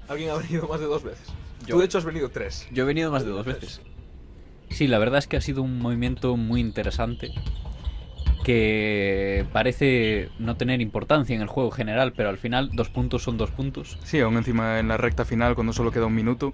¿Alguien 0.07 0.30
ha 0.30 0.36
venido 0.36 0.67
más 0.67 0.80
de 0.80 0.86
dos 0.86 1.03
veces? 1.03 1.30
Yo. 1.61 1.76
Tú, 1.76 1.80
de 1.80 1.86
hecho, 1.86 1.97
has 1.97 2.05
venido 2.05 2.30
tres. 2.30 2.67
Yo 2.71 2.84
he 2.84 2.86
venido 2.86 3.11
más 3.11 3.26
de 3.26 3.32
dos 3.32 3.43
veces. 3.43 3.82
Sí, 4.69 4.88
la 4.88 4.99
verdad 4.99 5.17
es 5.17 5.28
que 5.28 5.38
ha 5.38 5.41
sido 5.41 5.63
un 5.63 5.80
movimiento 5.80 6.38
muy 6.38 6.61
interesante. 6.61 7.34
Que 8.45 9.43
parece 9.51 10.29
no 10.37 10.55
tener 10.55 10.79
importancia 10.79 11.35
en 11.35 11.41
el 11.41 11.47
juego 11.47 11.71
general, 11.71 12.13
pero 12.15 12.29
al 12.29 12.37
final 12.37 12.69
dos 12.73 12.89
puntos 12.89 13.23
son 13.23 13.37
dos 13.37 13.49
puntos. 13.49 13.97
Sí, 14.03 14.19
aún 14.19 14.37
encima 14.37 14.77
en 14.77 14.87
la 14.87 14.97
recta 14.97 15.25
final, 15.25 15.55
cuando 15.55 15.73
solo 15.73 15.89
queda 15.91 16.05
un 16.05 16.13
minuto. 16.13 16.53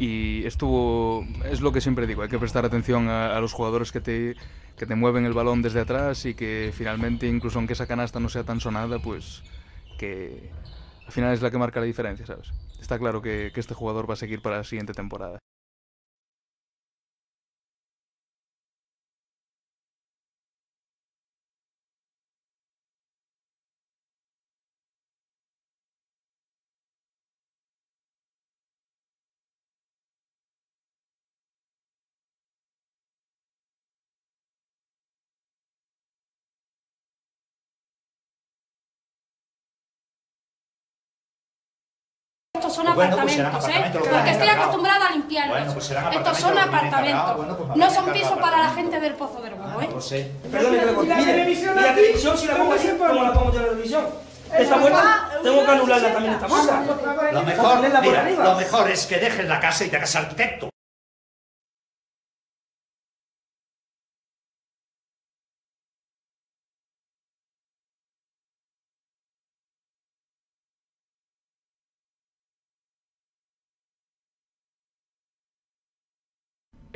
Y 0.00 0.44
estuvo. 0.44 1.24
Es 1.48 1.60
lo 1.60 1.70
que 1.70 1.80
siempre 1.80 2.08
digo, 2.08 2.22
hay 2.22 2.28
que 2.28 2.38
prestar 2.40 2.64
atención 2.64 3.08
a, 3.08 3.36
a 3.36 3.40
los 3.40 3.52
jugadores 3.52 3.92
que 3.92 4.00
te, 4.00 4.34
que 4.76 4.86
te 4.86 4.96
mueven 4.96 5.24
el 5.24 5.34
balón 5.34 5.62
desde 5.62 5.80
atrás 5.80 6.26
y 6.26 6.34
que 6.34 6.72
finalmente, 6.74 7.28
incluso 7.28 7.58
aunque 7.58 7.74
esa 7.74 7.86
canasta 7.86 8.18
no 8.18 8.28
sea 8.28 8.42
tan 8.42 8.58
sonada, 8.58 8.98
pues 8.98 9.44
que 9.98 10.50
al 11.06 11.12
final 11.12 11.32
es 11.32 11.42
la 11.42 11.52
que 11.52 11.58
marca 11.58 11.78
la 11.78 11.86
diferencia, 11.86 12.26
¿sabes? 12.26 12.50
Está 12.80 12.98
claro 12.98 13.22
que, 13.22 13.52
que 13.54 13.60
este 13.60 13.74
jugador 13.74 14.10
va 14.10 14.14
a 14.14 14.16
seguir 14.16 14.42
para 14.42 14.56
la 14.58 14.64
siguiente 14.64 14.94
temporada. 14.94 15.38
Son 42.84 42.94
Pues 42.94 43.08
pues 43.10 43.38
apartamentos, 43.40 43.68
¿eh? 43.68 43.92
Porque 43.92 44.30
estoy 44.30 44.48
acostumbrada 44.48 45.06
a 45.06 45.10
limpiarlos. 45.12 45.56
Bueno, 45.58 45.72
pues 45.72 45.84
serán 45.84 46.12
Estos 46.12 46.38
son 46.38 46.58
apartamentos. 46.58 47.36
bueno, 47.36 47.56
pues 47.56 47.76
no 47.76 47.90
son 47.90 48.12
pisos 48.12 48.38
para 48.38 48.58
la 48.58 48.70
gente 48.70 49.00
del 49.00 49.14
Pozo 49.14 49.40
del 49.42 49.54
Huevo, 49.54 49.82
¿eh? 49.82 49.88
No 49.92 50.00
sé. 50.00 50.30
Perdone 50.50 50.78
que 50.78 50.86
le 50.86 50.94
corte. 50.94 51.14
Mire, 51.14 51.50
¿y 51.50 51.64
la 51.64 51.94
televisión 51.94 52.38
si 52.38 52.46
la 52.46 52.56
pongo 52.56 52.72
así, 52.74 52.88
cómo 52.98 53.22
la 53.22 53.32
pongo 53.32 53.52
yo 53.52 53.58
en 53.58 53.64
la 53.64 53.70
televisión? 53.70 54.06
Esta 54.56 54.76
vuelta 54.78 55.30
tengo 55.42 55.64
que 55.64 55.70
anularla 55.70 56.12
también 56.12 56.34
esta 56.34 56.46
vuelta. 56.46 56.82
Lo 57.32 57.42
mejor, 57.42 57.80
mira, 57.80 58.30
lo 58.30 58.54
mejor 58.54 58.90
es 58.90 59.06
que 59.06 59.18
dejes 59.18 59.46
la 59.46 59.60
casa 59.60 59.84
y 59.84 59.88
te 59.88 59.96
hagas 59.96 60.16
arquitecto. 60.16 60.70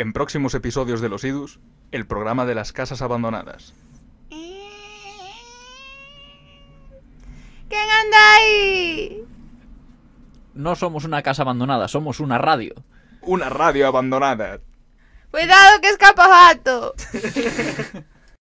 En 0.02 0.12
próximos 0.12 0.52
episodios 0.56 1.00
de 1.00 1.08
Los 1.08 1.22
Idus, 1.22 1.60
el 1.92 2.08
programa 2.08 2.44
de 2.44 2.56
las 2.56 2.72
casas 2.72 3.02
abandonadas. 3.02 3.72
¿Quién 4.28 4.50
anda 7.70 8.34
ahí? 8.34 9.24
No 10.54 10.74
somos 10.74 11.04
una 11.04 11.22
casa 11.22 11.42
abandonada, 11.42 11.86
somos 11.86 12.18
una 12.18 12.36
radio. 12.38 12.74
Una 13.20 13.48
radio 13.48 13.86
abandonada. 13.86 14.58
Cuidado 15.30 15.80
que 15.80 15.90
escapa 15.90 16.26
gato. 16.26 16.94